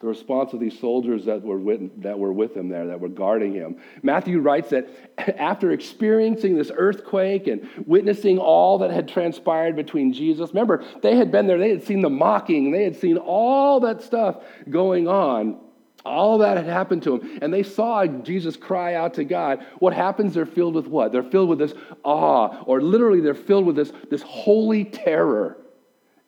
The 0.00 0.06
response 0.06 0.52
of 0.52 0.60
these 0.60 0.78
soldiers 0.78 1.24
that 1.24 1.42
were, 1.42 1.58
with, 1.58 2.02
that 2.02 2.16
were 2.16 2.32
with 2.32 2.56
him 2.56 2.68
there, 2.68 2.86
that 2.86 3.00
were 3.00 3.08
guarding 3.08 3.52
him. 3.52 3.78
Matthew 4.02 4.38
writes 4.38 4.70
that 4.70 4.88
after 5.38 5.72
experiencing 5.72 6.56
this 6.56 6.70
earthquake 6.72 7.48
and 7.48 7.68
witnessing 7.84 8.38
all 8.38 8.78
that 8.78 8.92
had 8.92 9.08
transpired 9.08 9.74
between 9.74 10.12
Jesus, 10.12 10.50
remember, 10.50 10.84
they 11.02 11.16
had 11.16 11.32
been 11.32 11.48
there, 11.48 11.58
they 11.58 11.70
had 11.70 11.84
seen 11.84 12.00
the 12.00 12.10
mocking, 12.10 12.70
they 12.70 12.84
had 12.84 12.94
seen 12.94 13.16
all 13.16 13.80
that 13.80 14.02
stuff 14.02 14.36
going 14.70 15.08
on. 15.08 15.58
All 16.04 16.38
that 16.38 16.56
had 16.56 16.66
happened 16.66 17.02
to 17.02 17.16
him. 17.16 17.40
And 17.42 17.52
they 17.52 17.64
saw 17.64 18.06
Jesus 18.06 18.56
cry 18.56 18.94
out 18.94 19.14
to 19.14 19.24
God. 19.24 19.66
What 19.80 19.92
happens? 19.92 20.32
They're 20.32 20.46
filled 20.46 20.76
with 20.76 20.86
what? 20.86 21.10
They're 21.10 21.24
filled 21.24 21.48
with 21.48 21.58
this 21.58 21.74
awe, 22.04 22.62
or 22.66 22.80
literally, 22.80 23.20
they're 23.20 23.34
filled 23.34 23.66
with 23.66 23.74
this, 23.74 23.92
this 24.08 24.22
holy 24.22 24.84
terror, 24.84 25.58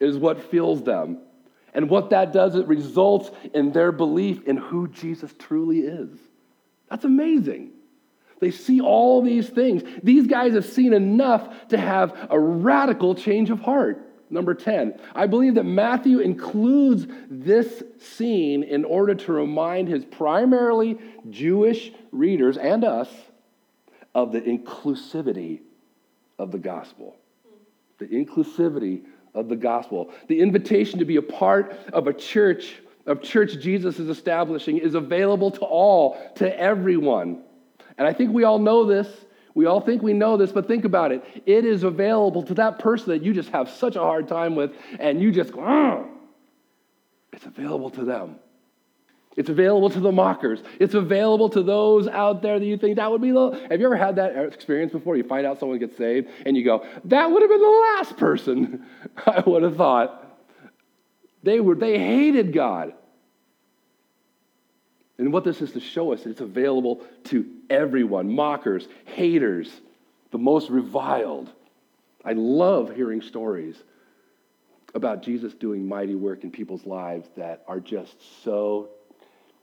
is 0.01 0.19
what 0.19 0.51
fills 0.51 0.83
them. 0.83 1.19
And 1.73 1.89
what 1.89 2.11
that 2.11 2.33
does, 2.33 2.55
it 2.55 2.67
results 2.67 3.31
in 3.55 3.73
their 3.73 3.93
belief 3.93 4.43
in 4.47 4.57
who 4.57 4.89
Jesus 4.89 5.33
truly 5.39 5.81
is. 5.81 6.11
That's 6.89 7.05
amazing. 7.05 7.71
They 8.41 8.51
see 8.51 8.81
all 8.81 9.23
these 9.23 9.49
things. 9.49 9.83
These 10.03 10.27
guys 10.27 10.55
have 10.55 10.65
seen 10.65 10.93
enough 10.93 11.69
to 11.69 11.79
have 11.79 12.29
a 12.31 12.39
radical 12.39 13.15
change 13.15 13.51
of 13.51 13.61
heart. 13.61 14.07
Number 14.31 14.55
10, 14.55 14.99
I 15.15 15.27
believe 15.27 15.57
that 15.57 15.65
Matthew 15.65 16.21
includes 16.21 17.07
this 17.29 17.83
scene 17.99 18.63
in 18.63 18.85
order 18.85 19.15
to 19.15 19.33
remind 19.33 19.89
his 19.89 20.05
primarily 20.05 20.99
Jewish 21.29 21.93
readers 22.13 22.57
and 22.57 22.85
us 22.85 23.09
of 24.15 24.33
the 24.33 24.41
inclusivity 24.41 25.61
of 26.39 26.53
the 26.53 26.59
gospel. 26.59 27.17
The 27.99 28.07
inclusivity 28.07 29.03
of 29.35 29.49
the 29.49 29.57
gospel. 29.57 30.13
The 30.29 30.41
invitation 30.41 30.99
to 30.99 31.05
be 31.05 31.17
a 31.17 31.23
part 31.23 31.77
of 31.93 32.07
a 32.07 32.13
church, 32.13 32.77
of 33.07 33.23
church 33.23 33.59
Jesus 33.59 33.99
is 33.99 34.09
establishing, 34.09 34.79
is 34.79 34.95
available 34.95 35.51
to 35.53 35.61
all, 35.61 36.19
to 36.37 36.59
everyone. 36.59 37.43
And 37.99 38.07
I 38.07 38.13
think 38.13 38.33
we 38.33 38.45
all 38.45 38.59
know 38.59 38.85
this 38.85 39.09
we 39.55 39.67
all 39.67 39.81
think 39.81 40.03
we 40.03 40.13
know 40.13 40.37
this, 40.37 40.53
but 40.53 40.69
think 40.69 40.85
about 40.85 41.13
it. 41.13 41.25
It 41.47 41.65
is 41.65 41.83
available 41.83 42.43
to 42.45 42.55
that 42.55 42.79
person 42.79 43.09
that 43.09 43.23
you 43.23 43.33
just 43.33 43.51
have 43.51 43.69
such 43.69 43.97
a 43.97 44.01
hard 44.01 44.29
time 44.29 44.55
with, 44.55 44.73
and 44.99 45.21
you 45.21 45.33
just 45.33 45.53
go, 45.53 46.09
it's 47.33 47.47
available 47.47 47.91
to 47.91 48.05
them. 48.05 48.37
It's 49.37 49.49
available 49.49 49.89
to 49.91 50.01
the 50.01 50.11
mockers. 50.11 50.61
It's 50.81 50.95
available 50.95 51.49
to 51.51 51.63
those 51.63 52.09
out 52.09 52.43
there 52.43 52.59
that 52.59 52.65
you 52.65 52.77
think 52.77 52.97
that 52.97 53.11
would 53.11 53.23
be 53.23 53.31
the. 53.31 53.67
Have 53.71 53.81
you 53.81 53.87
ever 53.87 53.97
had 53.97 54.17
that 54.17 54.37
experience 54.37 54.93
before? 54.93 55.17
You 55.17 55.23
find 55.23 55.47
out 55.47 55.61
someone 55.61 55.79
gets 55.79 55.97
saved, 55.97 56.29
and 56.45 56.57
you 56.57 56.65
go, 56.65 56.85
that 57.05 57.31
would 57.31 57.41
have 57.41 57.51
been 57.51 57.61
the 57.61 57.95
last 57.97 58.17
person 58.17 58.87
I 59.27 59.43
would 59.47 59.63
have 59.63 59.77
thought. 59.77 60.27
They 61.43 61.61
were, 61.61 61.75
they 61.75 61.99
hated 61.99 62.53
God. 62.53 62.93
And 65.17 65.33
what 65.33 65.45
this 65.45 65.61
is 65.61 65.73
to 65.73 65.81
show 65.81 66.13
us, 66.13 66.27
it's 66.27 66.41
available 66.41 67.03
to 67.25 67.47
everyone 67.69 68.35
mockers, 68.35 68.89
haters, 69.05 69.71
the 70.31 70.39
most 70.39 70.71
reviled. 70.71 71.51
I 72.25 72.33
love 72.33 72.95
hearing 72.95 73.21
stories 73.21 73.77
about 74.95 75.23
Jesus 75.23 75.55
doing 75.55 75.87
mighty 75.87 76.15
work 76.15 76.43
in 76.43 76.51
people's 76.51 76.87
lives 76.87 77.29
that 77.37 77.63
are 77.69 77.81
just 77.81 78.17
so, 78.43 78.89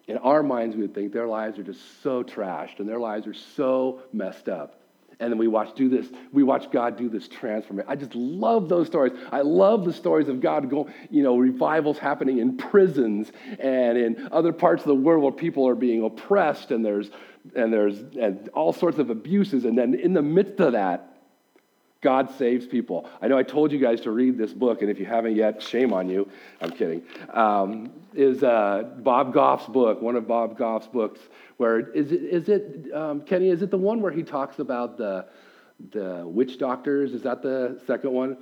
in 0.07 0.17
our 0.17 0.41
minds, 0.41 0.75
we 0.75 0.83
would 0.83 0.95
think 0.95 1.11
their 1.11 1.27
lives 1.27 1.59
are 1.59 1.63
just 1.63 2.01
so 2.01 2.23
trashed 2.23 2.79
and 2.79 2.87
their 2.87 2.99
lives 2.99 3.27
are 3.27 3.33
so 3.33 4.01
messed 4.13 4.47
up. 4.47 4.79
And 5.19 5.31
then 5.31 5.39
we 5.39 5.47
watch 5.47 5.73
do 5.73 5.89
this, 5.89 6.07
we 6.31 6.43
watch 6.43 6.71
God 6.71 6.95
do 6.95 7.09
this 7.09 7.27
transformation. 7.27 7.89
I 7.89 7.95
just 7.95 8.13
love 8.13 8.69
those 8.69 8.85
stories. 8.85 9.13
I 9.31 9.41
love 9.41 9.83
the 9.83 9.93
stories 9.93 10.29
of 10.29 10.41
God 10.41 10.69
going, 10.69 10.93
you 11.09 11.23
know, 11.23 11.37
revivals 11.37 11.97
happening 11.97 12.37
in 12.37 12.55
prisons 12.55 13.31
and 13.59 13.97
in 13.97 14.29
other 14.31 14.53
parts 14.53 14.83
of 14.83 14.87
the 14.87 14.95
world 14.95 15.23
where 15.23 15.31
people 15.31 15.67
are 15.67 15.75
being 15.75 16.05
oppressed 16.05 16.71
and 16.71 16.85
there's 16.85 17.09
and 17.55 17.73
there's 17.73 17.97
and 18.19 18.49
all 18.49 18.73
sorts 18.73 18.99
of 18.99 19.09
abuses. 19.09 19.65
And 19.65 19.77
then 19.77 19.95
in 19.95 20.13
the 20.13 20.21
midst 20.21 20.59
of 20.59 20.73
that, 20.73 21.16
God 22.01 22.29
saves 22.37 22.67
people. 22.67 23.09
I 23.21 23.27
know 23.27 23.37
I 23.37 23.43
told 23.43 23.71
you 23.71 23.79
guys 23.79 24.01
to 24.01 24.11
read 24.11 24.37
this 24.37 24.53
book, 24.53 24.81
and 24.81 24.91
if 24.91 24.99
you 24.99 25.05
haven't 25.05 25.35
yet, 25.35 25.61
shame 25.61 25.93
on 25.93 26.09
you. 26.09 26.29
I'm 26.61 26.71
kidding. 26.71 27.01
Um, 27.33 27.91
is 28.13 28.43
uh, 28.43 28.83
Bob 28.99 29.33
Goff's 29.33 29.67
book, 29.67 30.01
one 30.01 30.15
of 30.15 30.27
Bob 30.27 30.57
Goff's 30.57 30.87
books, 30.87 31.19
where 31.57 31.79
is 31.91 32.11
it, 32.11 32.21
is 32.23 32.49
it 32.49 32.93
um, 32.93 33.21
Kenny, 33.21 33.49
is 33.49 33.61
it 33.61 33.71
the 33.71 33.77
one 33.77 34.01
where 34.01 34.11
he 34.11 34.23
talks 34.23 34.59
about 34.59 34.97
the, 34.97 35.25
the 35.91 36.23
witch 36.25 36.59
doctors? 36.59 37.13
Is 37.13 37.23
that 37.23 37.41
the 37.41 37.81
second 37.87 38.11
one? 38.11 38.37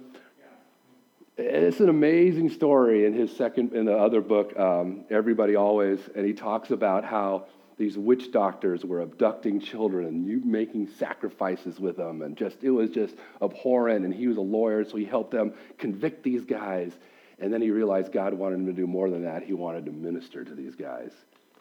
It's 1.37 1.81
an 1.81 1.89
amazing 1.89 2.49
story 2.49 3.05
in 3.05 3.13
his 3.13 3.35
second, 3.35 3.73
in 3.73 3.85
the 3.85 3.97
other 3.97 4.21
book, 4.21 4.57
um, 4.57 5.03
Everybody 5.09 5.55
Always, 5.55 5.99
and 6.15 6.25
he 6.25 6.33
talks 6.33 6.71
about 6.71 7.03
how 7.03 7.47
these 7.77 7.97
witch 7.97 8.31
doctors 8.31 8.85
were 8.85 9.01
abducting 9.01 9.59
children 9.59 10.07
and 10.07 10.45
making 10.45 10.87
sacrifices 10.87 11.79
with 11.79 11.97
them 11.97 12.21
and 12.21 12.37
just 12.37 12.63
it 12.63 12.69
was 12.69 12.89
just 12.89 13.15
abhorrent. 13.41 14.05
And 14.05 14.13
he 14.13 14.27
was 14.27 14.37
a 14.37 14.41
lawyer 14.41 14.83
so 14.85 14.97
he 14.97 15.05
helped 15.05 15.31
them 15.31 15.53
convict 15.77 16.23
these 16.23 16.45
guys. 16.45 16.93
And 17.39 17.51
then 17.51 17.61
he 17.61 17.71
realized 17.71 18.13
god 18.13 18.33
wanted 18.33 18.59
him 18.59 18.65
to 18.67 18.73
do 18.73 18.87
more 18.87 19.09
than 19.09 19.23
that. 19.23 19.43
He 19.43 19.53
wanted 19.53 19.85
to 19.85 19.91
minister 19.91 20.43
to 20.43 20.55
these 20.55 20.75
guys. 20.75 21.11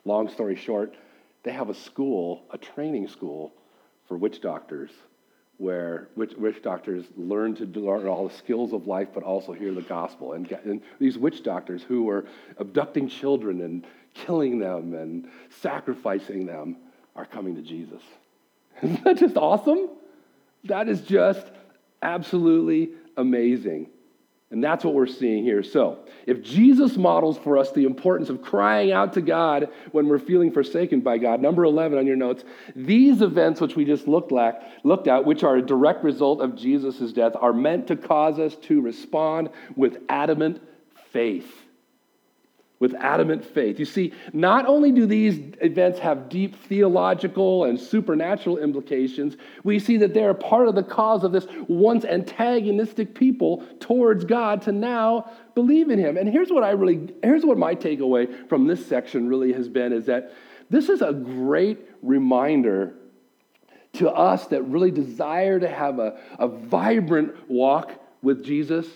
Long 0.05 0.29
story 0.29 0.57
short 0.57 0.95
they 1.43 1.53
have 1.53 1.69
a 1.69 1.75
school 1.75 2.45
a 2.51 2.59
training 2.59 3.09
school 3.09 3.53
for 4.07 4.17
witch 4.17 4.41
doctors 4.41 4.91
where 5.59 6.09
witch, 6.17 6.35
witch 6.37 6.63
doctors 6.63 7.05
learn 7.17 7.55
to 7.55 7.65
learn 7.81 8.07
all 8.07 8.29
the 8.29 8.35
skills 8.35 8.73
of 8.73 8.87
life 8.87 9.09
but 9.15 9.23
also 9.23 9.53
hear 9.53 9.73
the 9.73 9.83
gospel. 9.83 10.33
And, 10.33 10.51
and 10.65 10.81
these 11.01 11.17
witch 11.17 11.43
doctors 11.43 11.83
who 11.83 12.05
were 12.05 12.27
abducting 12.59 13.09
children 13.09 13.61
and 13.61 13.87
killing 14.15 14.59
them 14.59 14.95
and 14.95 15.29
sacrificing 15.61 16.47
them 16.47 16.77
are 17.15 17.27
coming 17.27 17.55
to 17.57 17.63
Jesus. 17.63 18.03
Isn't 18.83 19.05
that 19.05 19.19
just 19.19 19.37
awesome? 19.37 19.91
That 20.65 20.89
is 20.89 21.03
just 21.03 21.47
absolutely 22.03 22.91
amazing. 23.17 23.89
And 24.51 24.63
that's 24.63 24.85
what 24.85 24.95
we're 24.95 25.07
seeing 25.07 25.43
here. 25.43 25.65
So, 25.65 25.99
if 26.27 26.43
Jesus 26.43 26.97
models 26.97 27.39
for 27.39 27.59
us 27.59 27.73
the 27.73 27.85
importance 27.85 28.29
of 28.29 28.41
crying 28.41 28.93
out 28.93 29.15
to 29.15 29.21
God 29.21 29.69
when 29.91 30.07
we're 30.07 30.19
feeling 30.19 30.53
forsaken 30.53 31.01
by 31.01 31.19
God, 31.19 31.41
number 31.43 31.65
11 31.65 31.99
on 31.99 32.07
your 32.07 32.15
notes, 32.15 32.45
these 32.77 33.21
events 33.21 33.61
which 33.61 33.75
we 33.75 33.85
just 33.85 34.07
looked 34.07 34.33
at, 34.33 34.71
looked 34.85 35.09
at 35.09 35.25
which 35.25 35.43
are 35.43 35.57
a 35.57 35.63
direct 35.63 36.05
result 36.05 36.41
of 36.41 36.55
Jesus' 36.55 37.13
death, 37.13 37.33
are 37.41 37.53
meant 37.53 37.89
to 37.89 37.97
cause 37.97 38.39
us 38.39 38.55
to 38.57 38.81
respond 38.81 39.51
with 39.75 39.99
adamant 40.09 40.63
faith 41.11 41.64
with 42.81 42.95
adamant 42.97 43.45
faith. 43.45 43.79
You 43.79 43.85
see, 43.85 44.13
not 44.33 44.67
only 44.67 44.91
do 44.91 45.07
these 45.07 45.55
events 45.61 45.99
have 46.01 46.29
deep 46.29 46.57
theological 46.57 47.65
and 47.65 47.81
supernatural 47.81 48.59
implications, 48.59 49.37
we 49.63 49.79
see 49.79 49.97
that 49.99 50.13
they're 50.13 50.35
part 50.35 50.67
of 50.69 50.75
the 50.75 50.83
cause 50.83 51.23
of 51.25 51.33
this 51.33 51.47
once 51.69 52.05
antagonistic 52.05 53.15
people 53.15 53.65
towards 53.79 54.25
God 54.25 54.63
to 54.63 54.73
now 54.73 55.31
believe 55.55 55.89
in 55.89 55.99
Him. 55.99 56.17
And 56.17 56.29
here's 56.29 56.51
what 56.51 56.65
I 56.65 56.73
really, 56.73 57.15
here's 57.23 57.45
what 57.45 57.59
my 57.59 57.75
takeaway 57.75 58.49
from 58.49 58.67
this 58.67 58.85
section 58.85 59.29
really 59.29 59.53
has 59.53 59.69
been 59.69 59.93
is 59.93 60.07
that 60.07 60.33
this 60.69 60.89
is 60.89 61.01
a 61.01 61.13
great 61.13 61.79
reminder 62.03 62.95
to 63.95 64.11
us 64.11 64.49
that 64.49 64.63
really 64.63 64.91
desire 64.91 65.61
to 65.61 65.69
have 65.69 66.01
a, 66.01 66.19
a 66.41 66.49
vibrant 66.49 67.49
walk 67.49 67.93
with 68.23 68.45
Jesus 68.45 68.87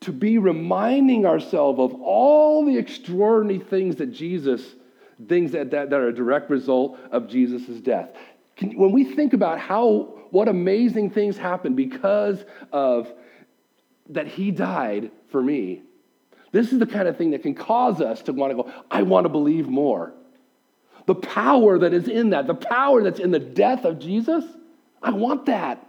to 0.00 0.12
be 0.12 0.38
reminding 0.38 1.26
ourselves 1.26 1.80
of 1.80 1.94
all 2.00 2.64
the 2.64 2.76
extraordinary 2.76 3.58
things 3.58 3.96
that 3.96 4.12
Jesus, 4.12 4.62
things 5.28 5.52
that, 5.52 5.70
that, 5.70 5.90
that 5.90 5.98
are 5.98 6.08
a 6.08 6.14
direct 6.14 6.50
result 6.50 6.98
of 7.10 7.28
Jesus' 7.28 7.80
death. 7.80 8.10
Can, 8.56 8.76
when 8.76 8.92
we 8.92 9.04
think 9.04 9.32
about 9.32 9.58
how, 9.58 10.14
what 10.30 10.48
amazing 10.48 11.10
things 11.10 11.36
happened 11.36 11.76
because 11.76 12.44
of 12.72 13.12
that 14.10 14.28
he 14.28 14.50
died 14.50 15.10
for 15.30 15.42
me, 15.42 15.82
this 16.52 16.72
is 16.72 16.78
the 16.78 16.86
kind 16.86 17.08
of 17.08 17.16
thing 17.16 17.32
that 17.32 17.42
can 17.42 17.54
cause 17.54 18.00
us 18.00 18.22
to 18.22 18.32
want 18.32 18.56
to 18.56 18.62
go, 18.62 18.72
I 18.90 19.02
want 19.02 19.24
to 19.24 19.28
believe 19.28 19.68
more. 19.68 20.14
The 21.06 21.14
power 21.14 21.78
that 21.78 21.92
is 21.92 22.08
in 22.08 22.30
that, 22.30 22.46
the 22.46 22.54
power 22.54 23.02
that's 23.02 23.20
in 23.20 23.30
the 23.30 23.38
death 23.38 23.84
of 23.84 23.98
Jesus, 23.98 24.44
I 25.02 25.10
want 25.10 25.46
that. 25.46 25.84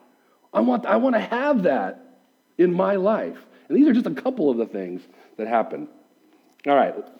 I 0.53 0.61
want, 0.61 0.85
I 0.85 0.97
want 0.97 1.15
to 1.15 1.21
have 1.21 1.63
that 1.63 2.17
in 2.57 2.73
my 2.73 2.95
life. 2.95 3.37
And 3.69 3.77
these 3.77 3.87
are 3.87 3.93
just 3.93 4.07
a 4.07 4.13
couple 4.13 4.49
of 4.49 4.57
the 4.57 4.65
things 4.65 5.01
that 5.37 5.47
happen. 5.47 5.87
All 6.67 6.75
right, 6.75 6.93
let's 6.95 7.11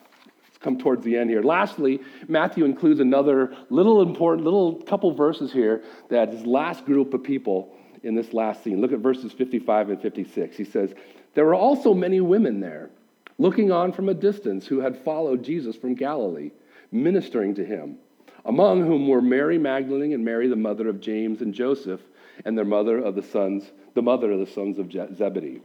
come 0.60 0.78
towards 0.78 1.06
the 1.06 1.16
end 1.16 1.30
here. 1.30 1.42
Lastly, 1.42 2.02
Matthew 2.28 2.66
includes 2.66 3.00
another 3.00 3.56
little 3.70 4.02
important, 4.02 4.44
little 4.44 4.76
couple 4.82 5.14
verses 5.14 5.54
here 5.54 5.84
that 6.10 6.30
his 6.34 6.46
last 6.46 6.86
group 6.86 7.14
of 7.14 7.24
people 7.24 7.74
in 8.04 8.16
this 8.16 8.34
last 8.34 8.64
scene. 8.64 8.82
Look 8.82 8.92
at 8.92 9.00
verses 9.00 9.32
55 9.32 9.90
and 9.90 10.02
56. 10.02 10.58
He 10.58 10.64
says, 10.64 10.94
There 11.34 11.46
were 11.46 11.56
also 11.56 11.94
many 11.94 12.20
women 12.20 12.60
there, 12.60 12.90
looking 13.38 13.72
on 13.72 13.92
from 13.92 14.10
a 14.10 14.14
distance, 14.14 14.66
who 14.66 14.80
had 14.80 14.98
followed 15.04 15.44
Jesus 15.44 15.76
from 15.76 15.96
Galilee, 15.96 16.52
ministering 16.92 17.56
to 17.56 17.66
him, 17.66 17.98
among 18.46 18.86
whom 18.86 19.08
were 19.08 19.22
Mary 19.22 19.58
Magdalene 19.58 20.14
and 20.14 20.26
Mary, 20.26 20.48
the 20.48 20.56
mother 20.56 20.88
of 20.90 21.00
James 21.00 21.42
and 21.42 21.54
Joseph, 21.54 22.02
and 22.46 22.58
their 22.58 22.66
mother 22.66 22.98
of 22.98 23.16
the 23.16 23.24
sons, 23.24 23.64
the 23.94 24.02
mother 24.02 24.32
of 24.32 24.40
the 24.40 24.48
sons 24.48 24.80
of 24.80 24.92
Zebedee. 24.92 25.62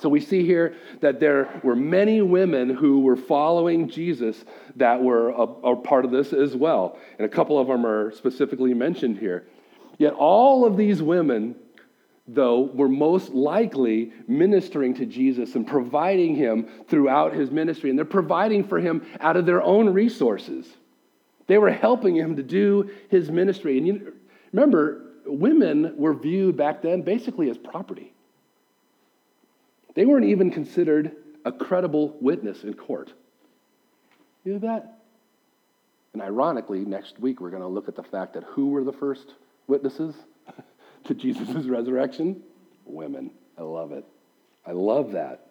So 0.00 0.08
we 0.08 0.20
see 0.20 0.44
here 0.44 0.74
that 1.00 1.20
there 1.20 1.60
were 1.62 1.76
many 1.76 2.20
women 2.20 2.68
who 2.70 3.00
were 3.00 3.16
following 3.16 3.88
Jesus 3.88 4.44
that 4.76 5.02
were 5.02 5.30
a, 5.30 5.42
a, 5.42 5.76
part 5.76 6.04
of 6.04 6.10
this 6.10 6.32
as 6.32 6.54
well. 6.54 6.98
And 7.18 7.24
a 7.24 7.28
couple 7.28 7.58
of 7.58 7.68
them 7.68 7.86
are 7.86 8.12
specifically 8.12 8.74
mentioned 8.74 9.18
here. 9.18 9.46
Yet 9.96 10.12
all 10.12 10.66
of 10.66 10.76
these 10.76 11.00
women, 11.00 11.54
though, 12.28 12.62
were 12.62 12.88
most 12.88 13.30
likely 13.30 14.12
ministering 14.28 14.92
to 14.94 15.06
Jesus 15.06 15.54
and 15.54 15.66
providing 15.66 16.34
him 16.34 16.68
throughout 16.88 17.32
his 17.32 17.50
ministry. 17.50 17.88
And 17.88 17.98
they're 17.98 18.04
providing 18.04 18.64
for 18.64 18.78
him 18.78 19.06
out 19.20 19.36
of 19.36 19.46
their 19.46 19.62
own 19.62 19.88
resources. 19.88 20.66
They 21.46 21.58
were 21.58 21.70
helping 21.70 22.16
him 22.16 22.36
to 22.36 22.42
do 22.42 22.90
his 23.08 23.30
ministry. 23.30 23.78
And 23.78 23.86
you, 23.86 24.12
remember, 24.52 25.12
women 25.24 25.94
were 25.96 26.12
viewed 26.12 26.56
back 26.56 26.82
then 26.82 27.00
basically 27.00 27.48
as 27.48 27.56
property. 27.56 28.12
They 29.96 30.04
weren't 30.04 30.26
even 30.26 30.50
considered 30.50 31.16
a 31.44 31.50
credible 31.50 32.16
witness 32.20 32.62
in 32.62 32.74
court. 32.74 33.12
You 34.44 34.52
know 34.52 34.58
that? 34.60 34.98
And 36.12 36.22
ironically, 36.22 36.84
next 36.84 37.18
week 37.18 37.40
we're 37.40 37.50
going 37.50 37.62
to 37.62 37.68
look 37.68 37.88
at 37.88 37.96
the 37.96 38.02
fact 38.02 38.34
that 38.34 38.44
who 38.44 38.68
were 38.68 38.84
the 38.84 38.92
first 38.92 39.34
witnesses 39.66 40.14
to 41.04 41.14
Jesus' 41.14 41.64
resurrection? 41.64 42.42
Women. 42.84 43.30
I 43.58 43.62
love 43.62 43.92
it. 43.92 44.04
I 44.66 44.72
love 44.72 45.12
that. 45.12 45.45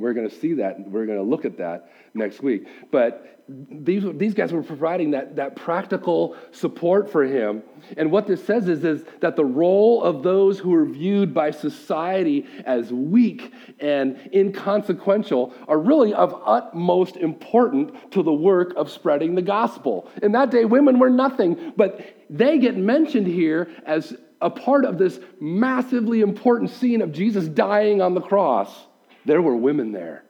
We're 0.00 0.14
going 0.14 0.28
to 0.28 0.34
see 0.34 0.54
that. 0.54 0.80
We're 0.80 1.04
going 1.04 1.18
to 1.18 1.24
look 1.24 1.44
at 1.44 1.58
that 1.58 1.92
next 2.14 2.42
week. 2.42 2.66
But 2.90 3.44
these, 3.48 4.04
these 4.14 4.32
guys 4.32 4.52
were 4.52 4.62
providing 4.62 5.10
that, 5.10 5.36
that 5.36 5.56
practical 5.56 6.36
support 6.52 7.10
for 7.10 7.24
him. 7.24 7.62
And 7.96 8.10
what 8.10 8.26
this 8.26 8.44
says 8.44 8.68
is, 8.68 8.84
is 8.84 9.04
that 9.20 9.36
the 9.36 9.44
role 9.44 10.02
of 10.02 10.22
those 10.22 10.58
who 10.58 10.74
are 10.74 10.86
viewed 10.86 11.34
by 11.34 11.50
society 11.50 12.46
as 12.64 12.92
weak 12.92 13.52
and 13.78 14.18
inconsequential 14.32 15.52
are 15.68 15.78
really 15.78 16.14
of 16.14 16.40
utmost 16.46 17.16
importance 17.16 17.92
to 18.12 18.22
the 18.22 18.32
work 18.32 18.72
of 18.76 18.90
spreading 18.90 19.34
the 19.34 19.42
gospel. 19.42 20.08
In 20.22 20.32
that 20.32 20.50
day, 20.50 20.64
women 20.64 20.98
were 20.98 21.10
nothing, 21.10 21.72
but 21.76 22.00
they 22.30 22.58
get 22.58 22.76
mentioned 22.76 23.26
here 23.26 23.70
as 23.84 24.16
a 24.40 24.48
part 24.48 24.84
of 24.84 24.96
this 24.96 25.20
massively 25.40 26.20
important 26.22 26.70
scene 26.70 27.02
of 27.02 27.12
Jesus 27.12 27.46
dying 27.48 28.00
on 28.00 28.14
the 28.14 28.20
cross 28.22 28.86
there 29.24 29.42
were 29.42 29.56
women 29.56 29.92
there. 29.92 30.24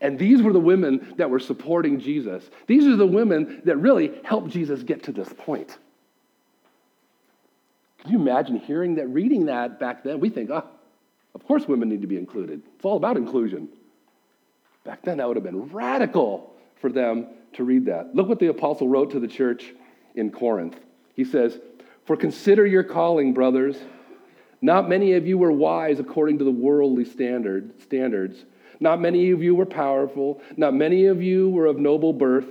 And 0.00 0.18
these 0.18 0.40
were 0.40 0.52
the 0.52 0.60
women 0.60 1.14
that 1.18 1.28
were 1.28 1.40
supporting 1.40 2.00
Jesus. 2.00 2.48
These 2.66 2.86
are 2.86 2.96
the 2.96 3.06
women 3.06 3.60
that 3.64 3.76
really 3.76 4.12
helped 4.24 4.50
Jesus 4.50 4.82
get 4.82 5.04
to 5.04 5.12
this 5.12 5.30
point. 5.36 5.76
Can 7.98 8.12
you 8.12 8.18
imagine 8.18 8.56
hearing 8.56 8.94
that, 8.94 9.08
reading 9.08 9.46
that 9.46 9.78
back 9.78 10.02
then? 10.04 10.20
We 10.20 10.30
think, 10.30 10.50
oh, 10.50 10.64
of 11.34 11.46
course 11.46 11.68
women 11.68 11.88
need 11.88 12.00
to 12.00 12.06
be 12.06 12.16
included. 12.16 12.62
It's 12.76 12.84
all 12.84 12.96
about 12.96 13.18
inclusion. 13.18 13.68
Back 14.84 15.02
then, 15.02 15.18
that 15.18 15.28
would 15.28 15.36
have 15.36 15.44
been 15.44 15.68
radical 15.68 16.54
for 16.80 16.90
them 16.90 17.26
to 17.54 17.64
read 17.64 17.86
that. 17.86 18.14
Look 18.14 18.28
what 18.28 18.38
the 18.38 18.46
apostle 18.46 18.88
wrote 18.88 19.10
to 19.10 19.20
the 19.20 19.28
church 19.28 19.74
in 20.14 20.30
Corinth. 20.30 20.78
He 21.14 21.24
says, 21.24 21.58
For 22.06 22.16
consider 22.16 22.66
your 22.66 22.84
calling, 22.84 23.34
brothers. 23.34 23.76
Not 24.62 24.88
many 24.88 25.14
of 25.14 25.26
you 25.26 25.38
were 25.38 25.52
wise 25.52 26.00
according 26.00 26.38
to 26.38 26.44
the 26.44 26.50
worldly 26.50 27.04
standard, 27.04 27.80
standards. 27.82 28.44
Not 28.78 29.00
many 29.00 29.30
of 29.30 29.42
you 29.42 29.54
were 29.54 29.66
powerful. 29.66 30.40
Not 30.56 30.74
many 30.74 31.06
of 31.06 31.22
you 31.22 31.48
were 31.50 31.66
of 31.66 31.78
noble 31.78 32.12
birth. 32.12 32.46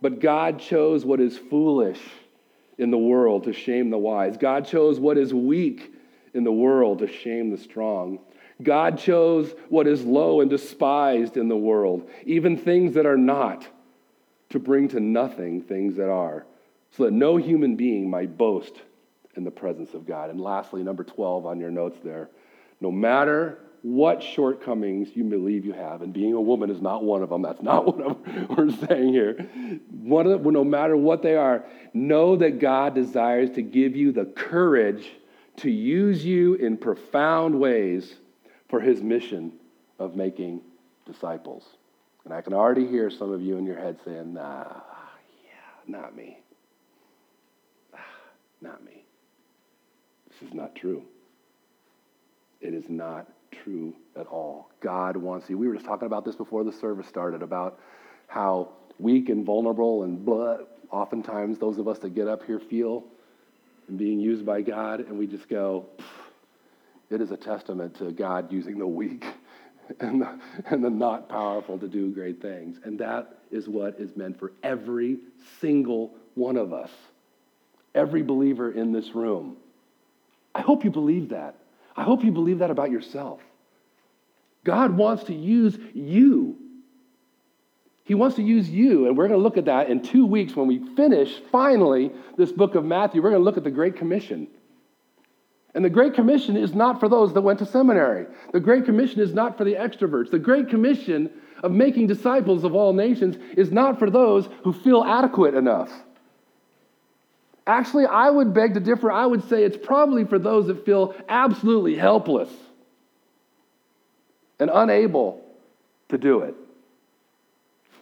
But 0.00 0.20
God 0.20 0.58
chose 0.58 1.04
what 1.04 1.20
is 1.20 1.36
foolish 1.36 2.00
in 2.78 2.90
the 2.90 2.98
world 2.98 3.44
to 3.44 3.52
shame 3.52 3.90
the 3.90 3.98
wise. 3.98 4.38
God 4.38 4.66
chose 4.66 4.98
what 4.98 5.18
is 5.18 5.34
weak 5.34 5.92
in 6.32 6.44
the 6.44 6.52
world 6.52 7.00
to 7.00 7.06
shame 7.06 7.50
the 7.50 7.58
strong. 7.58 8.18
God 8.62 8.98
chose 8.98 9.54
what 9.68 9.86
is 9.86 10.02
low 10.02 10.40
and 10.40 10.48
despised 10.48 11.36
in 11.36 11.48
the 11.48 11.56
world, 11.56 12.08
even 12.24 12.56
things 12.56 12.94
that 12.94 13.06
are 13.06 13.16
not, 13.16 13.66
to 14.50 14.58
bring 14.58 14.88
to 14.88 15.00
nothing 15.00 15.62
things 15.62 15.96
that 15.96 16.10
are, 16.10 16.46
so 16.90 17.04
that 17.04 17.12
no 17.12 17.36
human 17.36 17.76
being 17.76 18.08
might 18.08 18.36
boast 18.36 18.74
in 19.36 19.44
the 19.44 19.50
presence 19.50 19.94
of 19.94 20.06
God. 20.06 20.30
And 20.30 20.40
lastly, 20.40 20.82
number 20.82 21.04
12 21.04 21.46
on 21.46 21.60
your 21.60 21.70
notes 21.70 21.98
there 22.02 22.30
no 22.80 22.90
matter 22.90 23.58
what 23.82 24.22
shortcomings 24.22 25.08
you 25.14 25.24
believe 25.24 25.64
you 25.64 25.72
have, 25.72 26.02
and 26.02 26.12
being 26.12 26.34
a 26.34 26.40
woman 26.40 26.70
is 26.70 26.82
not 26.82 27.02
one 27.02 27.22
of 27.22 27.30
them, 27.30 27.42
that's 27.42 27.62
not 27.62 27.86
what 27.96 28.58
we're 28.58 28.70
saying 28.86 29.12
here. 29.12 29.36
Of 29.38 30.44
no 30.44 30.64
matter 30.64 30.96
what 30.96 31.22
they 31.22 31.36
are, 31.36 31.64
know 31.94 32.36
that 32.36 32.58
God 32.58 32.94
desires 32.94 33.50
to 33.52 33.62
give 33.62 33.96
you 33.96 34.12
the 34.12 34.26
courage 34.26 35.10
to 35.56 35.70
use 35.70 36.24
you 36.24 36.54
in 36.54 36.76
profound 36.76 37.58
ways 37.58 38.14
for 38.68 38.80
his 38.80 39.02
mission 39.02 39.52
of 39.98 40.14
making 40.14 40.60
disciples. 41.06 41.64
And 42.24 42.34
I 42.34 42.42
can 42.42 42.52
already 42.52 42.86
hear 42.86 43.10
some 43.10 43.32
of 43.32 43.40
you 43.40 43.56
in 43.56 43.64
your 43.64 43.78
head 43.78 43.98
saying, 44.04 44.34
nah, 44.34 44.64
yeah, 45.44 45.52
not 45.86 46.14
me. 46.14 46.38
Ah, 47.94 47.98
not 48.60 48.84
me. 48.84 49.04
Is 50.42 50.54
not 50.54 50.74
true. 50.74 51.02
It 52.60 52.72
is 52.72 52.88
not 52.88 53.28
true 53.62 53.94
at 54.16 54.26
all. 54.26 54.70
God 54.80 55.16
wants 55.16 55.50
you. 55.50 55.58
We 55.58 55.68
were 55.68 55.74
just 55.74 55.86
talking 55.86 56.06
about 56.06 56.24
this 56.24 56.34
before 56.34 56.64
the 56.64 56.72
service 56.72 57.06
started 57.06 57.42
about 57.42 57.78
how 58.26 58.70
weak 58.98 59.28
and 59.28 59.44
vulnerable 59.44 60.04
and 60.04 60.24
blood, 60.24 60.66
oftentimes 60.90 61.58
those 61.58 61.78
of 61.78 61.88
us 61.88 61.98
that 62.00 62.14
get 62.14 62.28
up 62.28 62.44
here 62.44 62.58
feel 62.58 63.04
and 63.88 63.98
being 63.98 64.20
used 64.20 64.46
by 64.46 64.62
God, 64.62 65.00
and 65.00 65.18
we 65.18 65.26
just 65.26 65.48
go, 65.48 65.86
it 67.10 67.20
is 67.20 67.32
a 67.32 67.36
testament 67.36 67.96
to 67.96 68.12
God 68.12 68.52
using 68.52 68.78
the 68.78 68.86
weak 68.86 69.24
and 70.00 70.22
the, 70.22 70.38
and 70.66 70.84
the 70.84 70.90
not 70.90 71.28
powerful 71.28 71.78
to 71.78 71.88
do 71.88 72.10
great 72.12 72.40
things. 72.40 72.78
And 72.84 72.98
that 73.00 73.40
is 73.50 73.68
what 73.68 73.98
is 73.98 74.16
meant 74.16 74.38
for 74.38 74.52
every 74.62 75.18
single 75.60 76.14
one 76.34 76.56
of 76.56 76.72
us, 76.72 76.90
every 77.94 78.22
believer 78.22 78.70
in 78.70 78.92
this 78.92 79.14
room. 79.14 79.56
I 80.54 80.60
hope 80.60 80.84
you 80.84 80.90
believe 80.90 81.30
that. 81.30 81.56
I 81.96 82.02
hope 82.02 82.24
you 82.24 82.32
believe 82.32 82.58
that 82.58 82.70
about 82.70 82.90
yourself. 82.90 83.40
God 84.64 84.96
wants 84.96 85.24
to 85.24 85.34
use 85.34 85.78
you. 85.94 86.56
He 88.04 88.14
wants 88.14 88.36
to 88.36 88.42
use 88.42 88.68
you, 88.68 89.06
and 89.06 89.16
we're 89.16 89.28
going 89.28 89.38
to 89.38 89.42
look 89.42 89.56
at 89.56 89.66
that 89.66 89.88
in 89.88 90.02
two 90.02 90.26
weeks 90.26 90.56
when 90.56 90.66
we 90.66 90.94
finish 90.96 91.40
finally 91.52 92.10
this 92.36 92.50
book 92.50 92.74
of 92.74 92.84
Matthew. 92.84 93.22
We're 93.22 93.30
going 93.30 93.40
to 93.40 93.44
look 93.44 93.56
at 93.56 93.64
the 93.64 93.70
Great 93.70 93.96
Commission. 93.96 94.48
And 95.74 95.84
the 95.84 95.90
Great 95.90 96.14
Commission 96.14 96.56
is 96.56 96.74
not 96.74 96.98
for 96.98 97.08
those 97.08 97.32
that 97.34 97.42
went 97.42 97.60
to 97.60 97.66
seminary. 97.66 98.26
The 98.52 98.58
Great 98.58 98.84
Commission 98.84 99.20
is 99.20 99.32
not 99.32 99.56
for 99.56 99.64
the 99.64 99.74
extroverts. 99.74 100.30
The 100.30 100.38
Great 100.38 100.68
Commission 100.68 101.30
of 101.62 101.70
making 101.70 102.08
disciples 102.08 102.64
of 102.64 102.74
all 102.74 102.92
nations 102.92 103.36
is 103.56 103.70
not 103.70 103.98
for 103.98 104.10
those 104.10 104.48
who 104.64 104.72
feel 104.72 105.04
adequate 105.04 105.54
enough. 105.54 105.92
Actually, 107.70 108.06
I 108.06 108.28
would 108.28 108.52
beg 108.52 108.74
to 108.74 108.80
differ. 108.80 109.12
I 109.12 109.24
would 109.24 109.48
say 109.48 109.62
it's 109.62 109.76
probably 109.76 110.24
for 110.24 110.40
those 110.40 110.66
that 110.66 110.84
feel 110.84 111.14
absolutely 111.28 111.94
helpless 111.94 112.50
and 114.58 114.70
unable 114.72 115.40
to 116.08 116.18
do 116.18 116.40
it. 116.40 116.56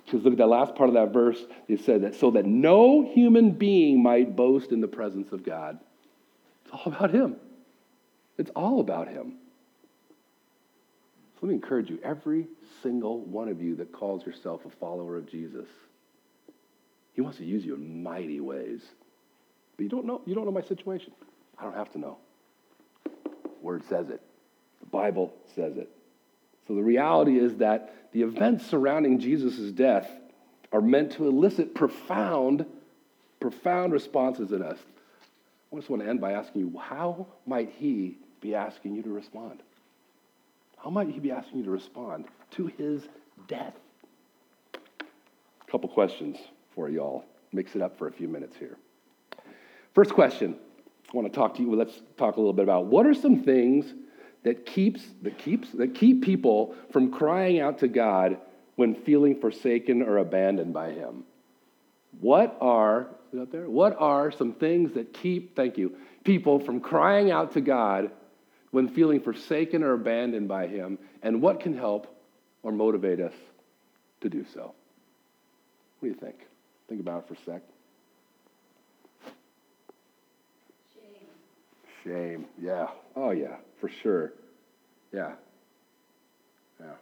Because 0.05 0.25
look 0.25 0.33
at 0.33 0.39
that 0.39 0.47
last 0.47 0.75
part 0.75 0.89
of 0.89 0.95
that 0.95 1.13
verse. 1.13 1.39
It 1.69 1.85
said 1.85 2.01
that 2.03 2.15
so 2.15 2.31
that 2.31 2.47
no 2.47 3.13
human 3.13 3.51
being 3.51 4.03
might 4.03 4.35
boast 4.35 4.73
in 4.73 4.81
the 4.81 4.89
presence 4.89 5.33
of 5.33 5.45
God. 5.45 5.79
It's 6.65 6.73
all 6.73 6.91
about 6.91 7.11
Him. 7.11 7.37
It's 8.39 8.51
all 8.57 8.81
about 8.81 9.09
Him. 9.09 9.35
So 11.35 11.41
let 11.43 11.49
me 11.51 11.55
encourage 11.57 11.91
you, 11.91 11.99
every 12.03 12.47
single 12.83 13.21
one 13.21 13.51
of 13.51 13.61
you 13.61 13.77
that 13.77 13.93
calls 13.93 14.25
yourself 14.25 14.65
a 14.65 14.71
follower 14.71 15.19
of 15.19 15.31
Jesus, 15.31 15.67
He 17.13 17.21
wants 17.21 17.37
to 17.37 17.45
use 17.45 17.67
you 17.67 17.75
in 17.75 18.03
mighty 18.03 18.41
ways. 18.41 18.81
But 19.79 19.85
you 19.85 19.89
don't 19.89 20.05
know, 20.05 20.21
you 20.27 20.35
don't 20.35 20.45
know 20.45 20.51
my 20.51 20.61
situation. 20.61 21.13
I 21.57 21.63
don't 21.63 21.77
have 21.77 21.91
to 21.93 21.99
know. 21.99 22.19
Word 23.63 23.85
says 23.89 24.11
it. 24.11 24.21
The 24.81 24.87
Bible 24.87 25.33
says 25.55 25.77
it. 25.77 25.89
So 26.67 26.75
the 26.75 26.83
reality 26.83 27.39
is 27.39 27.57
that 27.57 27.95
the 28.13 28.23
events 28.23 28.67
surrounding 28.67 29.21
Jesus' 29.21 29.71
death 29.71 30.11
are 30.73 30.81
meant 30.81 31.13
to 31.13 31.29
elicit 31.29 31.75
profound, 31.75 32.67
profound 33.41 33.93
responses 33.93 34.51
in 34.51 34.63
us. 34.63 34.79
I 35.73 35.77
just 35.77 35.89
want 35.89 36.03
to 36.03 36.09
end 36.09 36.21
by 36.21 36.33
asking 36.33 36.61
you, 36.61 36.79
how 36.79 37.27
might 37.47 37.71
he 37.71 38.19
be 38.41 38.55
asking 38.55 38.97
you 38.97 39.03
to 39.03 39.11
respond? 39.11 39.63
How 40.77 40.91
might 40.91 41.09
he 41.09 41.21
be 41.21 41.31
asking 41.31 41.59
you 41.59 41.65
to 41.65 41.71
respond 41.71 42.25
to 42.53 42.67
his 42.67 43.07
death? 43.47 43.75
A 44.75 45.71
couple 45.71 45.89
questions 45.89 46.37
for 46.75 46.89
y'all. 46.89 47.25
Mix 47.53 47.77
it 47.77 47.83
up 47.83 47.97
for 47.97 48.09
a 48.09 48.13
few 48.13 48.29
minutes 48.29 48.57
here. 48.57 48.77
First 49.99 50.15
question 50.15 50.55
I 51.13 51.17
want 51.17 51.27
to 51.27 51.37
talk 51.37 51.57
to 51.57 51.61
you. 51.61 51.75
Let's 51.75 52.01
talk 52.17 52.37
a 52.37 52.39
little 52.39 52.53
bit 52.53 52.63
about 52.63 52.87
what 52.87 53.05
are 53.05 53.15
some 53.15 53.43
things 53.43 53.93
that 54.45 54.65
keeps 54.65 55.03
that 55.23 55.39
keeps 55.39 55.73
that 55.73 55.97
keep 55.97 56.23
people 56.23 56.77
from 56.93 57.11
crying 57.11 57.59
out 57.59 57.81
to 57.81 57.89
God 57.89 58.39
when 58.77 58.95
feeling 58.95 59.41
forsaken 59.41 60.03
or 60.03 60.19
abandoned 60.19 60.73
by 60.73 60.93
Him. 60.93 61.25
What 62.21 62.57
are 62.61 63.09
out 63.41 63.51
there? 63.51 63.69
What 63.69 63.97
are 63.99 64.31
some 64.31 64.53
things 64.53 64.93
that 64.93 65.13
keep 65.13 65.57
thank 65.57 65.77
you 65.77 65.97
people 66.23 66.61
from 66.61 66.79
crying 66.79 67.33
out 67.33 67.55
to 67.55 67.61
God 67.61 68.13
when 68.71 68.87
feeling 68.87 69.21
forsaken 69.21 69.83
or 69.83 69.95
abandoned 69.95 70.47
by 70.47 70.69
Him, 70.69 70.97
and 71.25 71.43
what 71.43 71.59
can 71.59 71.77
help 71.77 72.07
or 72.63 72.71
motivate 72.71 73.19
us 73.19 73.35
to 74.21 74.29
do 74.29 74.47
so? 74.55 74.73
What 75.99 76.03
do 76.03 76.07
you 76.07 76.15
think? 76.15 76.47
Think 76.89 77.01
about 77.01 77.25
it 77.25 77.27
for 77.27 77.35
a 77.35 77.45
sec. 77.45 77.63
Shame. 82.05 82.47
Yeah. 82.61 82.89
Oh, 83.17 83.31
yeah, 83.31 83.57
for 83.81 83.89
sure. 83.89 84.33
Yeah. 85.13 85.33
Yeah. 86.81 86.93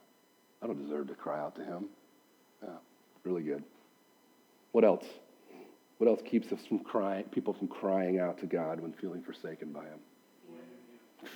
I 0.63 0.67
don't 0.67 0.83
deserve 0.83 1.09
to 1.09 1.15
cry 1.15 1.39
out 1.39 1.55
to 1.57 1.65
Him. 1.65 1.87
Yeah, 2.63 2.71
really 3.25 3.43
good. 3.43 3.63
What 4.73 4.85
else? 4.85 5.05
What 5.99 6.09
else 6.09 6.21
keeps 6.25 6.53
us 6.53 6.61
from 6.67 6.81
crying, 6.81 7.25
people 7.25 7.55
from 7.55 7.69
crying 7.69 8.19
out 8.19 8.39
to 8.41 8.47
God 8.47 8.81
when 8.81 8.93
feeling 8.93 9.23
forsaken 9.23 9.73
by 9.73 9.85
Him? 9.85 9.99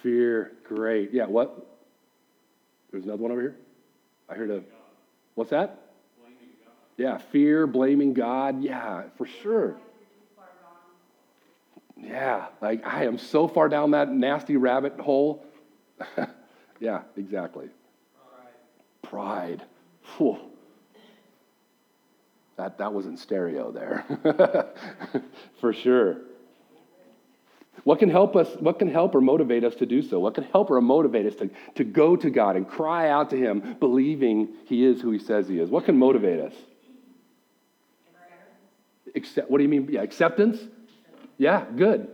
Fear. 0.03 0.53
Great. 0.65 1.13
Yeah, 1.13 1.27
what? 1.27 1.67
There's 2.91 3.05
another 3.05 3.23
one 3.23 3.33
over 3.33 3.41
here? 3.41 3.57
I 4.29 4.35
heard 4.35 4.51
a. 4.51 4.63
What's 5.35 5.51
that? 5.51 5.79
Yeah, 6.97 7.19
fear, 7.33 7.67
blaming 7.67 8.13
God. 8.13 8.63
Yeah, 8.63 9.05
for 9.17 9.27
sure. 9.43 9.77
Yeah, 12.03 12.46
like 12.61 12.86
I 12.86 13.05
am 13.05 13.18
so 13.18 13.46
far 13.46 13.68
down 13.68 13.92
that 13.92 14.11
nasty 14.11 14.57
rabbit 14.57 14.98
hole. 14.98 15.44
yeah, 16.80 17.03
exactly. 17.16 17.68
Pride. 19.03 19.62
Pride. 20.16 20.40
That, 22.61 22.76
that 22.76 22.92
was 22.92 23.07
in 23.07 23.16
stereo 23.16 23.70
there. 23.70 24.05
for 25.61 25.72
sure. 25.72 26.18
What 27.84 27.98
can 27.98 28.11
help 28.11 28.36
us, 28.36 28.48
what 28.59 28.78
can 28.78 28.90
help 28.90 29.14
or 29.14 29.22
motivate 29.22 29.64
us 29.64 29.74
to 29.76 29.86
do 29.86 30.03
so? 30.03 30.20
What 30.20 30.34
can 30.34 30.44
help 30.44 30.70
or 30.70 30.78
motivate 30.82 31.24
us 31.24 31.34
to, 31.36 31.48
to 31.76 31.84
go 31.84 32.16
to 32.16 32.28
God 32.28 32.57
and 32.57 32.68
cry 32.68 33.09
out 33.09 33.30
to 33.30 33.36
Him, 33.38 33.76
believing 33.80 34.48
He 34.66 34.84
is 34.84 35.01
who 35.01 35.11
He 35.11 35.18
says 35.18 35.48
He 35.48 35.59
is? 35.59 35.70
What 35.70 35.86
can 35.86 35.96
motivate 35.96 36.40
us? 36.40 36.53
Accept, 39.14 39.51
what 39.51 39.57
do 39.57 39.64
you 39.64 39.70
mean? 39.70 39.88
Yeah, 39.90 40.03
acceptance? 40.03 40.61
Yeah, 41.41 41.64
good. 41.74 42.07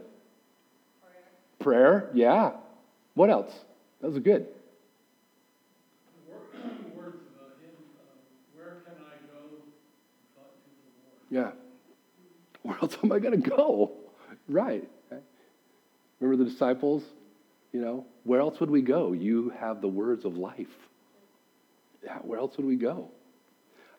Prayer. 1.58 1.98
Prayer, 1.98 2.10
yeah. 2.14 2.52
What 3.14 3.28
else? 3.28 3.52
That 4.00 4.12
was 4.12 4.20
good. 4.20 4.46
Yeah. 11.28 11.50
Where 12.62 12.78
else 12.80 12.96
am 13.02 13.10
I 13.10 13.18
going 13.18 13.42
to 13.42 13.50
go? 13.50 13.90
Right. 14.48 14.88
Remember 16.20 16.44
the 16.44 16.48
disciples? 16.48 17.02
You 17.72 17.80
know, 17.80 18.06
where 18.22 18.38
else 18.38 18.60
would 18.60 18.70
we 18.70 18.80
go? 18.80 19.12
You 19.12 19.52
have 19.58 19.80
the 19.80 19.88
words 19.88 20.24
of 20.24 20.36
life. 20.36 20.68
Yeah, 22.04 22.18
where 22.18 22.38
else 22.38 22.56
would 22.56 22.66
we 22.66 22.76
go? 22.76 23.08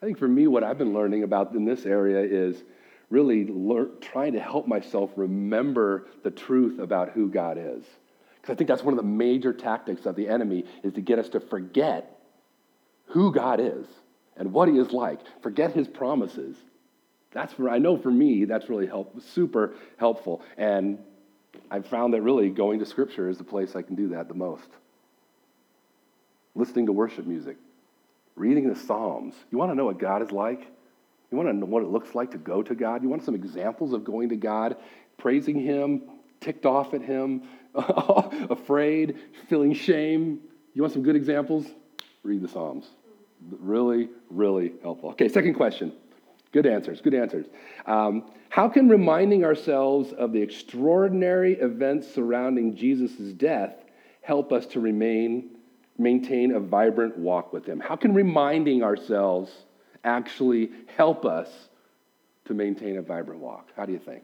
I 0.01 0.05
think 0.05 0.17
for 0.19 0.27
me, 0.27 0.47
what 0.47 0.63
I've 0.63 0.77
been 0.77 0.93
learning 0.93 1.23
about 1.23 1.53
in 1.53 1.65
this 1.65 1.85
area 1.85 2.21
is 2.21 2.63
really 3.09 3.45
learn, 3.45 3.91
trying 4.01 4.33
to 4.33 4.39
help 4.39 4.67
myself 4.67 5.11
remember 5.15 6.07
the 6.23 6.31
truth 6.31 6.79
about 6.79 7.09
who 7.09 7.29
God 7.29 7.57
is. 7.57 7.83
Because 8.41 8.53
I 8.53 8.55
think 8.55 8.67
that's 8.67 8.83
one 8.83 8.93
of 8.93 8.97
the 8.97 9.09
major 9.09 9.53
tactics 9.53 10.05
of 10.05 10.15
the 10.15 10.27
enemy 10.27 10.65
is 10.83 10.93
to 10.93 11.01
get 11.01 11.19
us 11.19 11.29
to 11.29 11.39
forget 11.39 12.19
who 13.07 13.31
God 13.31 13.59
is 13.59 13.85
and 14.35 14.53
what 14.53 14.67
he 14.69 14.77
is 14.77 14.91
like, 14.91 15.19
forget 15.41 15.73
his 15.73 15.87
promises. 15.87 16.55
That's 17.31 17.53
for, 17.53 17.69
I 17.69 17.77
know 17.77 17.97
for 17.97 18.11
me, 18.11 18.45
that's 18.45 18.69
really 18.69 18.87
help, 18.87 19.21
super 19.21 19.73
helpful. 19.97 20.41
And 20.57 20.99
I've 21.69 21.87
found 21.87 22.13
that 22.13 22.21
really 22.21 22.49
going 22.49 22.79
to 22.79 22.85
Scripture 22.85 23.29
is 23.29 23.37
the 23.37 23.43
place 23.43 23.75
I 23.75 23.81
can 23.81 23.95
do 23.95 24.09
that 24.09 24.27
the 24.27 24.33
most. 24.33 24.67
Listening 26.55 26.87
to 26.87 26.91
worship 26.91 27.25
music, 27.25 27.57
reading 28.35 28.67
the 28.69 28.75
Psalms. 28.75 29.35
You 29.51 29.57
want 29.57 29.71
to 29.71 29.75
know 29.75 29.85
what 29.85 29.99
God 29.99 30.21
is 30.21 30.31
like? 30.31 30.67
You 31.31 31.37
want 31.37 31.49
to 31.49 31.53
know 31.53 31.65
what 31.65 31.83
it 31.83 31.89
looks 31.89 32.15
like 32.15 32.31
to 32.31 32.37
go 32.37 32.63
to 32.63 32.73
God? 32.73 33.03
You 33.03 33.09
want 33.09 33.23
some 33.23 33.35
examples 33.35 33.93
of 33.93 34.03
going 34.03 34.29
to 34.29 34.35
God, 34.35 34.77
praising 35.17 35.59
Him, 35.59 36.03
ticked 36.39 36.65
off 36.65 36.93
at 36.93 37.01
Him, 37.01 37.43
afraid, 37.75 39.17
feeling 39.49 39.73
shame? 39.73 40.39
You 40.73 40.81
want 40.81 40.93
some 40.93 41.03
good 41.03 41.15
examples? 41.15 41.65
Read 42.23 42.41
the 42.41 42.47
Psalms. 42.47 42.87
Really, 43.59 44.09
really 44.29 44.73
helpful. 44.81 45.09
Okay, 45.11 45.27
second 45.27 45.55
question. 45.55 45.91
Good 46.53 46.65
answers, 46.65 47.01
good 47.01 47.13
answers. 47.13 47.45
Um, 47.85 48.31
how 48.49 48.69
can 48.69 48.87
reminding 48.87 49.43
ourselves 49.43 50.13
of 50.13 50.31
the 50.31 50.41
extraordinary 50.41 51.53
events 51.53 52.11
surrounding 52.13 52.75
Jesus' 52.75 53.33
death 53.33 53.75
help 54.21 54.51
us 54.51 54.65
to 54.67 54.79
remain, 54.79 55.57
maintain 55.97 56.55
a 56.55 56.59
vibrant 56.59 57.17
walk 57.17 57.51
with 57.51 57.65
Him? 57.65 57.81
How 57.81 57.97
can 57.97 58.13
reminding 58.13 58.81
ourselves 58.81 59.51
actually 60.03 60.71
help 60.95 61.25
us 61.25 61.49
to 62.45 62.53
maintain 62.53 62.97
a 62.97 63.01
vibrant 63.01 63.41
walk? 63.41 63.67
How 63.75 63.85
do 63.85 63.93
you 63.93 63.99
think? 63.99 64.23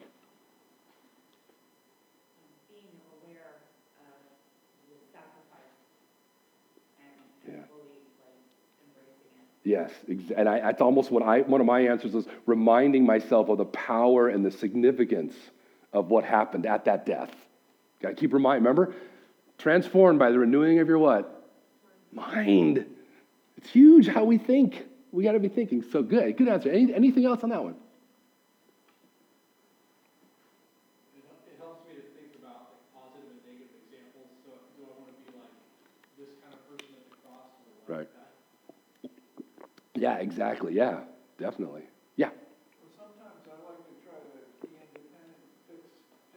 Yes, 9.63 9.91
and 10.35 10.49
I, 10.49 10.59
that's 10.59 10.81
almost 10.81 11.09
what 11.09 11.23
I, 11.23 11.39
one 11.41 11.61
of 11.61 11.67
my 11.67 11.79
answers 11.81 12.13
is 12.13 12.25
reminding 12.45 13.05
myself 13.05 13.47
of 13.47 13.57
the 13.57 13.65
power 13.65 14.27
and 14.27 14.45
the 14.45 14.51
significance 14.51 15.35
of 15.93 16.09
what 16.09 16.25
happened 16.25 16.65
at 16.65 16.85
that 16.85 17.05
death. 17.05 17.33
Got 18.01 18.09
to 18.09 18.15
keep 18.15 18.33
reminding. 18.33 18.63
Remember, 18.63 18.93
transformed 19.57 20.19
by 20.19 20.31
the 20.31 20.39
renewing 20.39 20.79
of 20.79 20.89
your 20.89 20.99
what? 20.99 21.49
Mind. 22.11 22.85
It's 23.57 23.69
huge 23.69 24.07
how 24.07 24.25
we 24.25 24.37
think. 24.37 24.83
We 25.13 25.23
got 25.23 25.33
to 25.33 25.39
be 25.39 25.47
thinking. 25.47 25.83
So 25.91 26.01
good, 26.01 26.35
good 26.37 26.47
answer. 26.47 26.71
Any, 26.71 26.93
anything 26.93 27.25
else 27.25 27.43
on 27.43 27.51
that 27.51 27.63
one? 27.63 27.75
Right. 37.87 38.07
Yeah, 39.93 40.15
exactly. 40.17 40.73
Yeah, 40.73 41.01
definitely. 41.37 41.83
Yeah. 42.15 42.29
Well, 42.29 42.89
sometimes 42.97 43.45
I 43.47 43.69
like 43.69 43.85
to 43.87 43.93
try 44.03 44.15
to 44.17 44.27
be 44.65 44.75
independent, 44.81 45.37
fix, 45.67 45.83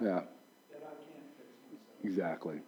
yeah. 0.00 0.20
Exactly. 2.04 2.60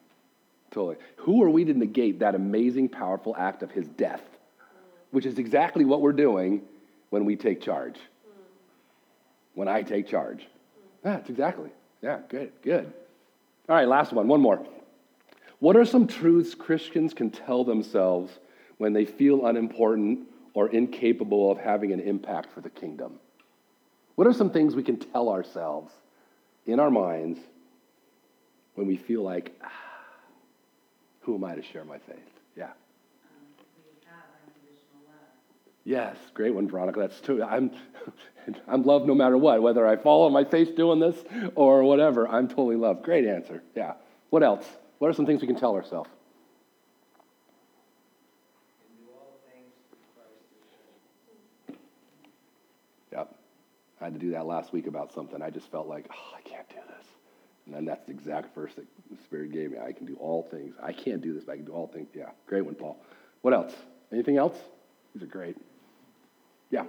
Totally. 0.71 0.97
Who 1.17 1.43
are 1.43 1.51
we 1.51 1.65
to 1.65 1.75
negate 1.75 2.21
that 2.21 2.35
amazing, 2.35 2.89
powerful 2.89 3.35
act 3.37 3.63
of 3.63 3.71
his 3.71 3.89
death? 3.89 4.23
Which 5.11 5.27
is 5.27 5.39
exactly 5.39 5.85
what 5.85 6.01
we're 6.01 6.13
doing 6.13 6.63
when 7.11 7.25
we 7.25 7.37
take 7.37 7.61
charge. 7.61 7.99
When 9.55 9.69
I 9.69 9.83
take 9.83 10.07
charge. 10.07 10.47
Yeah, 11.05 11.17
that's 11.17 11.31
exactly. 11.31 11.71
Yeah, 12.03 12.21
good, 12.29 12.53
good. 12.63 12.93
All 13.69 13.77
right, 13.77 13.89
last 13.89 14.13
one, 14.13 14.29
one 14.29 14.41
more. 14.41 14.65
What 15.59 15.77
are 15.77 15.85
some 15.85 16.07
truths 16.07 16.55
Christians 16.55 17.13
can 17.13 17.31
tell 17.31 17.65
themselves 17.65 18.33
when 18.79 18.93
they 18.93 19.05
feel 19.05 19.47
unimportant 19.47 20.21
or 20.55 20.69
incapable 20.69 21.51
of 21.51 21.59
having 21.59 21.93
an 21.93 22.01
impact 22.01 22.53
for 22.53 22.61
the 22.61 22.71
kingdom? 22.71 23.19
What 24.15 24.27
are 24.27 24.33
some 24.33 24.51
things 24.51 24.75
we 24.75 24.83
can 24.83 24.97
tell 24.97 25.29
ourselves 25.29 25.93
in 26.73 26.81
our 26.81 26.91
minds 26.91 27.39
when 28.75 28.87
we 28.87 28.97
feel 28.97 29.23
like, 29.23 29.59
ah, 29.63 29.71
who 31.21 31.35
am 31.35 31.45
I 31.45 31.55
to 31.55 31.63
share 31.63 31.85
my 31.85 31.99
faith? 31.99 32.19
Yeah. 32.57 32.71
Yes, 35.85 36.17
great 36.35 36.55
one, 36.55 36.69
Veronica. 36.69 37.01
That's 37.01 37.21
true. 37.21 37.43
I'm, 37.43 37.71
I'm 38.69 38.83
loved 38.83 39.07
no 39.07 39.15
matter 39.15 39.37
what, 39.37 39.63
whether 39.63 39.87
I 39.87 39.97
fall 39.97 40.27
on 40.27 40.33
my 40.33 40.45
face 40.45 40.69
doing 40.71 41.01
this 41.01 41.17
or 41.55 41.83
whatever. 41.83 42.29
I'm 42.29 42.49
totally 42.49 42.77
loved. 42.77 43.03
Great 43.03 43.27
answer. 43.27 43.63
Yeah. 43.75 43.95
What 44.31 44.43
else? 44.43 44.67
What 44.99 45.09
are 45.09 45.13
some 45.15 45.27
things 45.27 45.41
we 45.41 45.47
can 45.47 45.57
tell 45.57 45.75
ourselves? 45.75 46.11
I 54.01 54.05
had 54.05 54.15
to 54.15 54.19
do 54.19 54.31
that 54.31 54.47
last 54.47 54.73
week 54.73 54.87
about 54.87 55.13
something. 55.13 55.43
I 55.43 55.51
just 55.51 55.71
felt 55.71 55.87
like, 55.87 56.07
oh, 56.11 56.37
I 56.37 56.41
can't 56.49 56.69
do 56.69 56.77
this. 56.77 57.07
And 57.67 57.75
then 57.75 57.85
that's 57.85 58.05
the 58.07 58.13
exact 58.13 58.55
verse 58.55 58.73
that 58.75 58.87
the 59.11 59.17
Spirit 59.25 59.53
gave 59.53 59.73
me. 59.73 59.79
I 59.79 59.93
can 59.93 60.07
do 60.07 60.17
all 60.17 60.49
things. 60.51 60.75
I 60.83 60.93
can't 60.93 61.21
do 61.21 61.35
this, 61.35 61.45
but 61.45 61.53
I 61.53 61.57
can 61.57 61.67
do 61.67 61.73
all 61.73 61.87
things. 61.87 62.09
Yeah, 62.15 62.31
great 62.47 62.65
one, 62.65 62.75
Paul. 62.75 62.97
What 63.43 63.53
else? 63.55 63.75
Anything 64.13 64.39
else? 64.39 64.57
These 65.15 65.23
are 65.23 65.27
great. 65.27 65.57
Yeah. 66.71 66.85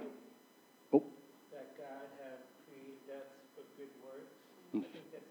Oh. 0.92 1.02
That 1.52 1.76
God 1.76 1.86
have 2.24 2.38
created 2.66 2.96
us 3.14 3.26
for 3.54 3.62
good 3.76 3.90
works. 4.02 4.32
Hmm. 4.72 4.78
I 4.78 4.82
think 4.92 5.04
that's. 5.12 5.24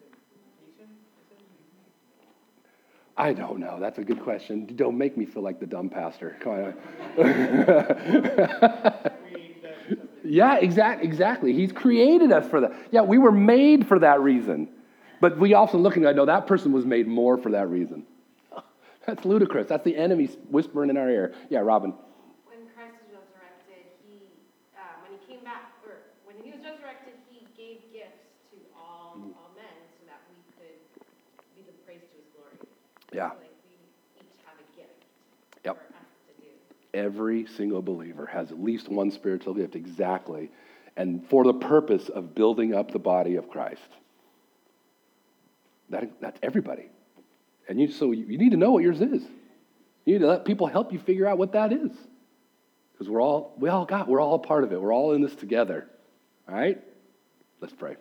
I 3.18 3.34
don't 3.34 3.60
know. 3.60 3.78
That's 3.80 3.98
a 3.98 4.04
good 4.04 4.22
question. 4.22 4.66
Don't 4.76 4.98
make 4.98 5.18
me 5.18 5.26
feel 5.26 5.44
like 5.44 5.60
the 5.60 5.68
dumb 5.68 5.90
pastor. 5.90 6.38
Come 6.40 6.74
on. 7.18 8.91
yeah, 10.32 10.56
exact, 10.56 11.04
exactly. 11.04 11.52
He's 11.52 11.74
created 11.74 12.32
us 12.32 12.50
for 12.50 12.62
that. 12.62 12.72
Yeah, 12.90 13.02
we 13.02 13.18
were 13.18 13.34
made 13.34 13.86
for 13.86 14.00
that 14.00 14.22
reason. 14.22 14.70
But 15.20 15.38
we 15.38 15.54
often 15.54 15.82
look 15.84 15.98
and 15.98 16.04
go, 16.04 16.14
no, 16.14 16.26
that 16.26 16.48
person 16.48 16.72
was 16.72 16.86
made 16.86 17.06
more 17.06 17.38
for 17.38 17.52
that 17.52 17.68
reason. 17.70 18.06
That's 19.06 19.26
ludicrous. 19.26 19.68
That's 19.68 19.84
the 19.84 19.96
enemy 19.98 20.28
whispering 20.50 20.90
in 20.90 20.96
our 20.96 21.10
ear. 21.10 21.34
Yeah, 21.50 21.60
Robin. 21.60 21.92
When 22.48 22.64
Christ 22.74 22.96
was 23.12 23.20
resurrected, 23.20 23.84
he, 24.08 24.32
uh, 24.74 25.04
when 25.04 25.20
he 25.20 25.20
came 25.28 25.44
back, 25.44 25.76
or 25.86 26.00
when 26.24 26.40
he 26.40 26.50
was 26.56 26.64
resurrected, 26.64 27.14
he 27.28 27.44
gave 27.60 27.84
gifts 27.92 28.24
to 28.56 28.58
all, 28.74 29.20
all 29.36 29.52
men 29.60 29.78
so 30.00 30.08
that 30.08 30.24
we 30.32 30.40
could 30.56 30.80
be 31.60 31.62
the 31.68 31.76
praise 31.84 32.08
to 32.08 32.16
his 32.16 32.32
glory. 32.32 32.56
Yeah. 33.12 33.36
So, 33.36 33.44
like 33.44 33.52
we 33.68 33.76
each 34.24 34.40
have 34.48 34.56
a 34.56 34.68
gift 34.80 34.96
Yep. 35.68 35.76
for 35.76 35.92
us 36.00 36.10
to 36.32 36.34
do. 36.40 36.50
Every 36.94 37.46
single 37.46 37.82
believer 37.82 38.26
has 38.26 38.52
at 38.52 38.62
least 38.62 38.90
one 38.90 39.12
spiritual 39.12 39.54
gift, 39.54 39.76
exactly, 39.76 40.52
and 40.98 41.26
for 41.30 41.44
the 41.44 41.54
purpose 41.54 42.10
of 42.10 42.36
building 42.36 42.74
up 42.74 42.92
the 42.92 43.00
body 43.00 43.36
of 43.36 43.50
Christ. 43.50 43.82
That, 45.90 46.12
that's 46.20 46.40
everybody. 46.44 46.90
And 47.70 47.80
you, 47.80 47.92
so 47.92 48.12
you 48.12 48.38
need 48.38 48.52
to 48.52 48.58
know 48.58 48.72
what 48.72 48.84
yours 48.84 49.02
is. 49.02 49.24
You 50.06 50.14
need 50.14 50.20
to 50.20 50.28
let 50.28 50.46
people 50.46 50.68
help 50.68 50.92
you 50.92 51.00
figure 51.00 51.28
out 51.28 51.38
what 51.38 51.54
that 51.54 51.72
is. 51.72 51.92
Because 52.92 53.10
we're 53.10 53.22
all, 53.22 53.54
we 53.58 53.70
all 53.70 53.86
got, 53.86 54.08
we're 54.08 54.22
all 54.22 54.40
part 54.40 54.64
of 54.64 54.74
it. 54.74 54.82
We're 54.82 54.94
all 54.94 55.14
in 55.14 55.22
this 55.22 55.36
together. 55.36 55.88
All 56.48 56.56
right? 56.56 56.82
Let's 57.62 57.74
pray. 57.74 57.96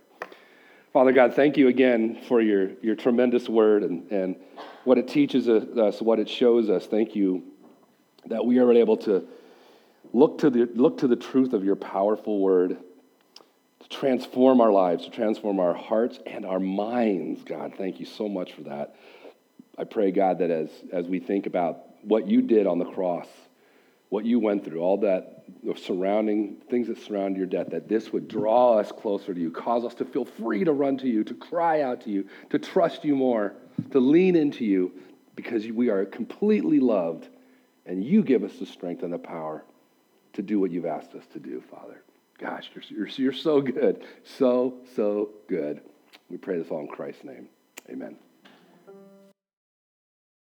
Father 0.92 1.12
God, 1.12 1.34
thank 1.34 1.56
you 1.56 1.68
again 1.68 2.20
for 2.26 2.40
your, 2.40 2.70
your 2.82 2.96
tremendous 2.96 3.48
word 3.48 3.84
and, 3.84 4.10
and 4.10 4.36
what 4.84 4.98
it 4.98 5.06
teaches 5.06 5.48
us, 5.48 6.02
what 6.02 6.18
it 6.18 6.28
shows 6.28 6.68
us. 6.68 6.86
Thank 6.86 7.14
you 7.14 7.44
that 8.26 8.44
we 8.44 8.58
are 8.58 8.72
able 8.72 8.96
to 8.98 9.26
look 10.12 10.38
to 10.38 10.50
the, 10.50 10.68
look 10.74 10.98
to 10.98 11.08
the 11.08 11.16
truth 11.16 11.52
of 11.52 11.64
your 11.64 11.76
powerful 11.76 12.40
word 12.40 12.78
to 13.80 13.88
transform 13.88 14.60
our 14.60 14.72
lives, 14.72 15.04
to 15.04 15.10
transform 15.10 15.58
our 15.58 15.74
hearts 15.74 16.18
and 16.26 16.44
our 16.44 16.60
minds. 16.60 17.42
God, 17.44 17.74
thank 17.76 18.00
you 18.00 18.06
so 18.06 18.28
much 18.28 18.52
for 18.52 18.62
that. 18.62 18.96
I 19.78 19.84
pray, 19.84 20.10
God, 20.10 20.38
that 20.38 20.50
as, 20.50 20.68
as 20.92 21.06
we 21.06 21.20
think 21.20 21.46
about 21.46 21.78
what 22.02 22.28
you 22.28 22.42
did 22.42 22.66
on 22.66 22.78
the 22.78 22.84
cross, 22.84 23.28
what 24.10 24.24
you 24.24 24.38
went 24.40 24.64
through, 24.64 24.80
all 24.80 24.98
that 24.98 25.44
surrounding 25.76 26.56
things 26.68 26.88
that 26.88 26.98
surround 26.98 27.36
your 27.36 27.46
death, 27.46 27.70
that 27.70 27.88
this 27.88 28.12
would 28.12 28.28
draw 28.28 28.78
us 28.78 28.92
closer 28.92 29.32
to 29.32 29.40
you, 29.40 29.50
cause 29.50 29.84
us 29.84 29.94
to 29.94 30.04
feel 30.04 30.24
free 30.24 30.64
to 30.64 30.72
run 30.72 30.98
to 30.98 31.06
you, 31.06 31.24
to 31.24 31.34
cry 31.34 31.82
out 31.82 32.00
to 32.02 32.10
you, 32.10 32.26
to 32.50 32.58
trust 32.58 33.04
you 33.04 33.14
more, 33.14 33.54
to 33.92 34.00
lean 34.00 34.36
into 34.36 34.64
you, 34.64 34.92
because 35.36 35.66
we 35.68 35.88
are 35.88 36.04
completely 36.04 36.80
loved, 36.80 37.28
and 37.90 38.04
you 38.04 38.22
give 38.22 38.44
us 38.44 38.52
the 38.54 38.66
strength 38.66 39.02
and 39.02 39.12
the 39.12 39.18
power 39.18 39.64
to 40.32 40.42
do 40.42 40.60
what 40.60 40.70
you've 40.70 40.86
asked 40.86 41.12
us 41.16 41.24
to 41.32 41.40
do, 41.40 41.60
Father. 41.60 42.04
Gosh, 42.38 42.70
you're, 42.72 42.84
you're, 42.88 43.08
you're 43.08 43.32
so 43.32 43.60
good. 43.60 44.04
So, 44.22 44.74
so 44.94 45.30
good. 45.48 45.80
We 46.30 46.36
pray 46.36 46.56
this 46.58 46.68
all 46.70 46.80
in 46.82 46.86
Christ's 46.86 47.24
name. 47.24 47.48
Amen. 47.90 48.16